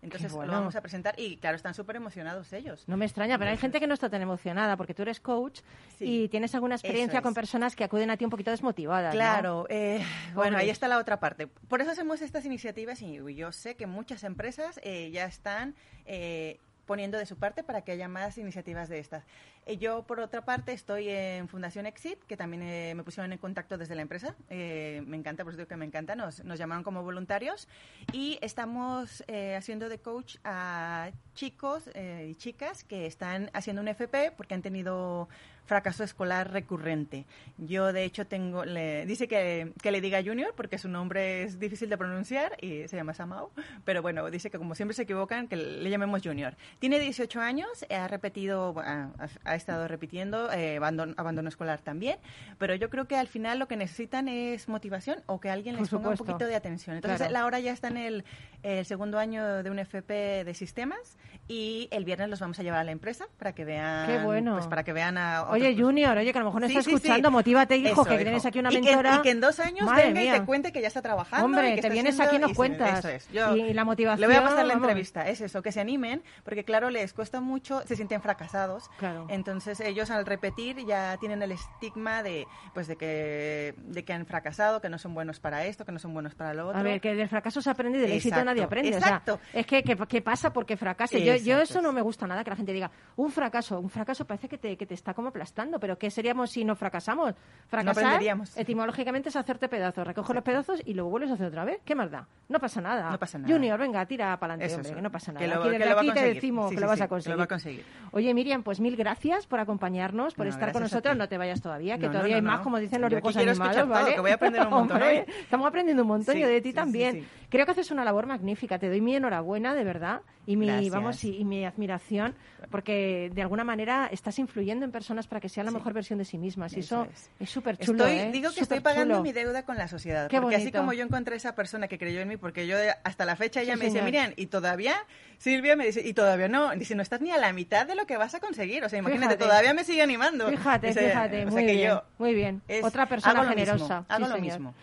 entonces 0.00 0.32
bueno. 0.32 0.52
lo 0.52 0.58
vamos 0.58 0.74
a 0.74 0.80
presentar 0.80 1.14
y 1.18 1.36
claro 1.36 1.56
están 1.56 1.74
súper 1.74 1.96
emocionados 1.96 2.50
ellos 2.54 2.84
No 2.88 2.96
me 2.96 3.04
extraña, 3.04 3.38
pero 3.38 3.50
hay 3.50 3.58
gente 3.58 3.78
que 3.78 3.86
no 3.86 3.92
está 3.92 4.08
tan 4.08 4.22
emocionada 4.22 4.78
porque 4.78 4.94
tú 4.94 5.02
eres 5.02 5.20
coach 5.20 5.60
Sí. 5.98 6.24
y 6.24 6.28
tienes 6.28 6.54
alguna 6.54 6.76
experiencia 6.76 7.20
con 7.20 7.34
personas 7.34 7.76
que 7.76 7.84
acuden 7.84 8.10
a 8.10 8.16
ti 8.16 8.24
un 8.24 8.30
poquito 8.30 8.50
desmotivadas. 8.50 9.14
¿no? 9.14 9.18
Claro, 9.18 9.66
eh, 9.68 10.02
bueno, 10.34 10.56
ahí 10.56 10.70
está 10.70 10.88
la 10.88 10.98
otra 10.98 11.20
parte. 11.20 11.46
Por 11.46 11.80
eso 11.82 11.90
hacemos 11.90 12.22
estas 12.22 12.44
iniciativas 12.46 13.00
y 13.02 13.34
yo 13.34 13.52
sé 13.52 13.76
que 13.76 13.86
muchas 13.86 14.24
empresas 14.24 14.80
eh, 14.82 15.10
ya 15.10 15.26
están 15.26 15.74
eh, 16.06 16.58
poniendo 16.84 17.18
de 17.18 17.26
su 17.26 17.36
parte 17.36 17.62
para 17.62 17.82
que 17.82 17.92
haya 17.92 18.08
más 18.08 18.38
iniciativas 18.38 18.88
de 18.88 18.98
estas. 18.98 19.24
Eh, 19.66 19.78
yo, 19.78 20.02
por 20.02 20.20
otra 20.20 20.44
parte, 20.44 20.72
estoy 20.72 21.08
en 21.08 21.48
Fundación 21.48 21.86
Exit, 21.86 22.22
que 22.24 22.36
también 22.36 22.62
eh, 22.62 22.94
me 22.94 23.02
pusieron 23.02 23.32
en 23.32 23.38
contacto 23.38 23.78
desde 23.78 23.94
la 23.94 24.02
empresa. 24.02 24.34
Eh, 24.50 25.02
me 25.06 25.16
encanta, 25.16 25.44
por 25.44 25.56
digo 25.56 25.68
que 25.68 25.76
me 25.76 25.86
encanta. 25.86 26.14
Nos, 26.14 26.44
nos 26.44 26.58
llamaron 26.58 26.84
como 26.84 27.02
voluntarios 27.02 27.68
y 28.12 28.38
estamos 28.42 29.24
eh, 29.26 29.56
haciendo 29.56 29.88
de 29.88 29.98
coach 29.98 30.36
a 30.44 31.10
chicos 31.34 31.90
eh, 31.94 32.28
y 32.30 32.34
chicas 32.36 32.84
que 32.84 33.06
están 33.06 33.50
haciendo 33.52 33.82
un 33.82 33.88
FP 33.88 34.32
porque 34.36 34.54
han 34.54 34.62
tenido 34.62 35.28
fracaso 35.66 36.04
escolar 36.04 36.52
recurrente. 36.52 37.24
Yo, 37.56 37.92
de 37.92 38.04
hecho, 38.04 38.26
tengo, 38.26 38.64
le, 38.64 39.06
dice 39.06 39.26
que, 39.28 39.72
que 39.82 39.90
le 39.90 40.00
diga 40.00 40.22
Junior 40.22 40.52
porque 40.54 40.78
su 40.78 40.88
nombre 40.88 41.42
es 41.44 41.58
difícil 41.58 41.88
de 41.88 41.96
pronunciar 41.96 42.56
y 42.62 42.86
se 42.86 42.96
llama 42.96 43.14
Samao, 43.14 43.50
pero 43.84 44.02
bueno, 44.02 44.30
dice 44.30 44.50
que 44.50 44.58
como 44.58 44.74
siempre 44.74 44.94
se 44.94 45.02
equivocan, 45.02 45.48
que 45.48 45.56
le 45.56 45.88
llamemos 45.88 46.20
Junior. 46.22 46.54
Tiene 46.78 47.00
18 47.00 47.40
años, 47.40 47.86
ha 47.88 48.08
repetido, 48.08 48.74
ha, 48.78 49.10
ha 49.44 49.53
estado 49.56 49.88
repitiendo, 49.88 50.50
eh, 50.52 50.76
abandono, 50.76 51.14
abandono 51.16 51.48
escolar 51.48 51.80
también, 51.80 52.18
pero 52.58 52.74
yo 52.74 52.90
creo 52.90 53.06
que 53.06 53.16
al 53.16 53.28
final 53.28 53.58
lo 53.58 53.68
que 53.68 53.76
necesitan 53.76 54.28
es 54.28 54.68
motivación 54.68 55.18
o 55.26 55.40
que 55.40 55.50
alguien 55.50 55.76
les 55.76 55.88
ponga 55.88 56.10
un 56.10 56.16
poquito 56.16 56.46
de 56.46 56.54
atención. 56.56 56.96
Entonces, 56.96 57.18
Claro. 57.18 57.32
Laura 57.32 57.60
ya 57.60 57.72
está 57.72 57.88
en 57.88 57.96
el, 57.96 58.24
el 58.62 58.84
segundo 58.86 59.18
año 59.18 59.62
de 59.62 59.70
un 59.70 59.78
FP 59.78 60.44
de 60.44 60.54
sistemas 60.54 61.16
y 61.48 61.88
el 61.90 62.04
viernes 62.04 62.28
los 62.30 62.40
vamos 62.40 62.58
a 62.58 62.62
llevar 62.62 62.80
a 62.80 62.84
la 62.84 62.92
empresa 62.92 63.26
para 63.38 63.52
que 63.54 63.64
vean, 63.64 64.06
Qué 64.06 64.18
bueno. 64.24 64.54
pues, 64.54 64.66
para 64.66 64.82
que 64.84 64.92
vean 64.92 65.18
a 65.18 65.44
Oye, 65.50 65.70
otros- 65.72 65.80
Junior, 65.86 66.16
oye, 66.16 66.32
que 66.32 66.38
a 66.38 66.42
lo 66.42 66.46
mejor 66.48 66.62
no 66.62 66.68
Sí, 66.68 66.72
está 66.72 66.84
sí, 66.84 66.90
sí. 66.90 66.96
escuchando, 66.96 67.30
motívate, 67.30 67.76
hijo, 67.76 67.88
Eso, 67.88 68.04
que 68.04 68.14
hijo. 68.14 68.22
tienes 68.22 68.46
aquí 68.46 68.58
una 68.60 68.70
Y 68.72 68.76
que- 68.76 68.80
mentora. 68.82 69.16
Y 69.16 69.22
que, 69.22 69.30
en 69.30 69.40
dos 69.40 69.60
años 69.60 69.84
Madre 69.86 70.04
venga 70.06 70.20
y 70.20 70.24
mía. 70.24 70.40
te 70.40 70.44
cuente 70.46 70.72
que 70.72 70.80
ya 70.80 70.88
está 70.88 71.02
trabajando. 71.02 71.44
y 71.46 71.50
Hombre, 71.50 71.74
que 71.74 71.82
te 71.82 71.90
vienes 71.90 72.18
aquí 72.20 72.36
y 72.36 72.38
nos 72.38 72.50
se- 72.50 72.56
cuentas. 72.56 72.98
Eso 73.00 73.08
es. 73.08 73.28
Yo 73.30 73.54
Y- 73.56 73.62
y 73.62 73.74
la 73.74 73.84
motivación, 73.84 74.20
Le 74.20 74.26
voy 74.26 74.36
a 74.36 74.42
pasar 74.48 74.64
la 74.64 74.74
vamos. 74.74 74.88
entrevista, 74.88 75.28
es 75.28 75.40
eso, 75.42 75.60
que 75.62 75.72
se 75.72 75.80
animen, 75.80 76.22
porque 76.44 76.64
claro, 76.64 76.88
les 76.90 77.12
cuesta 77.12 77.40
mucho, 77.40 77.82
se 77.86 77.96
sienten 77.96 78.22
fracasados. 78.22 78.88
Claro. 78.98 79.26
Entonces 79.46 79.78
ellos 79.80 80.10
al 80.10 80.24
repetir 80.24 80.86
ya 80.86 81.18
tienen 81.18 81.42
el 81.42 81.52
estigma 81.52 82.22
de, 82.22 82.46
pues, 82.72 82.86
de 82.86 82.96
que, 82.96 83.74
de 83.76 84.02
que 84.02 84.12
han 84.14 84.24
fracasado, 84.24 84.80
que 84.80 84.88
no 84.88 84.96
son 84.96 85.12
buenos 85.12 85.38
para 85.38 85.66
esto, 85.66 85.84
que 85.84 85.92
no 85.92 85.98
son 85.98 86.14
buenos 86.14 86.34
para 86.34 86.54
lo 86.54 86.68
otro. 86.68 86.80
A 86.80 86.82
ver, 86.82 86.98
que 86.98 87.14
del 87.14 87.28
fracaso 87.28 87.60
se 87.60 87.68
aprende 87.68 87.98
y 87.98 88.00
del 88.00 88.12
éxito 88.12 88.36
Exacto, 88.36 88.50
nadie 88.50 88.62
aprende. 88.62 88.94
O 88.94 88.98
exacto. 88.98 89.38
sea, 89.52 89.60
es 89.60 89.66
que, 89.66 89.82
que, 89.82 89.96
que 89.96 90.22
pasa 90.22 90.50
porque 90.50 90.78
fracase. 90.78 91.18
Yo, 91.22 91.34
yo 91.34 91.58
Exacto. 91.58 91.62
eso 91.62 91.82
no 91.82 91.92
me 91.92 92.00
gusta 92.00 92.26
nada, 92.26 92.42
que 92.42 92.48
la 92.48 92.56
gente 92.56 92.72
diga, 92.72 92.90
un 93.16 93.30
fracaso, 93.30 93.78
un 93.80 93.90
fracaso 93.90 94.26
parece 94.26 94.48
que 94.48 94.56
te, 94.56 94.78
que 94.78 94.86
te 94.86 94.94
está 94.94 95.12
como 95.12 95.28
aplastando, 95.28 95.78
pero 95.78 95.98
¿qué 95.98 96.10
seríamos 96.10 96.50
si 96.50 96.64
no 96.64 96.74
fracasamos? 96.74 97.34
Fracasar, 97.68 98.02
aprenderíamos. 98.04 98.56
etimológicamente, 98.56 99.28
es 99.28 99.36
hacerte 99.36 99.68
pedazos. 99.68 100.06
Recojo 100.06 100.32
los 100.32 100.42
pedazos 100.42 100.80
y 100.86 100.94
luego 100.94 101.10
vuelves 101.10 101.30
a 101.32 101.34
hacer 101.34 101.48
otra 101.48 101.66
vez. 101.66 101.80
¿Qué 101.84 101.94
más 101.94 102.10
da? 102.10 102.26
No 102.48 102.58
pasa 102.60 102.80
nada. 102.80 103.10
No 103.10 103.18
pasa 103.18 103.36
nada. 103.38 103.52
Junior, 103.52 103.78
venga, 103.78 104.06
tira 104.06 104.38
para 104.38 104.54
adelante, 104.54 104.74
hombre, 104.76 104.94
que 104.94 105.02
no 105.02 105.10
pasa 105.10 105.32
nada. 105.32 105.44
Que 105.44 105.52
lo- 105.54 105.60
aquí 105.62 105.70
que 105.70 105.78
lo 105.78 105.84
te 105.84 105.94
conseguir. 106.06 106.34
decimos 106.34 106.70
Sí, 106.70 106.74
que 106.76 106.78
sí, 106.78 106.80
lo 106.82 106.88
vas 106.88 107.00
a 107.00 107.04
que 107.04 107.04
lo 107.04 107.08
conseguir. 107.10 107.38
va 107.40 107.44
a 107.44 107.48
conseguir. 107.48 107.84
Oye, 108.12 108.32
Miriam, 108.32 108.62
pues 108.62 108.80
mil 108.80 108.96
gracias 108.96 109.33
por 109.46 109.60
acompañarnos, 109.60 110.34
por 110.34 110.46
No, 110.46 110.50
estar 110.52 110.72
con 110.72 110.82
nosotros. 110.82 111.16
No 111.16 111.28
te 111.28 111.36
vayas 111.38 111.60
todavía, 111.60 111.96
que 111.96 112.02
No, 112.06 112.08
no, 112.08 112.12
todavía 112.14 112.36
hay 112.36 112.42
más, 112.42 112.60
como 112.60 112.78
dicen 112.78 113.00
los 113.00 113.08
quiero 113.10 113.50
animados, 113.50 113.76
todo, 113.76 113.86
¿vale? 113.88 114.14
que 114.14 114.20
voy 114.20 114.30
a 114.30 114.34
aprender 114.34 114.62
un 114.62 114.70
montón 114.70 115.02
Hombre, 115.02 115.18
hoy. 115.26 115.34
Estamos 115.42 115.66
aprendiendo 115.68 116.02
un 116.02 116.08
montón 116.08 116.34
Sí, 116.34 116.40
y 116.40 116.44
de 116.44 116.60
ti 116.60 116.68
sí, 116.70 116.74
también. 116.74 117.12
sí. 117.14 117.26
Creo 117.54 117.66
que 117.66 117.70
haces 117.72 117.92
una 117.92 118.04
labor 118.04 118.26
magnífica. 118.26 118.80
Te 118.80 118.88
doy 118.88 119.00
mi 119.00 119.14
enhorabuena, 119.14 119.74
de 119.76 119.84
verdad, 119.84 120.22
y 120.44 120.56
mi, 120.56 120.66
Gracias. 120.66 120.92
vamos, 120.92 121.22
y, 121.24 121.36
y 121.36 121.44
mi 121.44 121.64
admiración, 121.64 122.34
porque 122.68 123.30
de 123.32 123.42
alguna 123.42 123.62
manera 123.62 124.08
estás 124.10 124.40
influyendo 124.40 124.84
en 124.84 124.90
personas 124.90 125.28
para 125.28 125.40
que 125.40 125.48
sean 125.48 125.66
la 125.66 125.70
Sí. 125.70 125.76
mejor 125.78 125.92
versión 125.92 126.18
de 126.18 126.24
sí 126.24 126.36
mismas. 126.36 126.72
Y 126.76 126.80
Eso 126.80 127.02
eso 127.04 127.12
es. 127.12 127.30
es 127.38 127.50
súper 127.50 127.78
chulo, 127.78 128.06
Estoy, 128.06 128.18
¿eh? 128.26 128.30
digo 128.32 128.50
que 128.52 128.60
estoy 128.60 128.80
pagando 128.80 129.22
mi 129.22 129.30
deuda 129.32 129.62
con 129.64 129.76
la 129.78 129.86
sociedad. 129.86 130.28
Qué 130.28 130.40
porque 130.40 130.56
así 130.56 130.64
bonito. 130.64 130.78
como 130.80 130.92
yo 130.94 131.04
encontré 131.04 131.36
esa 131.36 131.54
persona 131.54 131.86
que 131.86 131.96
creyó 131.96 132.20
en 132.22 132.26
mí, 132.28 132.36
porque 132.36 132.66
yo 132.66 132.76
hasta 133.04 133.24
la 133.24 133.36
fecha 133.36 133.60
ella 133.60 133.74
Sí, 133.74 133.78
me 133.78 133.84
dice. 133.86 134.02
Miriam, 134.02 134.32
y 134.34 134.46
todavía, 134.46 134.96
Silvia 135.38 135.76
me 135.76 135.86
dice, 135.86 136.02
y 136.04 136.12
todavía 136.12 136.48
no, 136.48 136.74
dice, 136.74 136.96
no 136.96 137.02
estás 137.02 137.20
ni 137.20 137.30
a 137.30 137.38
la 137.38 137.52
mitad 137.52 137.86
de 137.86 137.94
lo 137.94 138.04
que 138.04 138.16
vas 138.16 138.34
a 138.34 138.40
conseguir. 138.40 138.82
O 138.82 138.88
sea, 138.88 138.98
imagínate, 138.98 139.34
Fíjate. 139.36 139.44
todavía 139.44 139.74
me 139.74 139.84
sigue 139.84 140.02
animando. 140.02 140.48
Fíjate, 140.48 140.88
Dice, 140.88 141.08
fíjate, 141.08 141.36
o 141.36 141.42
sea, 141.42 141.50
muy 141.52 141.66
que 141.66 141.72
bien, 141.72 141.88
yo 141.88 142.02
muy 142.18 142.34
bien. 142.34 142.62
es- 142.66 142.82
Otra 142.84 143.06
persona 143.06 143.32
hago 143.40 143.50
lo 143.50 143.54
mismo, 143.54 143.64
generosa. 143.74 144.04
hago 144.08 144.24
sí, 144.24 144.30
lo 144.32 144.36
señor. 144.38 144.52
mismo. 144.58 144.74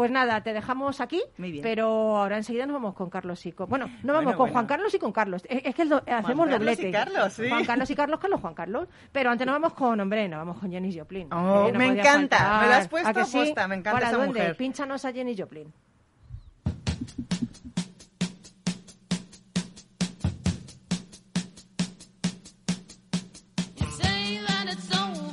Pues 0.00 0.10
nada, 0.10 0.42
te 0.42 0.54
dejamos 0.54 0.98
aquí, 1.02 1.22
Muy 1.36 1.50
bien. 1.52 1.62
pero 1.62 1.84
ahora 2.16 2.38
enseguida 2.38 2.64
nos 2.64 2.72
vamos 2.72 2.94
con 2.94 3.10
Carlos 3.10 3.44
y 3.44 3.52
con... 3.52 3.68
Bueno, 3.68 3.84
no 4.02 4.14
vamos 4.14 4.24
Bueno, 4.24 4.30
con 4.30 4.36
bueno. 4.38 4.52
Juan 4.54 4.66
Carlos 4.66 4.94
y 4.94 4.98
con 4.98 5.12
Carlos. 5.12 5.42
Es, 5.46 5.60
es 5.62 5.74
que 5.74 5.84
do- 5.84 6.02
hacemos 6.06 6.48
Carlos 6.48 6.48
y 6.48 6.52
doblete. 6.52 6.90
Carlos, 6.90 7.32
sí. 7.34 7.46
Juan 7.50 7.64
Carlos 7.66 7.90
y 7.90 7.94
Carlos, 7.94 8.18
Carlos, 8.18 8.40
Juan 8.40 8.54
Carlos. 8.54 8.88
Pero 9.12 9.30
antes 9.30 9.46
nos 9.46 9.56
vamos 9.56 9.74
con, 9.74 10.00
hombre, 10.00 10.26
nos 10.26 10.38
vamos 10.38 10.58
con 10.58 10.70
Jenny 10.70 10.98
Joplin. 10.98 11.30
Oh, 11.30 11.68
no 11.70 11.78
me 11.78 11.84
encanta, 11.88 12.38
faltar. 12.38 12.62
me 12.62 12.68
lo 12.68 12.74
has 12.76 12.88
puesto 12.88 13.08
¿A 13.10 13.12
que 13.12 13.24
sí? 13.26 13.38
me 13.68 13.74
encanta 13.74 13.92
Hola, 13.94 14.06
esa 14.08 14.16
duende, 14.16 14.38
mujer. 14.40 14.56
pínchanos 14.56 15.04
a 15.04 15.12
Jenny 15.12 15.36
Joplin. 15.36 15.70
You 23.76 23.86
say 24.00 24.40
that 24.46 24.66
it's 24.72 24.90
over, 24.94 25.29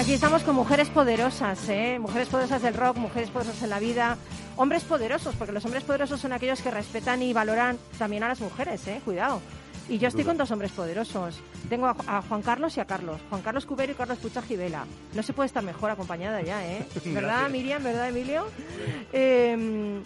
aquí 0.00 0.14
estamos 0.14 0.42
con 0.44 0.54
mujeres 0.54 0.88
poderosas, 0.88 1.68
¿eh? 1.68 1.98
Mujeres 1.98 2.28
poderosas 2.28 2.62
del 2.62 2.72
rock, 2.74 2.96
mujeres 2.96 3.28
poderosas 3.30 3.62
en 3.62 3.68
la 3.70 3.78
vida, 3.78 4.16
hombres 4.56 4.82
poderosos, 4.84 5.34
porque 5.36 5.52
los 5.52 5.64
hombres 5.66 5.84
poderosos 5.84 6.18
son 6.20 6.32
aquellos 6.32 6.62
que 6.62 6.70
respetan 6.70 7.22
y 7.22 7.32
valoran 7.34 7.76
también 7.98 8.22
a 8.22 8.28
las 8.28 8.40
mujeres, 8.40 8.86
¿eh? 8.88 9.02
Cuidado. 9.04 9.40
Y 9.90 9.98
yo 9.98 10.08
estoy 10.08 10.24
con 10.24 10.36
dos 10.38 10.50
hombres 10.52 10.70
poderosos. 10.72 11.40
Tengo 11.68 11.86
a, 11.86 11.96
a 12.06 12.22
Juan 12.22 12.40
Carlos 12.42 12.76
y 12.76 12.80
a 12.80 12.86
Carlos. 12.86 13.20
Juan 13.28 13.42
Carlos 13.42 13.66
Cubero 13.66 13.92
y 13.92 13.94
Carlos 13.94 14.18
Pucha 14.18 14.40
Gibela. 14.40 14.86
No 15.14 15.22
se 15.22 15.32
puede 15.32 15.48
estar 15.48 15.62
mejor 15.62 15.90
acompañada 15.90 16.40
ya, 16.40 16.64
¿eh? 16.64 16.86
¿Verdad, 17.06 17.22
Gracias. 17.22 17.50
Miriam? 17.52 17.82
¿Verdad, 17.82 18.08
Emilio? 18.08 18.46
Eh, 19.12 20.00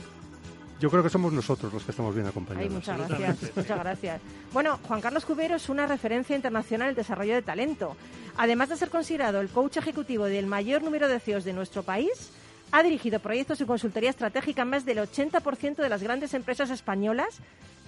Yo 0.80 0.90
creo 0.90 1.02
que 1.02 1.10
somos 1.10 1.32
nosotros 1.32 1.72
los 1.72 1.84
que 1.84 1.92
estamos 1.92 2.14
bien 2.14 2.26
acompañados. 2.26 2.68
Ay, 2.68 2.74
muchas 2.74 2.98
gracias, 2.98 3.56
muchas 3.56 3.78
gracias. 3.78 4.20
Bueno, 4.52 4.78
Juan 4.88 5.00
Carlos 5.00 5.24
Cubero 5.24 5.54
es 5.54 5.68
una 5.68 5.86
referencia 5.86 6.34
internacional 6.34 6.86
en 6.86 6.90
el 6.90 6.96
desarrollo 6.96 7.34
de 7.34 7.42
talento. 7.42 7.96
Además 8.36 8.68
de 8.68 8.76
ser 8.76 8.90
considerado 8.90 9.40
el 9.40 9.48
coach 9.48 9.76
ejecutivo 9.76 10.24
del 10.24 10.46
mayor 10.46 10.82
número 10.82 11.06
de 11.08 11.20
CEOs 11.20 11.44
de 11.44 11.52
nuestro 11.52 11.82
país, 11.82 12.32
ha 12.72 12.82
dirigido 12.82 13.20
proyectos 13.20 13.60
y 13.60 13.64
consultoría 13.64 14.10
estratégica 14.10 14.62
en 14.62 14.70
más 14.70 14.84
del 14.84 14.98
80% 14.98 15.76
de 15.76 15.88
las 15.88 16.02
grandes 16.02 16.34
empresas 16.34 16.70
españolas 16.70 17.38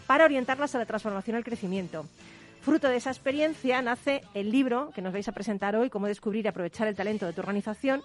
para 0.07 0.25
orientarlas 0.25 0.75
a 0.75 0.79
la 0.79 0.87
transformación 0.87 1.35
y 1.35 1.39
el 1.39 1.45
crecimiento. 1.45 2.07
Fruto 2.61 2.89
de 2.89 2.97
esa 2.97 3.11
experiencia 3.11 3.83
nace 3.83 4.23
el 4.35 4.53
libro 4.53 4.93
que 4.95 5.03
nos 5.03 5.13
vais 5.13 5.27
a 5.29 5.33
presentar 5.33 5.75
hoy, 5.75 5.91
Cómo 5.91 6.07
descubrir 6.07 6.45
y 6.45 6.49
aprovechar 6.49 6.87
el 6.87 6.97
talento 6.97 7.27
de 7.27 7.33
tu 7.33 7.41
organización, 7.41 8.03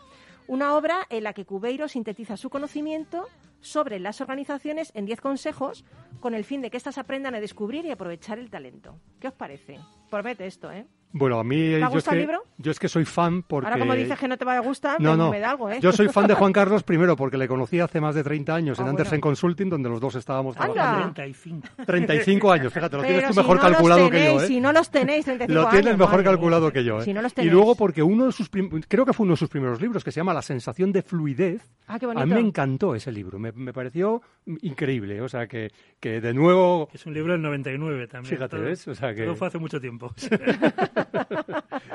una 0.47 0.75
obra 0.75 1.05
en 1.09 1.23
la 1.23 1.33
que 1.33 1.45
Cubeiro 1.45 1.87
sintetiza 1.87 2.37
su 2.37 2.49
conocimiento 2.49 3.27
sobre 3.61 3.99
las 3.99 4.19
organizaciones 4.21 4.91
en 4.95 5.05
10 5.05 5.21
consejos 5.21 5.85
con 6.19 6.33
el 6.33 6.43
fin 6.43 6.61
de 6.61 6.71
que 6.71 6.77
éstas 6.77 6.97
aprendan 6.97 7.35
a 7.35 7.39
descubrir 7.39 7.85
y 7.85 7.91
aprovechar 7.91 8.39
el 8.39 8.49
talento. 8.49 8.97
¿Qué 9.19 9.27
os 9.27 9.33
parece? 9.33 9.79
Promete 10.09 10.47
esto, 10.47 10.71
¿eh? 10.71 10.87
Bueno, 11.13 11.39
a 11.39 11.43
mí 11.43 11.57
¿Te 11.57 11.75
ha 11.75 11.79
yo 11.79 11.85
es, 11.87 11.91
gustado 11.93 12.15
que, 12.15 12.21
el 12.21 12.27
libro? 12.27 12.43
yo 12.57 12.71
es 12.71 12.79
que 12.79 12.87
soy 12.87 13.03
fan 13.05 13.43
porque... 13.43 13.67
Ahora, 13.67 13.79
como 13.79 13.93
dices 13.95 14.17
que 14.17 14.27
no 14.29 14.37
te 14.37 14.45
va 14.45 14.55
a 14.55 14.59
gustar, 14.61 14.99
No, 15.01 15.11
me, 15.11 15.17
no. 15.17 15.29
me 15.31 15.39
da 15.39 15.51
algo, 15.51 15.69
¿eh? 15.69 15.79
Yo 15.81 15.91
soy 15.91 16.07
fan 16.07 16.25
de 16.27 16.35
Juan 16.35 16.53
Carlos 16.53 16.83
primero 16.83 17.15
porque 17.17 17.37
le 17.37 17.47
conocí 17.49 17.79
hace 17.81 17.99
más 17.99 18.15
de 18.15 18.23
30 18.23 18.55
años 18.55 18.79
en 18.79 18.85
Ah, 18.85 18.89
Andersen 18.91 19.19
bueno. 19.19 19.21
Consulting, 19.31 19.69
donde 19.69 19.89
los 19.89 19.99
dos 19.99 20.15
estábamos 20.15 20.55
Anda. 20.57 20.73
trabajando. 20.73 21.13
35. 21.15 21.67
35 21.85 22.51
años, 22.51 22.73
fíjate, 22.73 22.95
lo 22.95 23.01
Pero 23.01 23.13
tienes 23.13 23.27
tú 23.27 23.33
si 23.33 23.39
mejor 23.39 23.55
no 23.57 23.61
calculado 23.61 24.09
que 24.09 24.23
yo, 24.25 24.41
¿eh? 24.41 24.47
Si 24.47 24.59
no 24.61 24.71
los 24.71 24.89
tenéis, 24.89 25.25
35 25.25 25.53
Lo 25.61 25.69
tienes 25.69 25.87
años, 25.87 25.97
mejor 25.99 26.13
madre 26.13 26.23
calculado 26.25 26.71
que 26.71 26.83
yo, 26.83 26.99
¿eh? 26.99 27.03
Si 27.03 27.13
no 27.13 27.21
los 27.21 27.33
y 27.37 27.49
luego 27.49 27.75
porque 27.75 28.01
uno 28.03 28.27
de 28.27 28.31
sus 28.31 28.47
prim- 28.49 28.81
creo 28.87 29.05
que 29.05 29.13
fue 29.13 29.25
uno 29.25 29.33
de 29.33 29.37
sus 29.37 29.49
primeros 29.49 29.81
libros 29.81 30.03
que 30.03 30.11
se 30.11 30.19
llama 30.21 30.33
La 30.33 30.41
sensación 30.41 30.91
de 30.93 31.01
fluidez. 31.01 31.69
Ah, 31.87 31.99
qué 31.99 32.05
a 32.05 32.07
bonito. 32.09 32.25
mí 32.27 32.33
me 32.35 32.39
encantó 32.39 32.95
ese 32.95 33.11
libro, 33.11 33.37
me, 33.37 33.51
me 33.51 33.73
pareció 33.73 34.21
increíble, 34.61 35.19
o 35.21 35.27
sea 35.27 35.47
que, 35.47 35.71
que 35.99 36.21
de 36.21 36.33
nuevo 36.33 36.87
Es 36.93 37.05
un 37.05 37.13
libro 37.13 37.33
del 37.33 37.41
99 37.41 38.07
también. 38.07 38.29
Fíjate, 38.33 38.55
Todo- 38.55 38.65
¿ves? 38.65 38.87
O 38.87 38.95
sea 38.95 39.13
que- 39.13 39.25
todo 39.25 39.35
fue 39.35 39.47
hace 39.47 39.57
mucho 39.57 39.79
tiempo. 39.81 40.13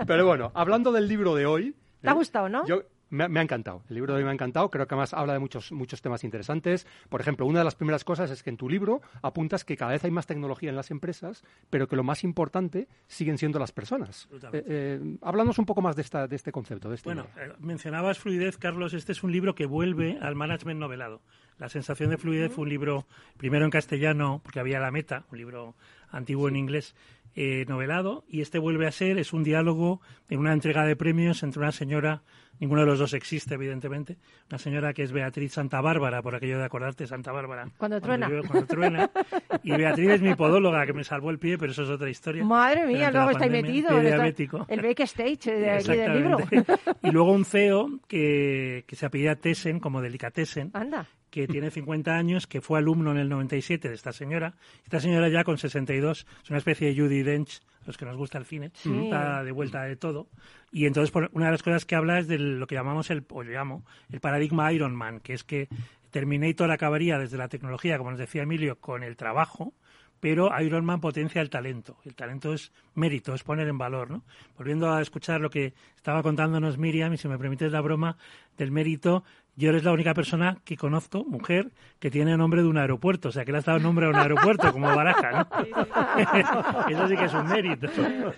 Pero 0.06 0.26
bueno, 0.26 0.50
hablando 0.54 0.92
del 0.92 1.08
libro 1.08 1.34
de 1.34 1.46
hoy. 1.46 1.74
¿Te 2.00 2.08
ha 2.08 2.12
gustado, 2.12 2.48
no? 2.48 2.66
Yo, 2.66 2.82
me, 3.10 3.28
me 3.28 3.40
ha 3.40 3.42
encantado. 3.42 3.82
El 3.88 3.96
libro 3.96 4.12
de 4.12 4.18
hoy 4.18 4.24
me 4.24 4.30
ha 4.30 4.32
encantado. 4.32 4.70
Creo 4.70 4.86
que 4.86 4.94
además 4.94 5.14
habla 5.14 5.32
de 5.32 5.38
muchos, 5.38 5.72
muchos 5.72 6.02
temas 6.02 6.24
interesantes. 6.24 6.86
Por 7.08 7.20
ejemplo, 7.20 7.46
una 7.46 7.60
de 7.60 7.64
las 7.64 7.74
primeras 7.74 8.04
cosas 8.04 8.30
es 8.30 8.42
que 8.42 8.50
en 8.50 8.56
tu 8.56 8.68
libro 8.68 9.00
apuntas 9.22 9.64
que 9.64 9.76
cada 9.76 9.92
vez 9.92 10.04
hay 10.04 10.10
más 10.10 10.26
tecnología 10.26 10.70
en 10.70 10.76
las 10.76 10.90
empresas, 10.90 11.44
pero 11.70 11.88
que 11.88 11.96
lo 11.96 12.02
más 12.02 12.24
importante 12.24 12.88
siguen 13.06 13.38
siendo 13.38 13.58
las 13.58 13.72
personas. 13.72 14.24
Eh, 14.24 14.34
Absolutamente. 14.34 14.66
eh, 14.68 15.18
háblanos 15.22 15.58
un 15.58 15.66
poco 15.66 15.82
más 15.82 15.96
de, 15.96 16.02
esta, 16.02 16.26
de 16.26 16.36
este 16.36 16.52
concepto. 16.52 16.88
De 16.88 16.96
este 16.96 17.08
Bueno, 17.08 17.26
eh, 17.36 17.52
mencionabas 17.58 18.18
fluidez, 18.18 18.58
Carlos. 18.58 18.92
Este 18.94 19.12
es 19.12 19.22
un 19.22 19.32
libro 19.32 19.54
que 19.54 19.66
vuelve 19.66 20.18
al 20.20 20.34
management 20.34 20.80
novelado. 20.80 21.22
La 21.58 21.68
sensación 21.70 22.10
de 22.10 22.18
fluidez 22.18 22.52
fue 22.52 22.64
un 22.64 22.68
libro, 22.68 23.06
primero 23.38 23.64
en 23.64 23.70
castellano, 23.70 24.40
porque 24.42 24.60
había 24.60 24.78
La 24.78 24.90
Meta, 24.90 25.24
un 25.32 25.38
libro 25.38 25.74
antiguo 26.10 26.48
en 26.48 26.56
inglés, 26.56 26.94
eh, 27.38 27.66
novelado, 27.68 28.24
y 28.28 28.40
este 28.40 28.58
vuelve 28.58 28.86
a 28.86 28.92
ser, 28.92 29.18
es 29.18 29.34
un 29.34 29.44
diálogo 29.44 30.00
en 30.30 30.40
una 30.40 30.54
entrega 30.54 30.86
de 30.86 30.96
premios 30.96 31.42
entre 31.42 31.60
una 31.60 31.70
señora, 31.70 32.22
ninguno 32.60 32.80
de 32.80 32.86
los 32.86 32.98
dos 32.98 33.12
existe, 33.12 33.54
evidentemente, 33.54 34.16
una 34.48 34.58
señora 34.58 34.94
que 34.94 35.02
es 35.02 35.12
Beatriz 35.12 35.52
Santa 35.52 35.82
Bárbara, 35.82 36.22
por 36.22 36.34
aquello 36.34 36.58
de 36.58 36.64
acordarte, 36.64 37.06
Santa 37.06 37.32
Bárbara. 37.32 37.68
Cuando 37.76 38.00
truena. 38.00 38.30
cuando 38.48 38.66
truena. 38.66 39.10
Y 39.62 39.70
Beatriz 39.72 40.12
es 40.12 40.22
mi 40.22 40.34
podóloga, 40.34 40.86
que 40.86 40.94
me 40.94 41.04
salvó 41.04 41.30
el 41.30 41.38
pie, 41.38 41.58
pero 41.58 41.72
eso 41.72 41.82
es 41.82 41.90
otra 41.90 42.08
historia. 42.08 42.42
Madre 42.42 42.86
mía, 42.86 43.10
luego 43.10 43.30
estáis 43.30 43.52
metido. 43.52 44.00
diabético. 44.00 44.64
El 44.68 44.80
backstage 44.80 45.44
de 45.44 45.70
aquí 45.70 45.92
del 45.92 46.14
libro. 46.14 46.38
Y 47.02 47.10
luego 47.10 47.32
un 47.32 47.44
CEO 47.44 48.00
que, 48.08 48.84
que 48.86 48.96
se 48.96 49.04
apellida 49.04 49.36
Tessen, 49.36 49.78
como 49.78 50.00
Delicatessen, 50.00 50.70
Anda. 50.72 51.06
Que 51.36 51.46
tiene 51.46 51.70
50 51.70 52.16
años, 52.16 52.46
que 52.46 52.62
fue 52.62 52.78
alumno 52.78 53.10
en 53.10 53.18
el 53.18 53.28
97 53.28 53.90
de 53.90 53.94
esta 53.94 54.12
señora. 54.14 54.54
Esta 54.84 55.00
señora 55.00 55.28
ya 55.28 55.44
con 55.44 55.58
62 55.58 56.26
es 56.42 56.48
una 56.50 56.56
especie 56.58 56.88
de 56.88 56.98
Judy 56.98 57.22
Dench, 57.22 57.60
los 57.84 57.98
que 57.98 58.06
nos 58.06 58.16
gusta 58.16 58.38
el 58.38 58.46
cine, 58.46 58.70
Sí. 58.72 58.90
está 59.04 59.44
de 59.44 59.52
vuelta 59.52 59.82
de 59.82 59.96
todo. 59.96 60.28
Y 60.72 60.86
entonces 60.86 61.10
por- 61.10 61.28
una 61.34 61.46
de 61.46 61.52
las 61.52 61.62
cosas 61.62 61.84
que 61.84 61.94
habla 61.94 62.18
es 62.18 62.26
de 62.26 62.38
lo 62.38 62.66
que 62.66 62.74
llamamos 62.74 63.10
el, 63.10 63.22
o 63.28 63.42
llamo, 63.42 63.84
el 64.10 64.20
paradigma 64.20 64.72
Iron 64.72 64.96
Man, 64.96 65.20
que 65.20 65.34
es 65.34 65.44
que 65.44 65.68
Terminator 66.10 66.70
acabaría 66.70 67.18
desde 67.18 67.36
la 67.36 67.48
tecnología, 67.48 67.98
como 67.98 68.10
nos 68.12 68.18
decía 68.18 68.42
Emilio, 68.44 68.80
con 68.80 69.02
el 69.02 69.14
trabajo, 69.16 69.74
pero 70.20 70.50
Iron 70.62 70.86
Man 70.86 71.02
potencia 71.02 71.42
el 71.42 71.50
talento. 71.50 71.98
El 72.06 72.14
talento 72.14 72.54
es 72.54 72.72
mérito, 72.94 73.34
es 73.34 73.42
poner 73.42 73.68
en 73.68 73.76
valor, 73.76 74.10
¿no? 74.10 74.24
Volviendo 74.56 74.90
a 74.90 75.02
escuchar 75.02 75.42
lo 75.42 75.50
que 75.50 75.74
estaba 75.96 76.22
contándonos 76.22 76.78
Miriam, 76.78 77.12
y 77.12 77.18
si 77.18 77.28
me 77.28 77.36
permites 77.36 77.70
la 77.70 77.82
broma 77.82 78.16
del 78.56 78.70
mérito, 78.70 79.22
yo 79.56 79.70
eres 79.70 79.84
la 79.84 79.92
única 79.92 80.12
persona 80.14 80.58
que 80.64 80.76
conozco, 80.76 81.24
mujer, 81.24 81.70
que 81.98 82.10
tiene 82.10 82.36
nombre 82.36 82.62
de 82.62 82.68
un 82.68 82.76
aeropuerto, 82.78 83.30
o 83.30 83.32
sea, 83.32 83.44
que 83.44 83.52
le 83.52 83.58
has 83.58 83.64
dado 83.64 83.78
nombre 83.78 84.06
a 84.06 84.10
un 84.10 84.16
aeropuerto, 84.16 84.70
como 84.72 84.86
Baraja, 84.94 85.30
¿no? 85.32 85.48
Eso 86.88 87.08
sí 87.08 87.16
que 87.16 87.24
es 87.24 87.34
un 87.34 87.46
mérito. 87.46 87.88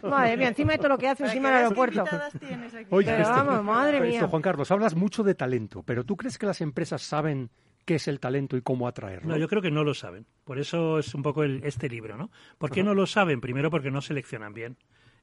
Madre 0.09 0.37
mía, 0.37 0.49
encima 0.49 0.73
de 0.73 0.79
todo 0.79 0.89
lo 0.91 0.99
que 0.99 1.09
hace 1.09 1.25
encima 1.25 1.49
del 1.51 1.59
aeropuerto. 1.65 1.99
invitadas 1.99 2.33
tienes 2.39 2.75
aquí. 2.75 2.87
Oye, 2.91 3.11
Pero 3.11 3.23
esto- 3.23 3.35
vamos, 3.35 3.65
madre 3.65 3.97
esto, 3.99 4.09
mía. 4.09 4.29
Juan 4.29 4.43
Carlos, 4.43 4.71
hablas 4.71 4.95
mucho 4.95 5.23
de 5.23 5.35
talento, 5.35 5.83
pero 5.83 6.05
¿tú 6.05 6.17
crees 6.17 6.39
que 6.39 6.47
las 6.47 6.61
empresas 6.61 7.03
saben 7.03 7.51
qué 7.85 7.97
es 7.97 8.07
el 8.09 8.21
talento 8.21 8.57
y 8.57 8.63
cómo 8.63 8.87
atraerlo? 8.87 9.29
No, 9.31 9.37
yo 9.37 9.49
creo 9.49 9.63
que 9.63 9.71
no 9.71 9.83
lo 9.85 9.95
saben. 9.95 10.27
Por 10.45 10.59
eso 10.59 10.99
es 10.99 11.15
un 11.15 11.23
poco 11.23 11.43
el- 11.43 11.63
este 11.65 11.89
libro, 11.89 12.17
¿no? 12.17 12.31
¿Por 12.59 12.71
qué 12.71 12.83
no 12.83 12.95
lo 12.95 13.07
saben? 13.07 13.41
Primero 13.41 13.71
porque 13.71 13.91
no 13.91 14.01
seleccionan 14.03 14.55
bien. 14.55 14.77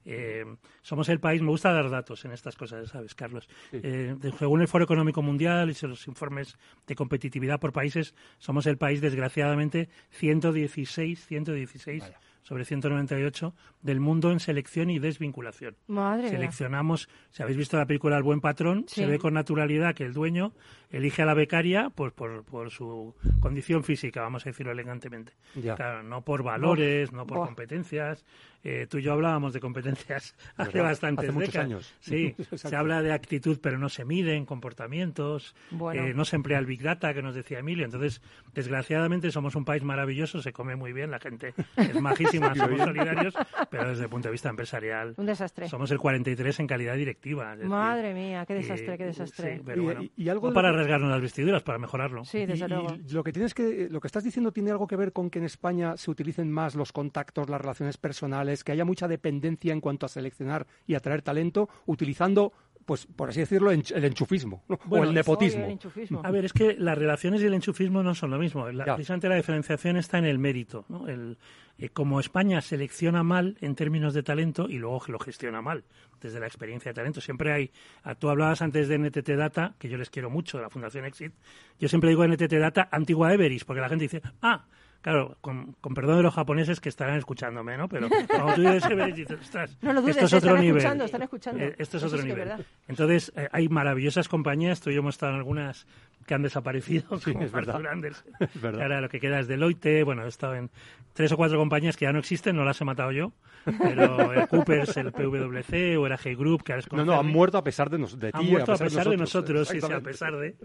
Eh, 0.06 0.46
somos 0.84 1.10
el 1.10 1.20
país, 1.20 1.42
me 1.42 1.50
gusta 1.50 1.74
dar 1.74 1.90
datos 1.90 2.24
en 2.26 2.32
estas 2.32 2.56
cosas, 2.56 2.90
¿sabes, 2.90 3.16
Carlos? 3.16 3.50
Eh, 3.72 4.16
de- 4.18 4.32
según 4.34 4.62
el 4.62 4.68
Foro 4.68 4.84
Económico 4.84 5.22
Mundial 5.24 5.70
y 5.72 5.88
los 5.88 6.08
informes 6.08 6.58
de 6.86 6.96
competitividad 6.96 7.60
por 7.60 7.74
países, 7.74 8.14
somos 8.38 8.68
el 8.68 8.78
país, 8.78 9.02
desgraciadamente, 9.02 9.90
116, 10.12 11.26
116 11.26 12.04
sobre 12.44 12.64
198 12.64 13.56
del 13.82 14.00
mundo 14.00 14.32
en 14.32 14.40
selección 14.40 14.92
y 14.92 15.00
desvinculación. 15.00 15.76
Madre 15.88 16.24
mía. 16.24 16.32
Seleccionamos, 16.32 17.10
si 17.32 17.42
habéis 17.42 17.58
visto 17.58 17.76
la 17.76 17.88
película 17.88 18.18
El 18.18 18.24
buen 18.24 18.40
patrón, 18.40 18.86
Sí. 18.88 19.02
se 19.02 19.08
ve 19.08 19.18
con 19.18 19.34
naturalidad 19.34 19.96
que 19.96 20.04
el 20.06 20.14
dueño 20.14 20.54
elige 20.92 21.24
a 21.24 21.26
la 21.26 21.34
becaria 21.34 21.90
pues 21.90 22.14
por, 22.14 22.44
por 22.44 22.70
su 22.70 23.16
condición 23.40 23.84
física, 23.84 24.22
vamos 24.22 24.46
a 24.46 24.50
decirlo 24.52 24.72
elegantemente. 24.74 25.34
Ya. 25.56 25.74
Claro, 25.76 26.04
no 26.04 26.22
por 26.22 26.44
valores, 26.44 27.12
no 27.12 27.26
por 27.26 27.40
competencias. 27.48 28.24
Eh, 28.68 28.88
tú 28.90 28.98
y 28.98 29.04
yo 29.04 29.14
hablábamos 29.14 29.54
de 29.54 29.60
competencias 29.60 30.36
hace 30.58 30.72
¿Verdad? 30.74 30.90
bastantes 30.90 31.26
Hace 31.26 31.32
muchos 31.34 31.48
décadas. 31.54 31.66
años. 31.68 31.94
Sí, 32.00 32.36
se 32.58 32.76
habla 32.76 33.04
de 33.04 33.14
actitud, 33.14 33.60
pero 33.62 33.78
no 33.78 33.90
se 33.90 34.06
miden 34.06 34.44
comportamientos. 34.46 35.56
Bueno. 35.70 36.04
eh, 36.04 36.14
no 36.16 36.26
se 36.26 36.36
emplea 36.36 36.58
el 36.58 36.66
Big 36.66 36.82
Data, 36.82 37.14
que 37.14 37.22
nos 37.22 37.36
decía 37.36 37.60
Emilio. 37.60 37.86
Entonces, 37.86 38.22
desgraciadamente, 38.56 39.30
somos 39.32 39.56
un 39.56 39.66
país 39.66 39.84
maravilloso, 39.84 40.42
se 40.42 40.52
come 40.54 40.76
muy 40.76 40.94
bien, 40.94 41.12
la 41.12 41.20
gente 41.20 41.54
es 41.78 41.94
majísima, 42.02 42.56
somos 42.56 42.80
solidarios, 42.80 43.36
pero 43.70 43.90
desde 43.90 44.04
el 44.06 44.10
punto 44.10 44.30
de 44.30 44.32
vista 44.32 44.50
empresarial, 44.50 45.14
Un 45.18 45.26
desastre. 45.28 45.70
somos 45.70 45.92
el 45.92 46.00
43 46.00 46.60
en 46.62 46.68
calidad 46.68 46.96
directiva. 46.96 47.56
decir, 47.56 47.70
Madre 47.70 48.14
mía, 48.14 48.46
qué 48.46 48.54
eh, 48.54 48.58
desastre, 48.58 48.98
qué 48.98 49.06
desastre. 49.06 49.58
sí, 49.58 49.62
pero 49.66 49.82
Y- 49.82 49.86
bueno, 49.86 50.02
y- 50.04 50.12
y 50.18 50.30
algo 50.30 50.48
no 50.48 50.54
para 50.54 50.72
que- 50.72 50.78
rasgarnos 50.78 51.10
las 51.12 51.22
vestiduras, 51.22 51.62
para 51.64 51.78
mejorarlo. 51.78 52.26
Sí, 52.26 52.46
desde 52.46 52.66
Y- 52.66 52.70
luego. 52.70 52.96
y 52.96 53.12
lo 53.14 53.24
que 53.24 53.32
tienes 53.32 53.54
que, 53.54 53.88
lo 53.92 54.00
que 54.00 54.08
estás 54.08 54.24
diciendo 54.24 54.52
tiene 54.52 54.72
algo 54.72 54.88
que 54.88 54.96
ver 54.96 55.12
con 55.14 55.30
que 55.30 55.40
en 55.40 55.46
España 55.46 55.98
se 55.98 56.10
utilicen 56.10 56.52
más 56.52 56.76
los 56.76 56.92
contactos, 56.92 57.50
las 57.50 57.62
relaciones 57.62 57.98
personales, 57.98 58.55
que 58.64 58.72
haya 58.72 58.86
mucha 58.86 59.08
dependencia 59.08 59.74
en 59.74 59.82
cuanto 59.82 60.06
a 60.06 60.10
seleccionar 60.10 60.68
y 60.88 60.96
atraer 60.96 61.22
talento, 61.22 61.70
utilizando, 61.86 62.54
pues, 62.86 63.06
por 63.08 63.30
así 63.30 63.40
decirlo, 63.40 63.72
el 63.72 63.84
enchufismo 64.04 64.64
¿no? 64.68 64.80
Bueno, 64.86 65.06
o 65.06 65.10
el 65.10 65.16
nepotismo. 65.16 65.60
Oye, 65.62 65.66
el 65.66 65.72
enchufismo. 65.74 66.22
A 66.24 66.32
ver, 66.32 66.46
es 66.46 66.54
que 66.54 66.76
las 66.78 66.98
relaciones 66.98 67.42
y 67.42 67.46
el 67.46 67.54
enchufismo 67.54 68.04
no 68.04 68.14
son 68.16 68.32
lo 68.32 68.38
mismo. 68.38 68.70
La, 68.72 68.86
Ya. 68.86 68.96
precisamente 68.96 69.28
la 69.30 69.36
diferenciación 69.36 69.98
está 69.98 70.18
en 70.20 70.26
el 70.26 70.38
mérito. 70.40 70.86
¿no? 70.90 71.08
El, 71.08 71.38
eh, 71.78 71.90
como 71.90 72.20
España 72.20 72.62
selecciona 72.62 73.24
mal 73.24 73.58
en 73.62 73.76
términos 73.76 74.14
de 74.14 74.24
talento 74.24 74.68
y 74.70 74.78
luego 74.78 75.02
lo 75.08 75.20
gestiona 75.20 75.62
mal 75.62 75.84
desde 76.22 76.40
la 76.40 76.48
experiencia 76.48 76.92
de 76.92 76.94
talento. 76.96 77.22
Siempre 77.22 77.52
hay. 77.52 77.72
Tú 78.20 78.30
hablabas 78.30 78.62
antes 78.62 78.88
de 78.88 78.98
NTT 78.98 79.30
Data, 79.36 79.76
que 79.78 79.90
yo 79.90 79.98
les 79.98 80.10
quiero 80.10 80.30
mucho, 80.30 80.58
de 80.58 80.64
la 80.64 80.70
Fundación 80.70 81.06
Exit. 81.06 81.34
Yo 81.80 81.90
siempre 81.90 82.10
digo 82.10 82.26
NTT 82.26 82.54
Data 82.54 82.88
antigua 82.92 83.34
Everis, 83.34 83.66
porque 83.66 83.82
la 83.82 83.90
gente 83.90 84.04
dice, 84.04 84.22
ah, 84.42 84.66
Claro, 85.02 85.38
con, 85.42 85.74
con 85.82 85.94
perdón 85.94 86.18
de 86.18 86.24
los 86.24 86.34
japoneses 86.34 86.80
que 86.80 86.90
estarán 86.90 87.18
escuchándome, 87.18 87.78
¿no? 87.78 87.88
Pero 87.88 88.08
cuando 88.28 88.56
tú 88.56 88.62
dices 88.62 89.16
dices, 89.16 89.40
ostras, 89.40 89.78
No 89.82 89.94
lo 89.94 90.02
dudes, 90.02 90.18
esto 90.18 90.26
es 90.26 90.34
otro 90.34 90.50
están 90.50 90.62
nivel. 90.62 90.78
escuchando, 90.78 91.06
están 91.06 91.22
escuchando. 91.22 91.64
Eh, 91.64 91.76
esto 91.78 91.98
es 91.98 92.04
Eso 92.04 92.08
otro 92.08 92.20
es 92.20 92.26
nivel. 92.26 92.66
Entonces, 92.88 93.32
eh, 93.36 93.48
hay 93.52 93.70
maravillosas 93.70 94.28
compañías, 94.28 94.82
tú 94.82 94.90
y 94.90 94.94
yo 94.96 95.02
hemos 95.02 95.16
estado 95.16 95.34
en 95.34 95.38
algunas 95.38 95.86
que 96.26 96.34
han 96.34 96.42
desaparecido, 96.42 97.20
Sí, 97.20 97.34
como 97.34 97.46
es 97.46 97.52
verdad. 97.52 97.80
Es. 98.06 98.24
Ahora 98.64 99.02
lo 99.02 99.10
que 99.10 99.20
queda 99.20 99.40
es 99.40 99.48
Deloitte, 99.48 100.04
bueno, 100.04 100.24
he 100.26 100.28
estado 100.28 100.56
en 100.56 100.70
tres 101.14 101.32
o 101.32 101.38
cuatro 101.38 101.58
compañías 101.58 101.96
que 101.98 102.06
ya 102.06 102.12
no 102.14 102.20
existen, 102.20 102.56
no 102.56 102.66
las 102.66 102.82
he 102.82 102.86
matado 102.86 103.12
yo, 103.12 103.32
pero 103.64 104.32
el 104.34 104.48
Coopers, 104.48 104.98
el 104.98 105.12
PwC 105.12 105.98
o 105.98 106.06
el 106.08 106.12
AG 106.12 106.36
Group, 106.36 106.64
que 106.64 106.74
ahora 106.74 106.80
es 106.80 106.92
No, 106.92 107.06
no, 107.06 107.20
han 107.20 107.28
muerto 107.28 107.58
a 107.58 107.64
pesar 107.64 107.90
de, 107.90 108.00
nos, 108.00 108.20
de 108.20 108.32
ti. 108.32 108.38
han 108.38 108.46
muerto 108.46 108.72
a 108.72 108.76
pesar 108.76 108.88
pesar 108.88 109.10
de 109.10 109.18
nosotros, 109.18 109.68
sí, 109.68 109.80
sí, 109.82 109.92
a 109.92 110.00
pesar 110.02 110.36
de. 110.36 110.56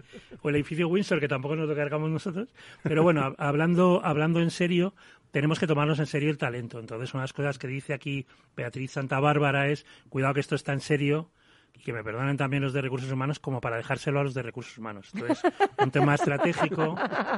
O 0.41 0.49
el 0.49 0.55
edificio 0.55 0.87
Windsor, 0.87 1.19
que 1.19 1.27
tampoco 1.27 1.55
nos 1.55 1.69
lo 1.69 1.75
cargamos 1.75 2.09
nosotros. 2.09 2.49
Pero 2.83 3.03
bueno, 3.03 3.21
hab- 3.21 3.35
hablando, 3.37 4.01
hablando 4.03 4.41
en 4.41 4.49
serio, 4.51 4.93
tenemos 5.31 5.59
que 5.59 5.67
tomarnos 5.67 5.99
en 5.99 6.07
serio 6.07 6.29
el 6.29 6.37
talento. 6.37 6.79
Entonces, 6.79 7.13
una 7.13 7.21
de 7.21 7.25
las 7.25 7.33
cosas 7.33 7.57
que 7.59 7.67
dice 7.67 7.93
aquí 7.93 8.25
Beatriz 8.57 8.91
Santa 8.91 9.19
Bárbara 9.19 9.69
es: 9.69 9.85
cuidado 10.09 10.33
que 10.33 10.39
esto 10.41 10.55
está 10.55 10.73
en 10.73 10.81
serio. 10.81 11.29
Y 11.81 11.83
que 11.83 11.93
me 11.93 12.03
perdonen 12.03 12.37
también 12.37 12.61
los 12.61 12.73
de 12.73 12.81
recursos 12.81 13.11
humanos 13.11 13.39
como 13.39 13.59
para 13.59 13.77
dejárselo 13.77 14.19
a 14.19 14.23
los 14.23 14.35
de 14.35 14.43
recursos 14.43 14.77
humanos. 14.77 15.09
Entonces, 15.15 15.51
un 15.79 15.89
tema 15.89 16.13
estratégico, 16.13 16.95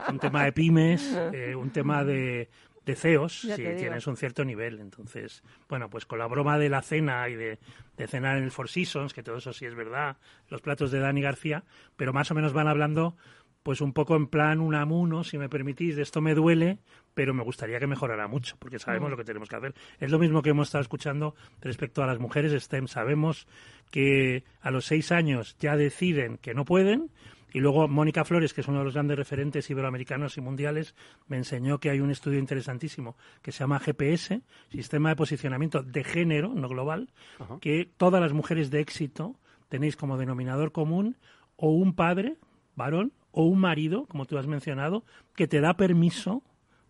un 0.09 0.19
tema 0.19 0.43
de 0.43 0.51
pymes, 0.51 1.17
eh, 1.31 1.55
un 1.55 1.69
tema 1.69 2.03
de, 2.03 2.49
de 2.85 2.95
CEOs, 2.95 3.39
si 3.41 3.55
tienes 3.55 4.05
un 4.05 4.17
cierto 4.17 4.43
nivel. 4.43 4.81
Entonces, 4.81 5.43
bueno, 5.69 5.89
pues 5.89 6.05
con 6.05 6.19
la 6.19 6.27
broma 6.27 6.57
de 6.57 6.67
la 6.67 6.81
cena 6.81 7.29
y 7.29 7.35
de, 7.35 7.59
de 7.95 8.07
cenar 8.07 8.37
en 8.37 8.43
el 8.43 8.51
Four 8.51 8.67
Seasons, 8.67 9.13
que 9.13 9.23
todo 9.23 9.37
eso 9.37 9.53
sí 9.53 9.65
es 9.65 9.75
verdad, 9.75 10.17
los 10.49 10.61
platos 10.61 10.91
de 10.91 10.99
Dani 10.99 11.21
García, 11.21 11.63
pero 11.95 12.11
más 12.11 12.29
o 12.31 12.35
menos 12.35 12.51
van 12.51 12.67
hablando 12.67 13.15
pues 13.63 13.79
un 13.79 13.93
poco 13.93 14.17
en 14.17 14.27
plan 14.27 14.59
un 14.59 14.75
amuno, 14.75 15.23
si 15.23 15.37
me 15.37 15.47
permitís, 15.47 15.95
de 15.95 16.01
esto 16.01 16.19
me 16.19 16.35
duele, 16.35 16.79
pero 17.13 17.33
me 17.33 17.43
gustaría 17.43 17.79
que 17.79 17.87
mejorara 17.87 18.27
mucho, 18.27 18.55
porque 18.59 18.79
sabemos 18.79 19.09
lo 19.09 19.17
que 19.17 19.23
tenemos 19.23 19.49
que 19.49 19.55
hacer. 19.55 19.73
Es 19.99 20.11
lo 20.11 20.19
mismo 20.19 20.41
que 20.41 20.49
hemos 20.49 20.67
estado 20.67 20.81
escuchando 20.81 21.35
respecto 21.61 22.03
a 22.03 22.07
las 22.07 22.19
mujeres 22.19 22.51
STEM. 22.63 22.87
Sabemos 22.87 23.47
que 23.91 24.43
a 24.61 24.71
los 24.71 24.85
seis 24.85 25.11
años 25.11 25.55
ya 25.59 25.75
deciden 25.75 26.37
que 26.37 26.53
no 26.53 26.65
pueden, 26.65 27.11
y 27.53 27.59
luego 27.59 27.87
Mónica 27.87 28.25
Flores, 28.25 28.53
que 28.53 28.61
es 28.61 28.67
uno 28.67 28.79
de 28.79 28.85
los 28.85 28.95
grandes 28.95 29.15
referentes 29.15 29.69
iberoamericanos 29.69 30.37
y 30.37 30.41
mundiales, 30.41 30.95
me 31.27 31.37
enseñó 31.37 31.79
que 31.79 31.91
hay 31.91 31.99
un 31.99 32.09
estudio 32.09 32.39
interesantísimo 32.39 33.15
que 33.43 33.51
se 33.51 33.59
llama 33.59 33.79
GPS, 33.79 34.41
Sistema 34.71 35.09
de 35.09 35.15
Posicionamiento 35.15 35.83
de 35.83 36.03
Género, 36.03 36.49
no 36.49 36.67
global, 36.67 37.09
que 37.61 37.87
todas 37.95 38.19
las 38.19 38.33
mujeres 38.33 38.71
de 38.71 38.79
éxito 38.79 39.35
tenéis 39.69 39.95
como 39.95 40.17
denominador 40.17 40.71
común 40.71 41.15
o 41.55 41.69
un 41.69 41.93
padre, 41.93 42.37
varón, 42.75 43.13
o 43.31 43.45
un 43.45 43.59
marido, 43.59 44.05
como 44.07 44.25
tú 44.25 44.37
has 44.37 44.47
mencionado, 44.47 45.03
que 45.35 45.47
te 45.47 45.61
da 45.61 45.75
permiso 45.75 46.43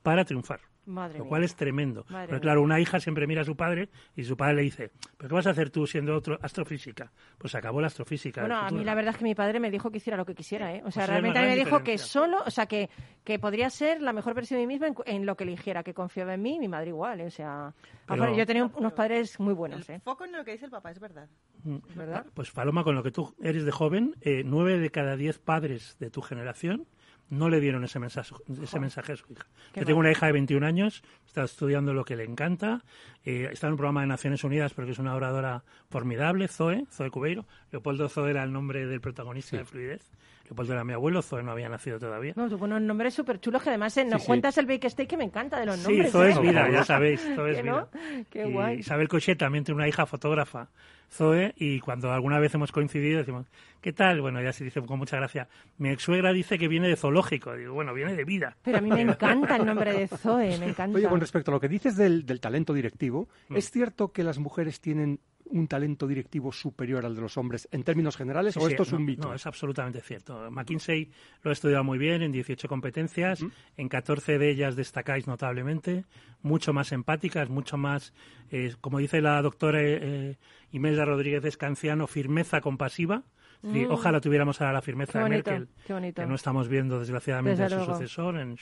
para 0.03 0.23
triunfar. 0.25 0.59
Madre 0.85 1.17
Lo 1.19 1.23
mía. 1.23 1.29
cual 1.29 1.43
es 1.45 1.55
tremendo. 1.55 2.05
Madre 2.09 2.27
Pero 2.27 2.41
claro, 2.41 2.61
una 2.61 2.77
hija 2.77 2.99
siempre 2.99 3.25
mira 3.25 3.43
a 3.43 3.45
su 3.45 3.55
padre 3.55 3.87
y 4.17 4.25
su 4.25 4.35
padre 4.35 4.55
le 4.55 4.61
dice, 4.63 4.91
¿pero 5.17 5.29
qué 5.29 5.35
vas 5.35 5.47
a 5.47 5.51
hacer 5.51 5.69
tú 5.69 5.87
siendo 5.87 6.13
otro 6.13 6.37
astrofísica? 6.41 7.09
Pues 7.37 7.51
se 7.51 7.57
acabó 7.57 7.79
la 7.79 7.87
astrofísica. 7.87 8.41
Bueno, 8.41 8.57
a 8.57 8.69
mí 8.69 8.83
la 8.83 8.93
verdad 8.93 9.11
es 9.13 9.17
que 9.17 9.23
mi 9.23 9.33
padre 9.33 9.61
me 9.61 9.71
dijo 9.71 9.89
que 9.91 9.97
hiciera 9.99 10.17
lo 10.17 10.25
que 10.25 10.35
quisiera, 10.35 10.73
¿eh? 10.75 10.81
O 10.85 10.91
sea, 10.91 11.03
Pues 11.03 11.03
es 11.03 11.09
realmente 11.09 11.39
una 11.39 11.47
a 11.47 11.51
mí 11.51 11.57
me 11.57 11.63
dijo 11.63 11.83
que 11.83 11.97
solo, 11.97 12.39
o 12.45 12.51
sea, 12.51 12.65
que, 12.65 12.89
que 13.23 13.39
podría 13.39 13.69
ser 13.69 14.01
la 14.01 14.11
mejor 14.11 14.33
versión 14.33 14.59
de 14.59 14.67
mí 14.67 14.73
misma 14.73 14.87
en, 14.87 14.95
en 15.05 15.25
lo 15.25 15.37
que 15.37 15.45
eligiera, 15.45 15.83
que 15.83 15.93
confiaba 15.93 16.33
en 16.33 16.41
mí, 16.41 16.55
y 16.57 16.59
mi 16.59 16.67
madre 16.67 16.89
igual, 16.89 17.21
¿eh? 17.21 17.27
O 17.27 17.31
sea, 17.31 17.73
Pero- 18.05 18.35
yo 18.35 18.45
tenía 18.45 18.65
un- 18.65 18.73
unos 18.75 18.91
padres 18.91 19.39
muy 19.39 19.53
buenos, 19.53 19.87
El 19.87 19.95
¿eh? 19.95 19.99
foco 20.03 20.25
en 20.25 20.33
lo 20.33 20.43
que 20.43 20.51
dice 20.51 20.65
el 20.65 20.71
papá 20.71 20.91
es 20.91 20.99
verdad. 20.99 21.29
Mm. 21.63 21.77
¿Verdad? 21.95 22.25
Pues 22.33 22.51
Paloma, 22.51 22.83
con 22.83 22.93
lo 22.93 23.03
que 23.03 23.11
tú 23.11 23.33
eres 23.41 23.63
de 23.63 23.71
joven, 23.71 24.17
eh, 24.19 24.43
nueve 24.45 24.77
de 24.79 24.89
cada 24.91 25.15
diez 25.15 25.39
padres 25.39 25.95
de 26.01 26.09
tu 26.09 26.21
generación 26.21 26.85
no 27.33 27.49
le 27.49 27.59
dieron 27.59 27.83
ese 27.83 27.99
mensaje, 27.99 28.33
ese 28.61 28.79
mensaje 28.79 29.13
a 29.13 29.15
su 29.15 29.25
hija. 29.31 29.45
Qué 29.73 29.81
Yo 29.81 29.85
tengo 29.85 29.99
mal. 29.99 30.05
una 30.07 30.11
hija 30.11 30.25
de 30.27 30.31
21 30.33 30.65
años, 30.65 31.03
está 31.25 31.43
estudiando 31.43 31.93
lo 31.93 32.05
que 32.05 32.15
le 32.15 32.23
encanta, 32.23 32.83
eh, 33.25 33.49
está 33.51 33.67
en 33.67 33.73
un 33.73 33.77
programa 33.77 34.01
de 34.01 34.07
Naciones 34.07 34.43
Unidas 34.43 34.73
porque 34.73 34.91
es 34.91 34.99
una 34.99 35.15
oradora 35.15 35.63
formidable, 35.89 36.47
Zoe, 36.47 36.85
Zoe 36.91 37.09
Cubeiro. 37.09 37.45
Leopoldo 37.71 38.09
Zoe 38.09 38.29
era 38.31 38.43
el 38.43 38.51
nombre 38.53 38.85
del 38.85 39.01
protagonista 39.01 39.57
de 39.57 39.65
Fluidez. 39.65 40.11
Leopoldo 40.45 40.73
era 40.73 40.83
mi 40.83 40.91
abuelo, 40.93 41.21
Zoe 41.21 41.41
no 41.41 41.51
había 41.51 41.69
nacido 41.69 41.99
todavía. 41.99 42.33
No, 42.35 42.49
tuvo 42.49 42.65
unos 42.65 42.81
nombres 42.81 43.13
súper 43.13 43.39
chulos 43.39 43.63
que 43.63 43.69
además 43.69 43.95
eh, 43.97 44.03
nos 44.05 44.21
sí. 44.21 44.27
cuentas 44.27 44.57
el 44.57 44.65
bake 44.65 44.89
steak 44.89 45.07
que 45.09 45.17
me 45.17 45.23
encanta 45.23 45.59
de 45.59 45.65
los 45.65 45.77
Sí, 45.77 45.83
nombres. 45.83 46.11
Zoe 46.11 46.27
¿eh? 46.27 46.31
es 46.31 46.41
vida, 46.41 46.69
ya 46.69 46.83
sabéis, 46.85 47.21
Zoe 47.35 47.51
es 47.51 47.55
¿Que 47.57 47.61
vida. 47.63 47.71
no? 47.71 48.25
Qué 48.29 48.47
Y 48.47 48.51
guay. 48.51 48.79
Isabel 48.79 49.07
Cochet 49.07 49.37
también 49.37 49.63
tiene 49.63 49.77
una 49.77 49.87
hija 49.87 50.05
fotógrafa, 50.05 50.69
Zoe, 51.13 51.53
y 51.57 51.79
cuando 51.79 52.11
alguna 52.11 52.39
vez 52.39 52.53
hemos 52.55 52.71
coincidido 52.71 53.19
decimos, 53.19 53.45
¿qué 53.81 53.93
tal? 53.93 54.19
Bueno, 54.21 54.39
ella 54.39 54.51
se 54.51 54.63
dice 54.63 54.81
con 54.81 54.97
mucha 54.97 55.17
gracia, 55.17 55.47
mi 55.77 55.89
ex 55.89 56.03
suegra 56.03 56.33
dice 56.33 56.57
que 56.57 56.67
viene 56.67 56.87
de 56.89 56.95
zoológico. 56.95 57.53
Digo, 57.55 57.73
bueno, 57.73 57.93
viene 57.93 58.15
de 58.15 58.25
vida. 58.25 58.57
Pero 58.63 58.79
a 58.79 58.81
mí 58.81 58.89
me 58.89 59.01
encanta 59.11 59.55
el 59.55 59.65
nombre 59.65 59.93
de 59.93 60.07
Zoe, 60.07 60.57
me 60.57 60.69
encanta. 60.69 60.97
Oye, 60.97 61.07
con 61.07 61.19
respecto 61.19 61.51
a 61.51 61.53
lo 61.53 61.59
que 61.59 61.69
dices 61.69 61.95
del, 61.95 62.25
del 62.25 62.39
talento 62.39 62.73
directivo, 62.73 63.13
Mm. 63.49 63.57
¿es 63.57 63.69
cierto 63.69 64.11
que 64.11 64.23
las 64.23 64.39
mujeres 64.39 64.79
tienen 64.79 65.19
un 65.45 65.67
talento 65.67 66.07
directivo 66.07 66.51
superior 66.51 67.05
al 67.05 67.15
de 67.15 67.21
los 67.21 67.37
hombres 67.37 67.67
en 67.71 67.83
términos 67.83 68.15
generales 68.15 68.53
Sí, 68.55 68.59
o 68.59 68.65
sí, 68.65 68.71
esto 68.71 68.83
es 68.83 68.91
no, 68.91 68.97
un 68.97 69.05
mito? 69.05 69.27
No, 69.27 69.33
es 69.35 69.45
absolutamente 69.45 70.01
cierto. 70.01 70.49
McKinsey 70.49 71.11
lo 71.43 71.49
ha 71.49 71.53
estudiado 71.53 71.83
muy 71.83 71.97
bien 71.97 72.21
en 72.21 72.31
18 72.31 72.67
competencias, 72.67 73.45
en 73.77 73.89
14 73.89 74.37
de 74.39 74.49
ellas 74.49 74.75
destacáis 74.75 75.27
notablemente, 75.27 76.05
mucho 76.41 76.73
más 76.73 76.91
empáticas, 76.91 77.49
mucho 77.49 77.77
más, 77.77 78.13
eh, 78.51 78.73
como 78.81 78.99
dice 78.99 79.21
la 79.21 79.41
doctora 79.41 79.79
eh, 79.81 80.37
Imelda 80.73 81.05
Rodríguez 81.05 81.45
Escanciano, 81.45 82.05
firmeza 82.07 82.59
compasiva. 82.61 83.23
Decir, 83.61 83.87
Ojalá 83.89 84.19
tuviéramos 84.19 84.59
ahora 84.59 84.73
la 84.73 84.81
firmeza 84.81 85.19
Mm. 85.19 85.23
De 85.23 85.29
Merkel, 85.29 85.67
que 86.13 86.25
no 86.25 86.35
estamos 86.35 86.67
viendo 86.67 86.99
desgraciadamente 86.99 87.61
Desde 87.61 87.75
en 87.75 87.79
su 87.81 87.85
luego. 87.85 87.93
sucesor, 88.01 88.37
en, 88.37 88.57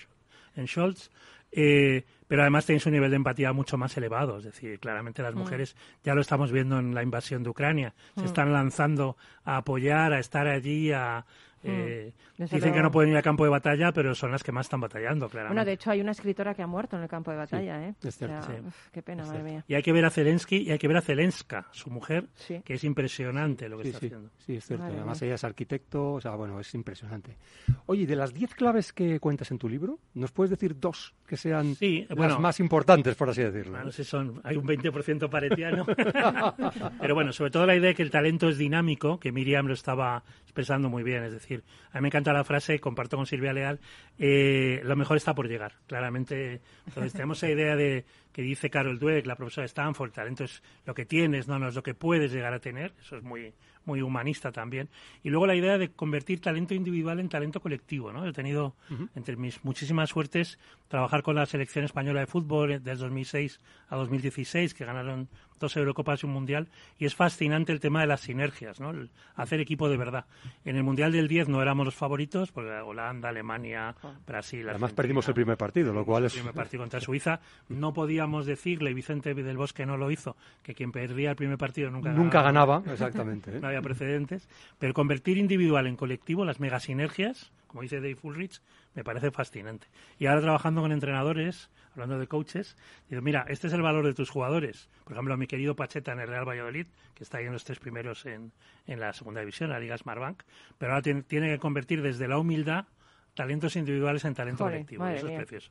en 0.55 0.67
Scholz. 0.67 1.09
Eh, 1.53 2.05
pero 2.27 2.43
además 2.43 2.65
tenéis 2.65 2.85
un 2.85 2.93
nivel 2.93 3.09
de 3.09 3.15
empatía 3.17 3.51
mucho 3.51 3.77
más 3.77 3.97
elevado. 3.97 4.37
Es 4.37 4.43
decir, 4.45 4.79
claramente 4.79 5.21
Mm. 5.21 5.25
las 5.25 5.35
mujeres, 5.35 5.75
ya 6.03 6.13
lo 6.13 6.21
estamos 6.21 6.51
viendo 6.51 6.77
en 6.79 6.93
la 6.93 7.01
invasión 7.03 7.41
de 7.43 7.49
Ucrania, 7.49 7.93
se 8.15 8.25
están 8.25 8.53
lanzando 8.53 9.17
a 9.43 9.57
apoyar, 9.57 10.13
a 10.13 10.19
estar 10.19 10.47
allí, 10.47 10.91
a... 10.91 11.25
eh, 11.63 12.11
Mm. 12.37 12.45
Dicen 12.45 12.73
que 12.73 12.81
no 12.81 12.89
pueden 12.89 13.11
ir 13.11 13.17
a 13.17 13.21
campo 13.21 13.43
de 13.43 13.51
batalla, 13.51 13.91
pero 13.91 14.15
son 14.15 14.31
las 14.31 14.41
que 14.43 14.51
más 14.51 14.65
están 14.65 14.79
batallando, 14.81 15.29
claramente. 15.29 15.53
Bueno, 15.53 15.65
de 15.65 15.73
hecho 15.73 15.91
hay 15.91 16.01
una 16.01 16.09
escritora 16.11 16.55
que 16.55 16.63
ha 16.63 16.67
muerto 16.67 16.95
en 16.97 17.03
el 17.03 17.07
campo 17.09 17.29
de 17.29 17.37
batalla, 17.37 17.87
¿eh? 17.87 17.93
es 18.03 18.17
cierto, 18.17 18.39
O 18.39 18.41
sea, 18.41 18.55
sí. 18.55 18.63
uf, 18.65 18.89
qué 18.91 19.03
pena, 19.03 19.23
madre 19.25 19.43
mía. 19.43 19.63
Y 19.67 19.75
hay 19.75 19.83
que 19.83 19.91
ver 19.93 20.03
a 20.05 20.09
Zelensky 20.09 20.57
y 20.63 20.71
hay 20.71 20.79
que 20.79 20.87
ver 20.87 20.97
a 20.97 21.01
Zelenska, 21.01 21.67
su 21.71 21.91
mujer, 21.91 22.25
Sí. 22.33 22.59
que 22.65 22.73
es 22.73 22.83
impresionante 22.83 23.69
lo 23.69 23.77
que 23.77 23.83
Sí, 23.83 23.89
está 23.89 23.99
sí, 23.99 24.05
haciendo. 24.07 24.29
sí, 24.39 24.55
es 24.55 24.65
cierto. 24.65 24.83
Madre 24.85 24.97
Además, 24.97 25.21
mía. 25.21 25.27
ella 25.27 25.35
es 25.35 25.43
arquitecto, 25.43 26.13
o 26.13 26.21
sea, 26.21 26.31
bueno, 26.31 26.59
es 26.59 26.73
impresionante. 26.73 27.37
Oye, 27.85 28.07
de 28.07 28.15
las 28.15 28.33
10 28.33 28.55
claves 28.55 28.91
que 28.91 29.19
cuentas 29.19 29.51
en 29.51 29.59
tu 29.59 29.69
libro, 29.69 29.99
¿nos 30.15 30.31
puedes 30.31 30.49
decir 30.49 30.79
dos 30.79 31.13
que 31.27 31.37
sean 31.37 31.75
Sí, 31.75 32.07
las 32.09 32.17
bueno. 32.17 32.39
más 32.39 32.59
importantes, 32.59 33.13
por 33.15 33.29
así 33.29 33.43
decirlo? 33.43 33.73
Bueno, 33.73 33.91
si 33.91 34.03
son, 34.03 34.41
hay 34.43 34.57
un 34.57 34.65
20% 34.65 35.29
paretiano. 35.29 35.85
Pero 36.99 37.13
bueno, 37.13 37.31
sobre 37.33 37.51
todo 37.51 37.65
la 37.65 37.75
idea 37.75 37.89
de 37.89 37.95
que 37.95 38.03
el 38.03 38.09
talento 38.11 38.49
es 38.49 38.57
dinámico, 38.57 39.19
que 39.19 39.31
Miriam 39.31 39.67
lo 39.67 39.73
estaba 39.73 40.23
expresando 40.43 40.89
muy 40.89 41.03
bien. 41.03 41.23
Es 41.23 41.31
decir, 41.33 41.50
a 41.55 41.97
mí 41.97 42.01
me 42.01 42.07
encanta 42.07 42.33
la 42.33 42.43
frase, 42.43 42.79
comparto 42.79 43.17
con 43.17 43.25
Silvia 43.25 43.53
Leal, 43.53 43.79
eh, 44.19 44.81
lo 44.83 44.95
mejor 44.95 45.17
está 45.17 45.33
por 45.33 45.47
llegar. 45.47 45.73
Claramente, 45.87 46.61
entonces 46.87 47.13
tenemos 47.13 47.37
esa 47.37 47.49
idea 47.49 47.75
de 47.75 48.05
que 48.31 48.41
dice 48.41 48.69
Carol 48.69 48.99
Dweck, 48.99 49.25
la 49.25 49.35
profesora 49.35 49.63
de 49.63 49.67
Stanford, 49.67 50.11
talento 50.11 50.43
es 50.43 50.63
lo 50.85 50.93
que 50.93 51.05
tienes, 51.05 51.47
no, 51.47 51.59
no 51.59 51.67
es 51.67 51.75
lo 51.75 51.83
que 51.83 51.93
puedes 51.93 52.31
llegar 52.31 52.53
a 52.53 52.59
tener. 52.59 52.93
Eso 52.99 53.17
es 53.17 53.23
muy 53.23 53.53
muy 53.85 54.01
humanista 54.01 54.51
también. 54.51 54.89
Y 55.23 55.29
luego 55.29 55.47
la 55.47 55.55
idea 55.55 55.77
de 55.77 55.91
convertir 55.91 56.39
talento 56.39 56.73
individual 56.73 57.19
en 57.19 57.29
talento 57.29 57.59
colectivo. 57.59 58.11
¿no? 58.11 58.25
He 58.25 58.33
tenido, 58.33 58.75
entre 59.15 59.35
mis 59.35 59.63
muchísimas 59.63 60.09
suertes, 60.09 60.59
trabajar 60.87 61.23
con 61.23 61.35
la 61.35 61.45
selección 61.45 61.85
española 61.85 62.19
de 62.19 62.27
fútbol 62.27 62.83
del 62.83 62.97
2006 62.97 63.59
a 63.89 63.95
2016, 63.95 64.73
que 64.73 64.85
ganaron 64.85 65.29
dos 65.61 65.77
Eurocopas 65.77 66.23
y 66.23 66.25
un 66.25 66.33
Mundial. 66.33 66.67
Y 66.99 67.05
es 67.05 67.15
fascinante 67.15 67.71
el 67.71 67.79
tema 67.79 68.01
de 68.01 68.07
las 68.07 68.19
sinergias, 68.19 68.81
¿no? 68.81 68.89
El 68.89 69.09
hacer 69.35 69.61
equipo 69.61 69.87
de 69.87 69.95
verdad. 69.95 70.25
En 70.65 70.75
el 70.75 70.83
Mundial 70.83 71.13
del 71.13 71.29
10 71.29 71.47
no 71.47 71.61
éramos 71.61 71.85
los 71.85 71.95
favoritos, 71.95 72.51
porque 72.51 72.69
Holanda, 72.71 73.29
Alemania, 73.29 73.95
Brasil. 74.27 74.67
Además, 74.67 74.91
perdimos 74.91 75.25
el 75.29 75.33
primer 75.33 75.55
partido, 75.55 75.93
lo 75.93 76.03
cual 76.03 76.23
el 76.23 76.27
es... 76.27 76.33
primer 76.33 76.53
partido 76.53 76.83
contra 76.83 76.99
Suiza. 76.99 77.39
No 77.69 77.93
podíamos 77.93 78.45
decirle, 78.45 78.91
y 78.91 78.93
Vicente 78.93 79.33
del 79.33 79.55
Bosque 79.57 79.85
no 79.85 79.95
lo 79.95 80.11
hizo, 80.11 80.35
que 80.63 80.75
quien 80.75 80.91
perdía 80.91 81.29
el 81.29 81.35
primer 81.37 81.57
partido 81.57 81.89
nunca, 81.89 82.11
Nunca 82.11 82.41
ganaba. 82.41 82.79
ganaba, 82.79 82.93
exactamente. 82.93 83.55
¿eh? 83.55 83.59
No 83.61 83.67
había 83.67 83.81
precedentes. 83.81 84.49
Pero 84.79 84.93
convertir 84.93 85.37
individual 85.37 85.87
en 85.87 85.95
colectivo, 85.95 86.43
las 86.43 86.59
megasinergias, 86.59 87.51
como 87.67 87.83
dice 87.83 87.97
Dave 87.97 88.17
Ulrich, 88.23 88.59
me 88.95 89.03
parece 89.03 89.31
fascinante. 89.31 89.87
Y 90.19 90.25
ahora 90.25 90.41
trabajando 90.41 90.81
con 90.81 90.91
entrenadores, 90.91 91.69
hablando 91.93 92.19
de 92.19 92.27
coaches, 92.27 92.75
digo, 93.09 93.21
mira, 93.21 93.45
este 93.47 93.67
es 93.67 93.73
el 93.73 93.81
valor 93.81 94.05
de 94.05 94.13
tus 94.13 94.29
jugadores. 94.29 94.89
Por 95.03 95.13
ejemplo, 95.13 95.37
mi 95.37 95.47
querido 95.47 95.75
Pacheta 95.75 96.11
en 96.11 96.19
el 96.19 96.27
Real 96.27 96.47
Valladolid, 96.47 96.87
que 97.15 97.23
está 97.23 97.37
ahí 97.37 97.45
en 97.45 97.53
los 97.53 97.63
tres 97.63 97.79
primeros 97.79 98.25
en, 98.25 98.51
en 98.87 98.99
la 98.99 99.13
segunda 99.13 99.41
división, 99.41 99.69
la 99.69 99.79
Liga 99.79 99.97
Smartbank, 99.97 100.43
pero 100.77 100.93
ahora 100.93 101.01
tiene, 101.01 101.23
tiene 101.23 101.49
que 101.49 101.59
convertir 101.59 102.01
desde 102.01 102.27
la 102.27 102.37
humildad 102.37 102.85
talentos 103.33 103.75
individuales 103.75 104.25
en 104.25 104.33
talento 104.33 104.63
Joder, 104.65 104.79
colectivo. 104.79 105.07
Eso 105.07 105.25
mía. 105.27 105.39
es 105.41 105.47
precioso. 105.47 105.69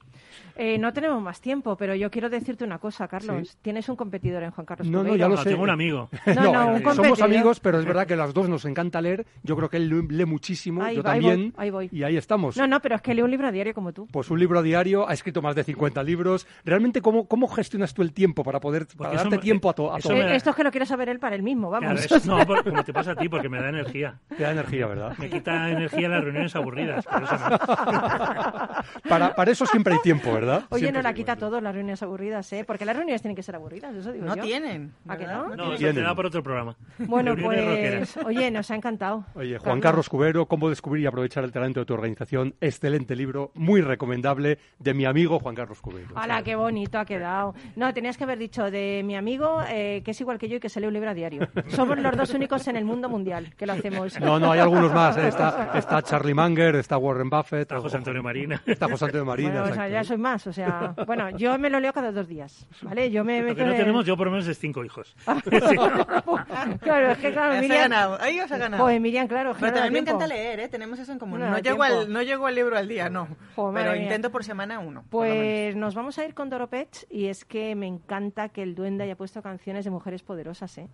Eh, 0.57 0.79
no 0.79 0.93
tenemos 0.93 1.23
más 1.23 1.41
tiempo, 1.41 1.77
pero 1.77 1.95
yo 1.95 2.11
quiero 2.11 2.31
decirte 2.31 2.65
una 2.65 2.79
cosa, 2.79 3.07
Carlos. 3.07 3.49
Sí. 3.51 3.59
Tienes 3.63 3.89
un 3.89 3.97
competidor 3.97 4.43
en 4.43 4.51
Juan 4.51 4.65
Carlos 4.67 4.89
No, 4.89 5.03
no, 5.05 5.15
ya 5.15 5.29
lo 5.29 5.37
No, 5.37 5.43
sé. 5.43 5.51
tengo 5.51 5.63
un 5.63 5.71
amigo. 5.71 6.09
No, 6.27 6.35
no, 6.53 6.67
un 6.69 6.77
eh, 6.77 6.81
somos 6.83 6.97
competidor. 6.97 7.23
amigos, 7.25 7.61
pero 7.61 7.79
es 7.79 7.85
verdad 7.85 8.07
que 8.07 8.17
las 8.17 8.33
dos 8.33 8.49
nos 8.49 8.65
encanta 8.65 9.01
leer. 9.01 9.27
Yo 9.43 9.57
creo 9.57 9.69
que 9.69 9.77
él 9.77 9.89
lee- 9.89 10.07
lee 10.09 10.25
muchísimo, 10.25 10.83
Ahí 10.83 10.97
yo 10.97 11.03
va, 11.03 11.13
ahí 11.13 11.21
también. 11.21 11.53
voy, 11.53 11.65
ahí 11.65 11.71
voy. 11.71 11.89
Y 11.93 12.03
ahí 12.03 12.17
estamos. 12.17 12.57
No, 12.57 12.67
no, 12.67 12.81
pero 12.81 12.95
es 12.97 13.03
que 13.03 13.15
leo 13.15 13.25
un 13.27 13.31
libro 13.31 13.47
a 13.47 13.53
diario 13.53 13.75
como 13.75 13.93
tú. 13.93 14.07
Pues 14.11 14.31
un 14.31 14.39
libro 14.39 14.59
a 14.59 14.63
diario, 14.63 15.09
ha 15.09 15.13
escrito 15.13 15.43
más 15.43 15.55
de 15.55 15.65
50 15.65 16.03
libros. 16.03 16.47
Realmente, 16.65 17.01
¿cómo, 17.03 17.27
cómo 17.29 17.47
gestionas 17.47 17.93
tú 17.95 18.03
el 18.03 18.13
tiempo 18.13 18.43
para 18.43 18.59
poder 18.61 18.87
para 18.97 19.13
darte 19.13 19.37
me- 19.37 19.39
tiempo 19.39 19.69
a, 19.71 19.75
to- 19.75 19.95
a 19.95 19.99
todo? 19.99 20.15
me- 20.15 20.21
Eh, 20.33 20.37
Esto 20.37 20.51
es 20.51 20.57
que 20.57 20.65
lo 20.65 20.71
quiere 20.71 20.87
saber 20.87 21.09
él 21.11 21.19
para 21.19 21.37
él 21.37 21.43
mismo, 21.43 21.69
Claro, 21.71 21.87
vamos. 21.87 22.05
eso- 22.05 22.19
no, 22.27 22.45
por- 22.47 22.65
como 22.65 22.83
te 22.85 22.93
pasa 22.93 23.13
a 23.13 23.17
ti, 23.17 23.29
porque 23.29 23.49
me 23.49 23.61
da 23.61 23.69
energía. 23.69 24.19
Te 24.37 24.43
da 24.45 24.53
energía, 24.53 24.87
¿verdad? 24.87 25.17
Me 25.19 25.29
quita 25.29 25.71
energía 25.71 26.09
las 26.09 26.25
reuniones 26.25 26.57
aburridas. 26.57 27.05
Por 27.05 27.23
eso 27.23 27.37
no. 27.39 27.50
Para, 29.09 29.35
para 29.35 29.51
eso 29.51 29.67
siempre 29.67 29.95
hay 29.95 30.01
tiempo, 30.01 30.33
¿verdad? 30.33 30.65
Oye, 30.71 30.81
Siempre 30.83 31.03
no 31.03 31.09
la 31.09 31.15
quita 31.15 31.37
todo 31.37 31.61
las 31.61 31.75
reuniones 31.75 32.03
aburridas, 32.03 32.53
¿eh? 32.53 32.65
Porque 32.67 32.85
las 32.85 32.97
reuniones 32.97 33.21
tienen 33.23 33.37
que 33.37 33.43
ser 33.43 33.57
aburridas, 33.57 33.95
eso 33.95 34.13
digo 34.13 34.27
No 34.27 34.37
yo. 34.37 34.43
tienen. 34.43 34.93
¿A 35.09 35.17
que 35.17 35.27
no? 35.27 35.55
No, 35.57 35.65
eso 35.71 35.77
Tienen. 35.79 35.97
te 35.97 36.03
da 36.03 36.15
por 36.15 36.27
otro 36.27 36.43
programa. 36.43 36.77
Bueno, 36.99 37.35
pues, 37.35 37.65
rockeras. 37.65 38.17
oye, 38.25 38.51
nos 38.51 38.71
ha 38.71 38.77
encantado. 38.77 39.25
Oye, 39.35 39.59
Juan 39.59 39.81
Carlos 39.81 40.09
Cubero, 40.09 40.47
¿Cómo 40.47 40.69
descubrir 40.69 41.05
y 41.05 41.07
aprovechar 41.07 41.45
el 41.45 41.53
talento 41.53 41.81
de 41.81 41.87
tu 41.87 41.95
organización? 41.95 42.55
Excelente 42.61 43.15
libro, 43.17 43.51
muy 43.55 43.81
recomendable, 43.81 44.59
de 44.79 44.95
mi 44.95 45.05
amigo 45.05 45.39
Juan 45.39 45.55
Carlos 45.55 45.81
Cubero. 45.81 46.09
¡Hala, 46.15 46.43
qué 46.43 46.55
bonito 46.57 46.99
ha 46.99 47.05
quedado! 47.05 47.55
No, 47.77 47.93
tenías 47.95 48.17
que 48.17 48.25
haber 48.25 48.39
dicho 48.39 48.71
de 48.71 49.03
mi 49.05 49.17
amigo, 49.17 49.61
eh, 49.69 50.03
que 50.05 50.11
es 50.13 50.21
igual 50.21 50.39
que 50.39 50.49
yo 50.49 50.57
y 50.57 50.61
que 50.61 50.69
se 50.69 50.81
lee 50.81 50.87
un 50.87 50.95
libro 50.95 51.11
a 51.11 51.15
diario. 51.15 51.49
Somos 51.69 51.99
los 51.99 52.17
dos 52.17 52.35
únicos 52.35 52.67
en 52.69 52.77
el 52.77 52.85
mundo 52.85 53.09
mundial 53.09 53.55
que 53.57 53.67
lo 53.67 53.73
hacemos. 53.75 54.19
No, 54.21 54.39
no, 54.39 54.53
hay 54.53 54.61
algunos 54.61 54.93
más. 54.93 55.17
¿eh? 55.17 55.29
Está, 55.29 55.73
está 55.75 56.03
Charlie 56.03 56.35
Munger, 56.35 56.77
está 56.77 56.97
Warren 56.99 57.31
Buffett. 57.31 57.40
Está 57.41 57.81
José 57.81 57.97
Antonio 57.97 58.23
Marina. 58.23 58.63
Está 58.67 58.89
José 58.89 59.05
Antonio 59.07 59.25
Marina. 59.25 59.61
Bueno, 59.61 59.73
o 59.73 59.75
sea, 59.75 59.89
ya 59.89 60.05
soy 60.05 60.17
más, 60.19 60.47
o 60.47 60.53
sea, 60.53 60.95
bueno, 61.07 61.31
yo 61.37 61.59
me 61.59 61.71
lo 61.71 61.81
leo 61.81 61.93
cada 61.93 62.13
dos 62.13 62.29
días, 62.29 62.67
¿vale? 62.83 63.11
Yo 63.11 63.25
me 63.25 63.43
Lo 63.43 63.55
que 63.55 63.65
no 63.65 63.73
en- 63.73 63.77
tenemos, 63.79 64.05
yo 64.07 64.17
por 64.17 64.27
lo 64.27 64.33
menos 64.33 64.47
es 64.49 64.59
cinco 64.59 64.85
hijos. 64.85 65.15
claro, 66.81 67.11
es 67.13 67.19
que 67.19 67.33
claro, 67.33 67.53
Ahí 67.53 67.59
os 67.59 67.59
ha 67.59 67.61
Miriam... 67.63 67.81
ganado. 67.83 68.19
Ahí 68.21 68.41
os 68.41 68.53
ha 68.53 68.59
ganado. 68.59 68.83
Joder, 68.83 69.01
Miriam, 69.01 69.27
claro, 69.29 69.55
Pero 69.59 69.73
también 69.73 69.93
me 69.93 69.99
encanta 70.01 70.27
leer, 70.27 70.61
¿eh? 70.61 70.69
Tenemos 70.69 70.99
eso 70.99 71.13
en 71.13 71.19
común. 71.19 71.41
No 71.41 71.51
No, 71.51 71.59
llego, 71.59 71.83
al, 71.83 72.13
no 72.13 72.23
llego 72.23 72.47
al 72.47 72.55
libro 72.55 72.77
al 72.77 72.89
día, 72.89 73.09
no. 73.09 73.29
Joder, 73.57 73.83
pero 73.83 73.93
mía. 73.95 74.03
intento 74.05 74.31
por 74.31 74.45
semana 74.45 74.79
uno. 74.79 75.05
Pues 75.11 75.77
nos 75.77 75.95
vamos 75.95 76.19
a 76.19 76.25
ir 76.25 76.35
con 76.35 76.51
Doropech 76.51 77.07
y 77.11 77.27
es 77.27 77.45
que 77.45 77.75
me 77.75 77.87
encanta 77.87 78.49
que 78.49 78.63
el 78.63 78.75
duende 78.75 79.05
haya 79.05 79.17
puesto 79.17 79.43
canciones 79.43 79.85
de 79.85 79.91
mujeres 79.91 80.23
poderosas, 80.23 80.77
¿eh? 80.79 80.89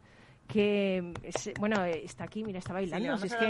Que, 0.47 1.13
bueno, 1.59 1.85
está 1.85 2.25
aquí, 2.25 2.45
mira, 2.45 2.59
está 2.61 2.73
bailando. 2.73 3.19
si 3.19 3.27
es 3.27 3.35
que. 3.35 3.47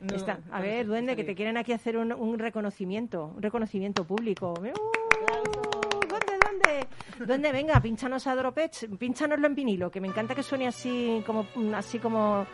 No, 0.00 0.14
está- 0.16 0.38
a 0.50 0.56
no, 0.58 0.62
ver, 0.62 0.86
duende, 0.86 1.14
que 1.16 1.24
te 1.24 1.34
quieren 1.34 1.56
aquí 1.56 1.72
hacer 1.72 1.96
un, 1.96 2.12
un 2.12 2.38
reconocimiento, 2.38 3.32
un 3.36 3.42
reconocimiento 3.42 4.04
público. 4.04 4.52
¡Uh! 4.58 4.62
¿Dónde, 6.08 6.38
dónde? 6.44 6.86
¿Dónde? 7.26 7.52
Venga, 7.52 7.80
pínchanos 7.80 8.26
a 8.26 8.34
Doropech, 8.34 8.88
pínchanoslo 8.98 9.46
en 9.46 9.54
vinilo, 9.54 9.90
que 9.90 10.00
me 10.00 10.08
encanta 10.08 10.34
que 10.34 10.42
suene 10.42 10.66
así 10.66 11.22
como, 11.26 11.46
así 11.74 11.98
como, 11.98 12.44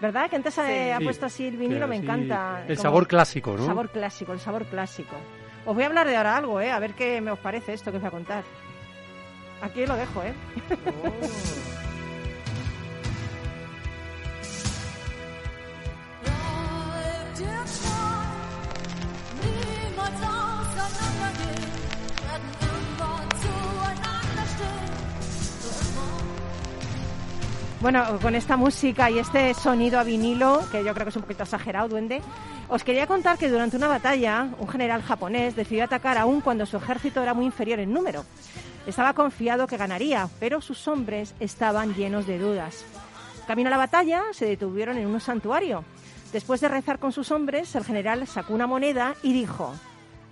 ¿verdad? 0.00 0.28
Que 0.28 0.36
antes 0.36 0.58
eh, 0.58 0.92
ha 0.92 0.98
puesto 1.00 1.26
así 1.26 1.46
el 1.46 1.56
vinilo, 1.56 1.86
me 1.86 1.96
así- 1.96 2.04
encanta. 2.04 2.62
El 2.66 2.76
como- 2.76 2.82
sabor 2.82 3.06
clásico, 3.06 3.52
¿no? 3.52 3.60
el 3.60 3.66
sabor 3.66 3.90
clásico, 3.90 4.32
el 4.32 4.40
sabor 4.40 4.64
clásico. 4.66 5.16
Os 5.64 5.74
voy 5.74 5.84
a 5.84 5.86
hablar 5.86 6.06
de 6.08 6.16
ahora 6.16 6.36
algo, 6.36 6.60
¿eh? 6.60 6.70
A 6.70 6.78
ver 6.78 6.94
qué 6.94 7.20
me 7.20 7.30
os 7.30 7.38
parece 7.38 7.72
esto 7.72 7.90
que 7.90 7.96
os 7.98 8.02
voy 8.02 8.08
a 8.08 8.12
contar. 8.12 8.44
Aquí 9.62 9.86
lo 9.86 9.96
dejo, 9.96 10.22
¿eh? 10.22 10.34
Niemals 10.84 11.72
Bueno, 27.86 28.18
con 28.20 28.34
esta 28.34 28.56
música 28.56 29.12
y 29.12 29.20
este 29.20 29.54
sonido 29.54 30.00
a 30.00 30.02
vinilo, 30.02 30.60
que 30.72 30.82
yo 30.82 30.92
creo 30.92 31.04
que 31.04 31.10
es 31.10 31.16
un 31.16 31.22
poquito 31.22 31.44
exagerado, 31.44 31.86
duende, 31.86 32.20
os 32.68 32.82
quería 32.82 33.06
contar 33.06 33.38
que 33.38 33.48
durante 33.48 33.76
una 33.76 33.86
batalla, 33.86 34.48
un 34.58 34.66
general 34.66 35.02
japonés 35.02 35.54
decidió 35.54 35.84
atacar 35.84 36.18
aún 36.18 36.40
cuando 36.40 36.66
su 36.66 36.78
ejército 36.78 37.22
era 37.22 37.32
muy 37.32 37.46
inferior 37.46 37.78
en 37.78 37.92
número. 37.92 38.24
Estaba 38.88 39.12
confiado 39.14 39.68
que 39.68 39.76
ganaría, 39.76 40.28
pero 40.40 40.60
sus 40.60 40.88
hombres 40.88 41.36
estaban 41.38 41.94
llenos 41.94 42.26
de 42.26 42.40
dudas. 42.40 42.84
Camino 43.46 43.68
a 43.68 43.70
la 43.70 43.76
batalla, 43.76 44.24
se 44.32 44.46
detuvieron 44.46 44.98
en 44.98 45.06
un 45.06 45.20
santuario. 45.20 45.84
Después 46.32 46.60
de 46.60 46.66
rezar 46.66 46.98
con 46.98 47.12
sus 47.12 47.30
hombres, 47.30 47.72
el 47.76 47.84
general 47.84 48.26
sacó 48.26 48.52
una 48.52 48.66
moneda 48.66 49.14
y 49.22 49.32
dijo, 49.32 49.72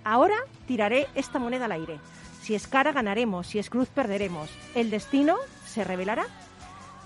ahora 0.03 0.35
tiraré 0.67 1.07
esta 1.15 1.39
moneda 1.39 1.65
al 1.65 1.71
aire. 1.71 2.01
Si 2.41 2.53
es 2.53 2.67
cara, 2.67 2.91
ganaremos, 2.91 3.47
si 3.47 3.59
es 3.59 3.69
cruz, 3.69 3.87
perderemos. 3.87 4.49
El 4.75 4.89
destino 4.89 5.37
se 5.65 5.85
revelará. 5.85 6.25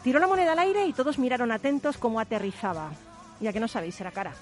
Tiró 0.04 0.20
la 0.20 0.28
moneda 0.28 0.54
al 0.54 0.60
aire 0.60 0.86
y 0.86 0.94
todos 0.94 1.20
miraron 1.20 1.52
atentos 1.52 1.98
cómo 1.98 2.20
aterrizaba. 2.20 2.92
Ya 3.40 3.52
que 3.54 3.60
no 3.60 3.68
sabéis, 3.68 4.00
era 4.00 4.12
cara. 4.12 4.34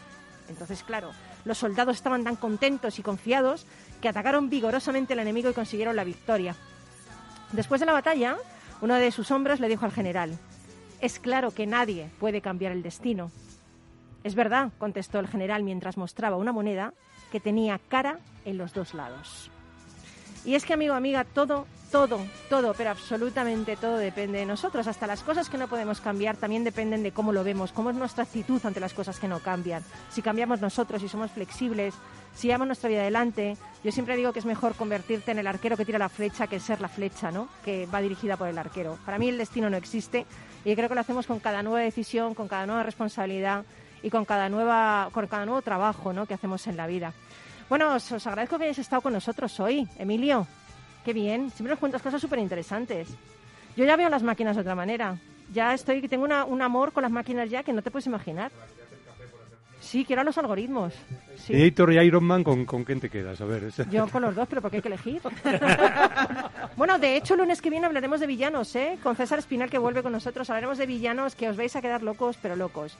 Entonces, 0.49 0.83
claro, 0.83 1.11
los 1.45 1.57
soldados 1.57 1.95
estaban 1.95 2.23
tan 2.23 2.35
contentos 2.35 2.99
y 2.99 3.03
confiados 3.03 3.65
que 4.01 4.09
atacaron 4.09 4.49
vigorosamente 4.49 5.13
al 5.13 5.19
enemigo 5.19 5.49
y 5.49 5.53
consiguieron 5.53 5.95
la 5.95 6.03
victoria. 6.03 6.55
Después 7.51 7.79
de 7.79 7.85
la 7.85 7.93
batalla, 7.93 8.37
uno 8.81 8.95
de 8.95 9.11
sus 9.11 9.31
hombres 9.31 9.59
le 9.59 9.69
dijo 9.69 9.85
al 9.85 9.91
general, 9.91 10.37
es 11.01 11.19
claro 11.19 11.51
que 11.51 11.67
nadie 11.67 12.09
puede 12.19 12.41
cambiar 12.41 12.71
el 12.71 12.83
destino. 12.83 13.31
Es 14.23 14.35
verdad, 14.35 14.71
contestó 14.77 15.19
el 15.19 15.27
general 15.27 15.63
mientras 15.63 15.97
mostraba 15.97 16.37
una 16.37 16.51
moneda 16.51 16.93
que 17.31 17.39
tenía 17.39 17.79
cara 17.87 18.19
en 18.45 18.57
los 18.57 18.73
dos 18.73 18.93
lados. 18.93 19.49
Y 20.45 20.55
es 20.55 20.65
que, 20.65 20.73
amigo, 20.73 20.93
amiga, 20.93 21.23
todo, 21.23 21.67
todo, 21.91 22.19
todo, 22.49 22.73
pero 22.73 22.91
absolutamente 22.91 23.75
todo 23.75 23.97
depende 23.97 24.39
de 24.39 24.45
nosotros. 24.45 24.87
Hasta 24.87 25.07
las 25.07 25.23
cosas 25.23 25.49
que 25.49 25.57
no 25.57 25.67
podemos 25.67 26.01
cambiar 26.01 26.37
también 26.37 26.63
dependen 26.63 27.03
de 27.03 27.11
cómo 27.11 27.31
lo 27.31 27.43
vemos, 27.43 27.71
cómo 27.71 27.89
es 27.89 27.95
nuestra 27.95 28.23
actitud 28.23 28.61
ante 28.65 28.79
las 28.79 28.93
cosas 28.93 29.19
que 29.19 29.27
no 29.27 29.39
cambian. 29.39 29.83
Si 30.09 30.21
cambiamos 30.21 30.61
nosotros, 30.61 31.01
si 31.01 31.07
somos 31.07 31.31
flexibles, 31.31 31.93
si 32.35 32.47
llevamos 32.47 32.67
nuestra 32.67 32.89
vida 32.89 33.01
adelante. 33.01 33.57
Yo 33.83 33.91
siempre 33.91 34.15
digo 34.15 34.33
que 34.33 34.39
es 34.39 34.45
mejor 34.45 34.75
convertirte 34.75 35.31
en 35.31 35.39
el 35.39 35.47
arquero 35.47 35.75
que 35.75 35.85
tira 35.85 35.99
la 35.99 36.09
flecha 36.09 36.47
que 36.47 36.59
ser 36.59 36.81
la 36.81 36.87
flecha, 36.87 37.31
¿no? 37.31 37.47
Que 37.65 37.87
va 37.87 38.01
dirigida 38.01 38.37
por 38.37 38.47
el 38.47 38.57
arquero. 38.57 38.97
Para 39.05 39.17
mí 39.17 39.29
el 39.29 39.37
destino 39.37 39.69
no 39.69 39.77
existe 39.77 40.25
y 40.63 40.75
creo 40.75 40.89
que 40.89 40.95
lo 40.95 41.01
hacemos 41.01 41.25
con 41.25 41.39
cada 41.39 41.63
nueva 41.63 41.79
decisión, 41.79 42.35
con 42.35 42.47
cada 42.47 42.65
nueva 42.65 42.83
responsabilidad 42.83 43.65
y 44.03 44.09
con 44.09 44.25
cada 44.25 44.49
nueva, 44.49 45.09
con 45.11 45.25
cada 45.27 45.45
nuevo 45.45 45.61
trabajo, 45.61 46.13
¿no? 46.13 46.25
Que 46.25 46.35
hacemos 46.35 46.67
en 46.67 46.77
la 46.77 46.85
vida. 46.85 47.13
Bueno, 47.69 47.95
os, 47.95 48.11
os 48.11 48.27
agradezco 48.27 48.57
que 48.57 48.65
hayáis 48.65 48.79
estado 48.79 49.01
con 49.01 49.13
nosotros 49.13 49.59
hoy. 49.59 49.87
Emilio, 49.97 50.47
qué 51.07 51.13
bien. 51.13 51.49
Siempre 51.51 51.69
nos 51.71 51.79
cuentas 51.79 52.01
cosas 52.01 52.19
súper 52.19 52.37
interesantes. 52.39 53.07
Yo 53.77 53.85
ya 53.85 53.95
veo 53.95 54.09
las 54.09 54.23
máquinas 54.23 54.57
de 54.57 54.61
otra 54.61 54.75
manera. 54.75 55.15
Ya 55.53 55.73
estoy, 55.73 56.05
tengo 56.09 56.25
una- 56.25 56.43
un 56.43 56.61
amor 56.61 56.91
con 56.91 57.01
las 57.03 57.11
máquinas 57.13 57.49
ya 57.49 57.63
que 57.63 57.71
no 57.71 57.81
te 57.81 57.89
puedes 57.91 58.07
imaginar. 58.07 58.51
Sí, 59.79 60.03
quiero 60.03 60.21
a 60.21 60.25
los 60.25 60.37
algoritmos. 60.37 60.93
Sí. 61.37 61.53
Editor 61.53 61.93
y 61.93 61.99
Iron 61.99 62.25
Man, 62.25 62.43
¿con, 62.43 62.65
con 62.65 62.83
quién 62.83 62.99
te 62.99 63.09
quedas? 63.09 63.39
A 63.39 63.45
ver. 63.45 63.71
Yo 63.89 64.07
con 64.09 64.21
los 64.21 64.35
dos, 64.35 64.49
pero 64.49 64.61
¿por 64.61 64.69
qué 64.69 64.77
hay 64.77 64.81
que 64.81 64.89
elegir? 64.89 65.21
bueno, 66.75 66.99
de 66.99 67.15
hecho, 67.15 67.35
el 67.35 67.39
lunes 67.39 67.61
que 67.61 67.69
viene 67.69 67.85
hablaremos 67.85 68.19
de 68.19 68.27
villanos, 68.27 68.75
¿eh? 68.75 68.97
Con 69.01 69.15
César 69.15 69.39
Espinal, 69.39 69.69
que 69.69 69.77
vuelve 69.77 70.03
con 70.03 70.11
nosotros. 70.11 70.49
Hablaremos 70.49 70.77
de 70.77 70.87
villanos 70.87 71.35
que 71.35 71.47
os 71.47 71.55
vais 71.55 71.73
a 71.77 71.81
quedar 71.81 72.03
locos, 72.03 72.37
pero 72.41 72.57
locos. 72.57 72.97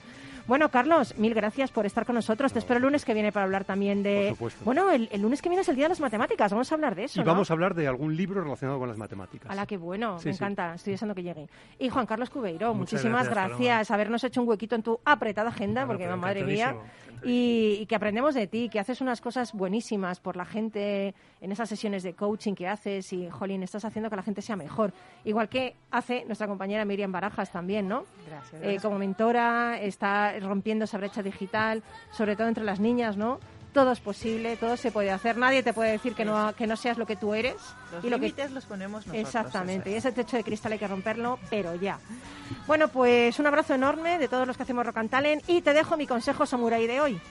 Bueno, 0.47 0.69
Carlos, 0.69 1.17
mil 1.17 1.33
gracias 1.33 1.71
por 1.71 1.85
estar 1.85 2.05
con 2.05 2.15
nosotros. 2.15 2.53
Te 2.53 2.59
espero 2.59 2.77
el 2.77 2.83
lunes 2.83 3.03
que 3.03 3.13
viene 3.13 3.33
para 3.33 3.43
hablar 3.43 3.65
también 3.65 4.01
de... 4.01 4.27
Por 4.29 4.35
supuesto. 4.51 4.61
Bueno, 4.63 4.89
el, 4.91 5.09
el 5.11 5.21
lunes 5.21 5.41
que 5.41 5.49
viene 5.49 5.61
es 5.61 5.67
el 5.67 5.75
Día 5.75 5.85
de 5.85 5.89
las 5.89 5.99
Matemáticas. 5.99 6.51
Vamos 6.53 6.71
a 6.71 6.75
hablar 6.75 6.95
de 6.95 7.03
eso, 7.03 7.19
Y 7.19 7.23
¿no? 7.25 7.29
vamos 7.29 7.49
a 7.49 7.53
hablar 7.53 7.75
de 7.75 7.85
algún 7.85 8.15
libro 8.15 8.41
relacionado 8.41 8.79
con 8.79 8.87
las 8.87 8.97
matemáticas. 8.97 9.51
Hala, 9.51 9.65
qué 9.65 9.75
bueno, 9.75 10.19
Sí, 10.19 10.29
me 10.29 10.33
sí. 10.33 10.37
encanta, 10.37 10.75
estoy 10.75 10.91
deseando 10.91 11.13
que 11.15 11.23
llegue. 11.23 11.47
Y 11.79 11.89
Juan 11.89 12.05
Carlos 12.05 12.29
Cubeiro, 12.29 12.73
Muchas 12.73 12.93
muchísimas 12.93 13.27
gracias, 13.27 13.57
gracias, 13.57 13.91
habernos 13.91 14.23
hecho 14.23 14.41
un 14.41 14.47
huequito 14.47 14.75
en 14.75 14.83
tu 14.83 14.99
apretada 15.03 15.49
agenda, 15.49 15.83
Bueno, 15.83 15.99
porque 15.99 16.15
madre 16.15 16.43
mía, 16.45 16.75
y 17.23 17.85
que 17.87 17.95
aprendemos 17.95 18.33
de 18.33 18.47
ti, 18.47 18.69
que 18.69 18.79
haces 18.79 19.01
unas 19.01 19.19
cosas 19.19 19.51
buenísimas 19.51 20.19
por 20.21 20.37
la 20.37 20.45
gente 20.45 21.13
en 21.41 21.51
esas 21.51 21.67
sesiones 21.67 22.03
de 22.03 22.13
coaching 22.13 22.53
que 22.53 22.67
haces 22.69 23.11
y, 23.11 23.29
jolín, 23.29 23.63
estás 23.63 23.83
haciendo 23.83 24.09
que 24.09 24.15
la 24.15 24.23
gente 24.23 24.41
sea 24.41 24.55
mejor. 24.55 24.93
Igual 25.25 25.49
que 25.49 25.75
hace 25.91 26.23
nuestra 26.25 26.47
compañera 26.47 26.85
Miriam 26.85 27.11
Barajas 27.11 27.51
también, 27.51 27.87
¿no? 27.89 28.05
Gracias. 28.27 28.53
Eh, 28.53 28.59
gracias. 28.61 28.83
como 28.83 28.97
mentora, 28.97 29.77
está 29.81 30.36
rompiendo 30.39 30.85
esa 30.85 30.97
brecha 30.97 31.23
digital, 31.23 31.83
sobre 32.11 32.35
todo 32.35 32.47
entre 32.47 32.63
las 32.63 32.79
niñas, 32.79 33.17
¿no? 33.17 33.39
Todo 33.73 33.91
es 33.91 33.99
posible, 33.99 34.57
todo 34.57 34.75
se 34.77 34.91
puede 34.91 35.11
hacer. 35.11 35.37
Nadie 35.37 35.61
te 35.61 35.73
puede 35.73 35.91
decir 35.91 36.15
que 36.15 36.25
no, 36.25 36.53
que 36.55 36.65
no 36.65 36.75
seas 36.75 36.97
lo 36.97 37.05
que 37.05 37.15
tú 37.15 37.33
eres. 37.33 37.55
Los 37.91 38.03
y 38.03 38.09
lo 38.09 38.17
que 38.17 38.27
límites 38.27 38.51
los 38.51 38.65
ponemos 38.65 39.05
nosotros. 39.05 39.27
Exactamente, 39.27 39.91
y 39.91 39.95
ese 39.95 40.11
techo 40.11 40.37
de 40.37 40.43
cristal 40.43 40.71
hay 40.71 40.79
que 40.79 40.87
romperlo, 40.87 41.37
pero 41.49 41.75
ya. 41.75 41.99
Bueno, 42.65 42.87
pues 42.87 43.37
un 43.39 43.45
abrazo 43.45 43.75
enorme 43.75 44.17
de 44.17 44.27
todos 44.27 44.47
los 44.47 44.57
que 44.57 44.63
hacemos 44.63 44.85
Rock 44.85 44.97
and 44.97 45.09
Talent 45.09 45.43
y 45.47 45.61
te 45.61 45.73
dejo 45.73 45.97
mi 45.97 46.07
consejo 46.07 46.45
samurai 46.45 46.87
de 46.87 47.01
hoy. 47.01 47.21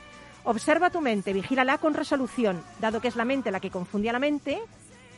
Observa 0.45 0.91
tu 0.91 1.01
mente, 1.01 1.33
vigílala 1.33 1.79
con 1.79 1.95
resolución, 1.95 2.63
dado 2.79 3.01
que 3.01 3.09
es 3.09 3.17
la 3.17 3.25
mente 3.25 3.51
la 3.51 3.59
que 3.59 3.71
confunde 3.71 4.11
a 4.11 4.13
la 4.13 4.21
mente, 4.21 4.63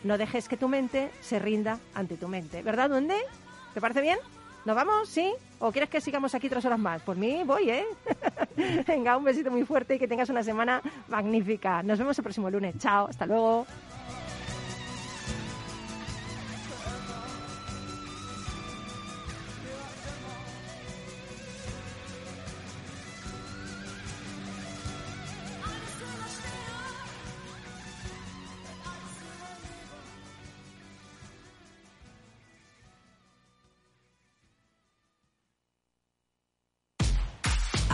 no 0.05 0.16
dejes 0.16 0.49
que 0.49 0.57
tu 0.57 0.68
mente 0.68 1.11
se 1.20 1.39
rinda 1.39 1.78
ante 1.95 2.16
tu 2.16 2.28
mente. 2.28 2.62
¿Verdad, 2.62 2.89
duende? 2.89 3.16
¿Te 3.74 3.80
parece 3.80 4.01
bien? 4.01 4.18
¿Nos 4.69 4.77
vamos? 4.77 5.09
¿Sí? 5.09 5.33
¿O 5.61 5.73
quieres 5.73 5.89
que 5.89 5.99
sigamos 5.99 6.35
aquí 6.35 6.47
tres 6.47 6.62
horas 6.62 6.79
más? 6.79 7.01
Por 7.01 7.16
mí 7.16 7.43
voy, 7.43 7.71
¿eh? 7.71 7.87
Venga, 8.87 9.16
un 9.16 9.25
besito 9.25 9.51
muy 9.51 9.64
fuerte 9.64 9.95
y 9.95 9.99
que 9.99 10.07
tengas 10.07 10.29
una 10.29 10.43
semana 10.43 10.83
magnífica. 11.09 11.83
Nos 11.83 11.99
vemos 11.99 12.19
el 12.19 12.23
próximo 12.23 12.51
lunes. 12.51 12.75
Chao, 12.77 13.07
hasta 13.09 13.25
luego. 13.25 13.66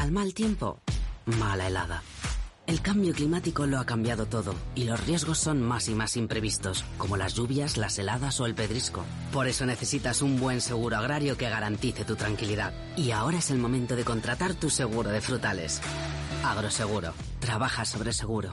Al 0.05 0.13
mal 0.13 0.35
tiempo, 0.35 0.83
mala 1.25 1.67
helada. 1.67 2.03
El 2.67 2.83
cambio 2.83 3.15
climático 3.15 3.65
lo 3.65 3.79
ha 3.79 3.87
cambiado 3.87 4.27
todo 4.27 4.55
y 4.75 4.85
los 4.85 5.03
riesgos 5.07 5.39
son 5.39 5.63
más 5.63 5.89
y 5.89 5.95
más 5.95 6.19
imprevistos, 6.19 6.85
como 6.99 7.17
las 7.17 7.33
lluvias, 7.33 7.79
las 7.79 7.99
heladas 7.99 8.39
o 8.39 8.45
el 8.45 8.55
pedrisco. 8.55 9.03
Por 9.33 9.49
eso 9.49 9.65
necesitas 9.65 10.21
un 10.21 10.39
buen 10.39 10.61
seguro 10.61 10.99
agrario 10.99 11.39
que 11.39 11.49
garantice 11.49 12.05
tu 12.05 12.17
tranquilidad. 12.17 12.75
Y 12.99 13.13
ahora 13.13 13.39
es 13.39 13.51
el 13.51 13.57
momento 13.57 13.97
de 13.97 14.05
contratar 14.05 14.53
tu 14.53 14.69
seguro 14.69 15.09
de 15.09 15.23
frutales. 15.23 15.81
Agroseguro. 16.45 17.15
Trabaja 17.41 17.87
sobre 17.87 18.13
seguro. 18.13 18.53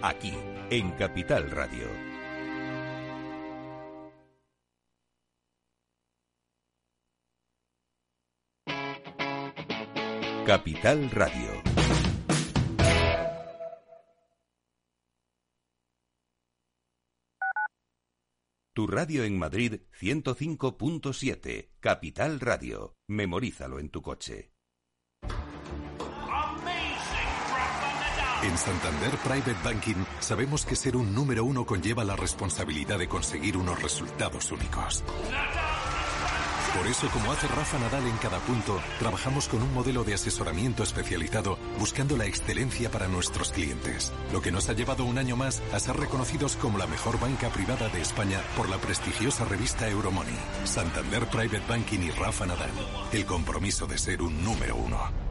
Aquí, 0.00 0.32
en 0.70 0.92
Capital 0.92 1.50
Radio. 1.50 1.88
Capital 10.46 11.10
Radio. 11.10 11.62
Tu 18.72 18.86
radio 18.86 19.24
en 19.24 19.36
Madrid 19.36 19.80
105.7. 20.00 21.70
Capital 21.80 22.38
Radio. 22.38 22.94
Memorízalo 23.08 23.80
en 23.80 23.90
tu 23.90 24.00
coche. 24.00 24.52
En 28.40 28.56
Santander 28.56 29.16
Private 29.18 29.56
Banking 29.64 30.04
sabemos 30.20 30.64
que 30.64 30.76
ser 30.76 30.96
un 30.96 31.12
número 31.12 31.44
uno 31.44 31.66
conlleva 31.66 32.04
la 32.04 32.14
responsabilidad 32.14 32.98
de 32.98 33.08
conseguir 33.08 33.56
unos 33.56 33.82
resultados 33.82 34.52
únicos. 34.52 35.02
Por 36.76 36.86
eso, 36.86 37.08
como 37.08 37.32
hace 37.32 37.48
Rafa 37.48 37.78
Nadal 37.80 38.06
en 38.06 38.16
cada 38.18 38.38
punto, 38.38 38.80
trabajamos 39.00 39.48
con 39.48 39.62
un 39.62 39.74
modelo 39.74 40.04
de 40.04 40.14
asesoramiento 40.14 40.84
especializado 40.84 41.58
buscando 41.80 42.16
la 42.16 42.26
excelencia 42.26 42.90
para 42.92 43.08
nuestros 43.08 43.50
clientes, 43.50 44.12
lo 44.32 44.40
que 44.40 44.52
nos 44.52 44.68
ha 44.68 44.74
llevado 44.74 45.04
un 45.04 45.18
año 45.18 45.34
más 45.34 45.60
a 45.72 45.80
ser 45.80 45.96
reconocidos 45.96 46.54
como 46.56 46.78
la 46.78 46.86
mejor 46.86 47.18
banca 47.18 47.48
privada 47.48 47.88
de 47.88 48.02
España 48.02 48.40
por 48.56 48.68
la 48.68 48.78
prestigiosa 48.78 49.46
revista 49.46 49.88
Euromoney. 49.88 50.38
Santander 50.64 51.26
Private 51.26 51.64
Banking 51.68 52.00
y 52.00 52.10
Rafa 52.10 52.46
Nadal, 52.46 52.70
el 53.12 53.26
compromiso 53.26 53.88
de 53.88 53.98
ser 53.98 54.22
un 54.22 54.44
número 54.44 54.76
uno. 54.76 55.27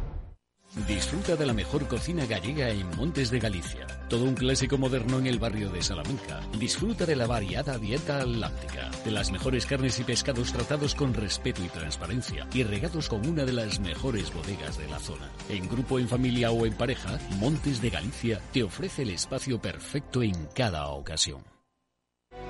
Disfruta 0.86 1.36
de 1.36 1.46
la 1.46 1.54
mejor 1.54 1.88
cocina 1.88 2.26
gallega 2.28 2.70
en 2.70 2.88
Montes 2.96 3.32
de 3.32 3.40
Galicia. 3.40 3.88
Todo 4.10 4.26
un 4.26 4.36
clásico 4.36 4.78
moderno 4.78 5.18
en 5.18 5.26
el 5.26 5.40
barrio 5.40 5.72
de 5.72 5.82
Salamanca. 5.82 6.42
Disfruta 6.60 7.06
de 7.06 7.16
la 7.16 7.26
variada 7.26 7.80
dieta 7.80 8.22
atlántica, 8.22 8.92
de 9.04 9.12
las 9.12 9.32
mejores 9.32 9.66
carnes 9.66 10.00
y 10.00 10.04
pescados 10.04 10.54
tratados 10.54 10.94
con 10.94 11.16
respeto 11.16 11.64
y 11.64 11.70
transparencia 11.70 12.48
y 12.54 12.64
regados 12.64 13.10
con 13.10 13.28
una 13.28 13.44
de 13.44 13.54
las 13.54 13.80
mejores 13.80 14.32
bodegas 14.32 14.78
de 14.78 14.88
la 14.88 15.00
zona. 15.00 15.30
En 15.50 15.68
grupo, 15.68 15.98
en 15.98 16.08
familia 16.08 16.52
o 16.52 16.66
en 16.66 16.74
pareja, 16.74 17.18
Montes 17.40 17.82
de 17.82 17.90
Galicia 17.90 18.40
te 18.54 18.62
ofrece 18.62 19.02
el 19.02 19.10
espacio 19.10 19.60
perfecto 19.60 20.22
en 20.22 20.36
cada 20.54 20.88
ocasión. 20.90 21.44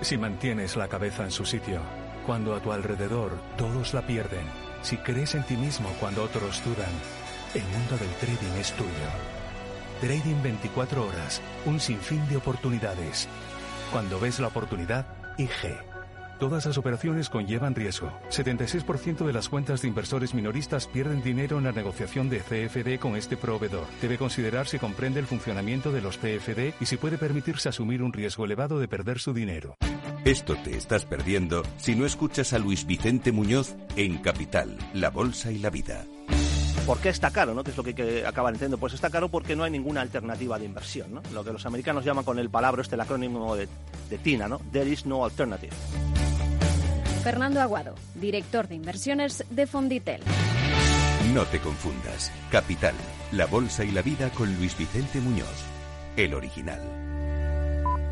Si 0.02 0.18
mantienes 0.18 0.76
la 0.76 0.90
cabeza 0.90 1.24
en 1.24 1.32
su 1.32 1.46
sitio, 1.46 1.82
cuando 2.26 2.54
a 2.56 2.62
tu 2.62 2.74
alrededor 2.74 3.32
todos 3.58 3.94
la 3.94 4.06
pierden, 4.06 4.46
si 4.82 4.98
crees 4.98 5.34
en 5.34 5.44
ti 5.44 5.56
mismo 5.56 5.90
cuando 6.00 6.24
otros 6.24 6.62
dudan, 6.64 6.92
el 7.54 7.64
mundo 7.64 7.98
del 7.98 8.10
trading 8.20 8.60
es 8.60 8.74
tuyo. 8.74 8.90
Trading 10.02 10.42
24 10.44 11.08
horas, 11.08 11.42
un 11.66 11.80
sinfín 11.80 12.28
de 12.30 12.38
oportunidades. 12.38 13.28
Cuando 13.92 14.20
ves 14.20 14.40
la 14.40 14.48
oportunidad, 14.48 15.08
IG. 15.38 15.78
Todas 16.40 16.68
las 16.68 16.78
operaciones 16.78 17.30
conllevan 17.30 17.74
riesgo. 17.74 18.12
76% 18.30 19.26
de 19.26 19.34
las 19.34 19.50
cuentas 19.50 19.82
de 19.82 19.88
inversores 19.88 20.36
minoristas 20.36 20.86
pierden 20.86 21.24
dinero 21.24 21.58
en 21.58 21.64
la 21.64 21.72
negociación 21.72 22.30
de 22.30 22.42
CFD 22.42 23.00
con 23.00 23.16
este 23.16 23.38
proveedor. 23.38 23.88
Debe 24.02 24.20
considerar 24.20 24.68
si 24.68 24.78
comprende 24.78 25.20
el 25.20 25.26
funcionamiento 25.26 25.92
de 25.92 26.02
los 26.02 26.18
CFD 26.18 26.76
y 26.80 26.86
si 26.86 26.98
puede 26.98 27.18
permitirse 27.18 27.70
asumir 27.70 28.04
un 28.04 28.14
riesgo 28.14 28.46
elevado 28.46 28.80
de 28.80 28.88
perder 28.88 29.18
su 29.18 29.34
dinero. 29.34 29.78
Esto 30.26 30.56
te 30.64 30.78
estás 30.78 31.06
perdiendo 31.06 31.64
si 31.78 31.96
no 31.96 32.06
escuchas 32.06 32.54
a 32.54 32.60
Luis 32.60 32.86
Vicente 32.86 33.32
Muñoz 33.32 33.76
en 33.96 34.18
Capital, 34.20 34.78
La 34.94 35.10
Bolsa 35.10 35.52
y 35.52 35.58
la 35.58 35.72
Vida. 35.72 36.06
¿Por 36.88 37.00
qué 37.00 37.10
está 37.10 37.32
caro? 37.32 37.54
¿no? 37.54 37.66
Que 37.66 37.72
es 37.72 37.78
lo 37.78 37.84
que, 37.84 37.94
que 37.94 38.26
acaban 38.26 38.54
entendiendo. 38.54 38.78
Pues 38.78 38.94
está 38.94 39.10
caro 39.10 39.28
porque 39.28 39.58
no 39.58 39.66
hay 39.66 39.72
ninguna 39.72 40.00
alternativa 40.00 40.58
de 40.58 40.64
inversión. 40.64 41.16
¿no? 41.16 41.22
Lo 41.34 41.44
que 41.44 41.52
los 41.52 41.66
americanos 41.66 42.06
llaman 42.06 42.24
con 42.24 42.40
el 42.40 42.50
palabra, 42.50 42.82
este 42.82 42.96
el 42.96 43.02
acrónimo 43.02 43.58
de, 43.58 43.68
de 44.10 44.18
TINA, 44.18 44.48
¿no? 44.48 44.62
There 44.72 44.90
is 44.90 45.06
no 45.06 45.26
alternative. 45.26 45.74
Fernando 47.26 47.60
Aguado, 47.60 47.94
director 48.16 48.70
de 48.70 48.76
inversiones 48.76 49.44
de 49.50 49.68
Fonditel. 49.68 50.22
No 51.34 51.44
te 51.44 51.60
confundas. 51.60 52.32
Capital, 52.50 52.96
La 53.34 53.48
Bolsa 53.48 53.84
y 53.84 53.92
la 53.92 54.02
Vida 54.02 54.30
con 54.30 54.56
Luis 54.56 54.78
Vicente 54.78 55.20
Muñoz, 55.20 55.66
el 56.16 56.34
original. 56.34 56.97